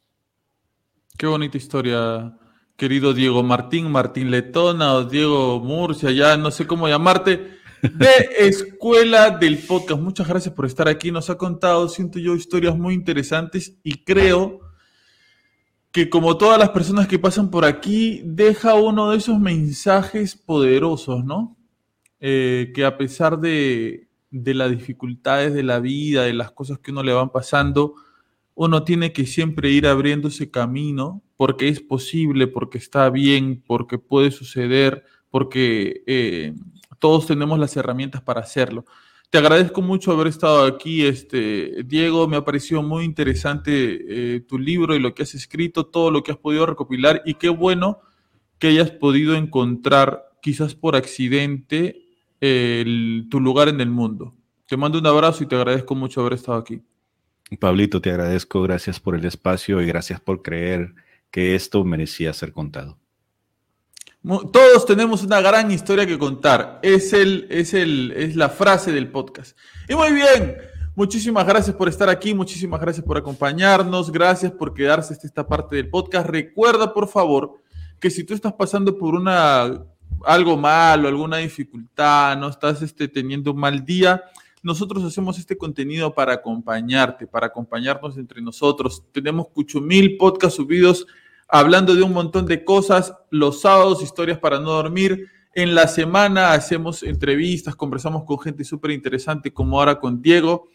Qué 1.18 1.28
bonita 1.28 1.58
historia, 1.58 2.38
querido 2.80 3.14
Diego 3.14 3.44
Martín, 3.44 3.92
Martín 3.92 4.32
Letona 4.32 4.94
o 4.94 5.04
Diego 5.04 5.60
Murcia, 5.60 6.12
ya 6.12 6.38
no 6.38 6.50
sé 6.50 6.66
cómo 6.66 6.88
llamarte, 6.88 7.60
de 7.82 8.30
Escuela 8.38 9.32
del 9.32 9.58
Podcast. 9.58 10.02
Muchas 10.02 10.30
gracias 10.30 10.56
por 10.56 10.66
estar 10.66 10.88
aquí. 10.88 11.12
Nos 11.12 11.30
ha 11.30 11.38
contado, 11.38 11.90
siento 11.90 12.20
yo, 12.20 12.36
historias 12.36 12.78
muy 12.78 12.94
interesantes 12.94 13.78
y 13.84 14.06
creo 14.06 14.62
que 15.92 16.10
como 16.10 16.38
todas 16.38 16.58
las 16.58 16.70
personas 16.70 17.08
que 17.08 17.20
pasan 17.20 17.52
por 17.52 17.66
aquí, 17.66 18.22
deja 18.24 18.76
uno 18.76 19.12
de 19.12 19.18
esos 19.18 19.40
mensajes 19.42 20.38
poderosos, 20.38 21.26
¿no? 21.26 21.58
Eh, 22.22 22.72
que 22.74 22.86
a 22.86 22.98
pesar 22.98 23.40
de, 23.40 24.08
de 24.32 24.54
las 24.54 24.72
dificultades 24.72 25.54
de 25.54 25.64
la 25.64 25.82
vida, 25.82 26.24
de 26.24 26.34
las 26.34 26.52
cosas 26.52 26.80
que 26.80 26.92
uno 26.92 27.04
le 27.04 27.12
van 27.12 27.30
pasando, 27.30 27.96
uno 28.62 28.84
tiene 28.84 29.14
que 29.14 29.26
siempre 29.26 29.72
ir 29.72 29.88
abriendo 29.88 30.28
ese 30.28 30.52
camino 30.52 31.24
porque 31.38 31.70
es 31.70 31.80
posible, 31.80 32.46
porque 32.46 32.78
está 32.78 33.10
bien, 33.10 33.64
porque 33.66 33.98
puede 33.98 34.32
suceder, 34.32 35.06
porque 35.30 36.04
eh, 36.06 36.54
todos 37.00 37.26
tenemos 37.26 37.58
las 37.58 37.78
herramientas 37.78 38.22
para 38.22 38.42
hacerlo. 38.42 38.84
Te 39.30 39.38
agradezco 39.38 39.82
mucho 39.82 40.12
haber 40.12 40.28
estado 40.28 40.66
aquí, 40.66 41.06
este, 41.06 41.84
Diego. 41.86 42.28
Me 42.28 42.36
ha 42.36 42.44
parecido 42.44 42.84
muy 42.84 43.06
interesante 43.06 44.36
eh, 44.36 44.42
tu 44.42 44.60
libro 44.60 44.94
y 44.94 45.00
lo 45.00 45.16
que 45.16 45.24
has 45.24 45.36
escrito, 45.36 45.86
todo 45.86 46.12
lo 46.12 46.22
que 46.22 46.34
has 46.34 46.38
podido 46.38 46.66
recopilar 46.66 47.22
y 47.26 47.36
qué 47.36 47.48
bueno 47.48 48.00
que 48.58 48.68
hayas 48.68 48.92
podido 48.92 49.36
encontrar, 49.36 50.34
quizás 50.42 50.76
por 50.76 50.98
accidente, 50.98 52.04
tu 52.42 53.40
lugar 53.40 53.70
en 53.70 53.80
el 53.80 53.90
mundo. 53.90 54.36
Te 54.68 54.76
mando 54.76 55.00
un 55.00 55.08
abrazo 55.08 55.46
y 55.46 55.48
te 55.48 55.56
agradezco 55.56 55.96
mucho 55.96 56.20
haber 56.20 56.34
estado 56.34 56.58
aquí. 56.58 56.82
Pablito, 57.58 58.02
te 58.02 58.12
agradezco, 58.12 58.62
gracias 58.62 59.00
por 59.00 59.16
el 59.16 59.26
espacio 59.26 59.82
y 59.82 59.88
gracias 59.88 60.20
por 60.20 60.42
creer 60.42 60.94
que 61.32 61.56
esto 61.56 61.84
merecía 61.84 62.34
ser 62.34 62.54
contado. 62.54 62.98
Todos 64.22 64.86
tenemos 64.86 65.24
una 65.24 65.40
gran 65.40 65.72
historia 65.72 66.06
que 66.06 66.20
contar. 66.20 66.80
Es, 66.84 67.14
el, 67.14 67.48
es, 67.50 67.74
el, 67.74 68.12
es 68.12 68.36
la 68.36 68.50
frase 68.50 68.92
del 68.92 69.10
podcast. 69.10 69.58
Y 69.88 69.96
muy 69.96 70.12
bien, 70.12 70.58
muchísimas 70.94 71.48
gracias 71.48 71.76
por 71.76 71.88
estar 71.88 72.10
aquí, 72.10 72.34
muchísimas 72.34 72.82
gracias 72.82 73.06
por 73.06 73.18
acompañarnos, 73.18 74.12
gracias 74.12 74.52
por 74.52 74.74
quedarse 74.74 75.14
hasta 75.14 75.26
esta 75.26 75.48
parte 75.48 75.78
del 75.78 75.90
podcast. 75.90 76.28
Recuerda, 76.28 76.94
por 76.94 77.08
favor, 77.08 77.62
que 78.00 78.10
si 78.10 78.24
tú 78.24 78.34
estás 78.34 78.54
pasando 78.54 78.98
por 78.98 79.16
una 79.16 79.86
algo 80.26 80.58
malo, 80.58 81.08
alguna 81.08 81.38
dificultad, 81.38 82.38
no 82.38 82.50
estás 82.50 82.82
este, 82.82 83.08
teniendo 83.08 83.52
un 83.52 83.60
mal 83.60 83.86
día, 83.86 84.24
nosotros 84.62 85.04
hacemos 85.04 85.40
este 85.40 85.58
contenido 85.58 86.14
para 86.14 86.34
acompañarte, 86.34 87.28
para 87.28 87.48
acompañarnos 87.48 88.18
entre 88.18 88.42
nosotros. 88.42 89.04
Tenemos 89.12 89.48
mil 89.82 90.18
podcasts 90.18 90.58
subidos 90.58 91.08
hablando 91.48 91.96
de 91.96 92.04
un 92.04 92.14
montón 92.14 92.46
de 92.46 92.64
cosas. 92.64 93.14
Los 93.30 93.62
sábados, 93.62 94.04
historias 94.04 94.38
para 94.38 94.60
no 94.60 94.72
dormir. 94.72 95.28
En 95.54 95.76
la 95.76 95.88
semana 95.88 96.52
hacemos 96.52 97.04
entrevistas, 97.04 97.76
conversamos 97.76 98.24
con 98.24 98.40
gente 98.40 98.64
súper 98.64 98.92
interesante, 98.92 99.52
como 99.52 99.80
ahora 99.80 100.00
con 100.00 100.22
Diego. 100.22 100.70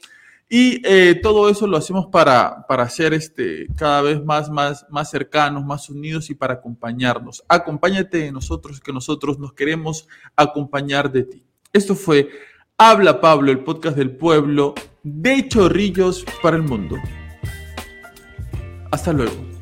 Y 0.49 0.83
eh, 0.85 1.19
todo 1.23 1.49
eso 1.49 1.67
lo 1.67 1.77
hacemos 1.77 2.07
para, 2.07 2.67
para 2.67 2.89
ser 2.89 3.15
este, 3.15 3.67
cada 3.77 4.03
vez 4.03 4.23
más, 4.23 4.51
más, 4.51 4.85
más 4.91 5.11
cercanos, 5.11 5.65
más 5.65 5.89
unidos 5.89 6.29
y 6.29 6.35
para 6.35 6.55
acompañarnos. 6.55 7.43
Acompáñate 7.49 8.19
de 8.19 8.33
nosotros, 8.33 8.81
que 8.81 8.93
nosotros 8.93 9.39
nos 9.39 9.55
queremos 9.55 10.07
acompañar 10.37 11.11
de 11.11 11.25
ti. 11.25 11.47
Esto 11.73 11.95
fue 11.95 12.29
Habla 12.87 13.19
Pablo, 13.19 13.51
el 13.51 13.61
podcast 13.61 13.97
del 13.97 14.11
pueblo 14.11 14.75
de 15.03 15.49
Chorrillos 15.49 16.23
para 16.43 16.59
el 16.59 16.65
mundo. 16.65 16.97
Hasta 18.91 19.11
luego. 19.11 19.54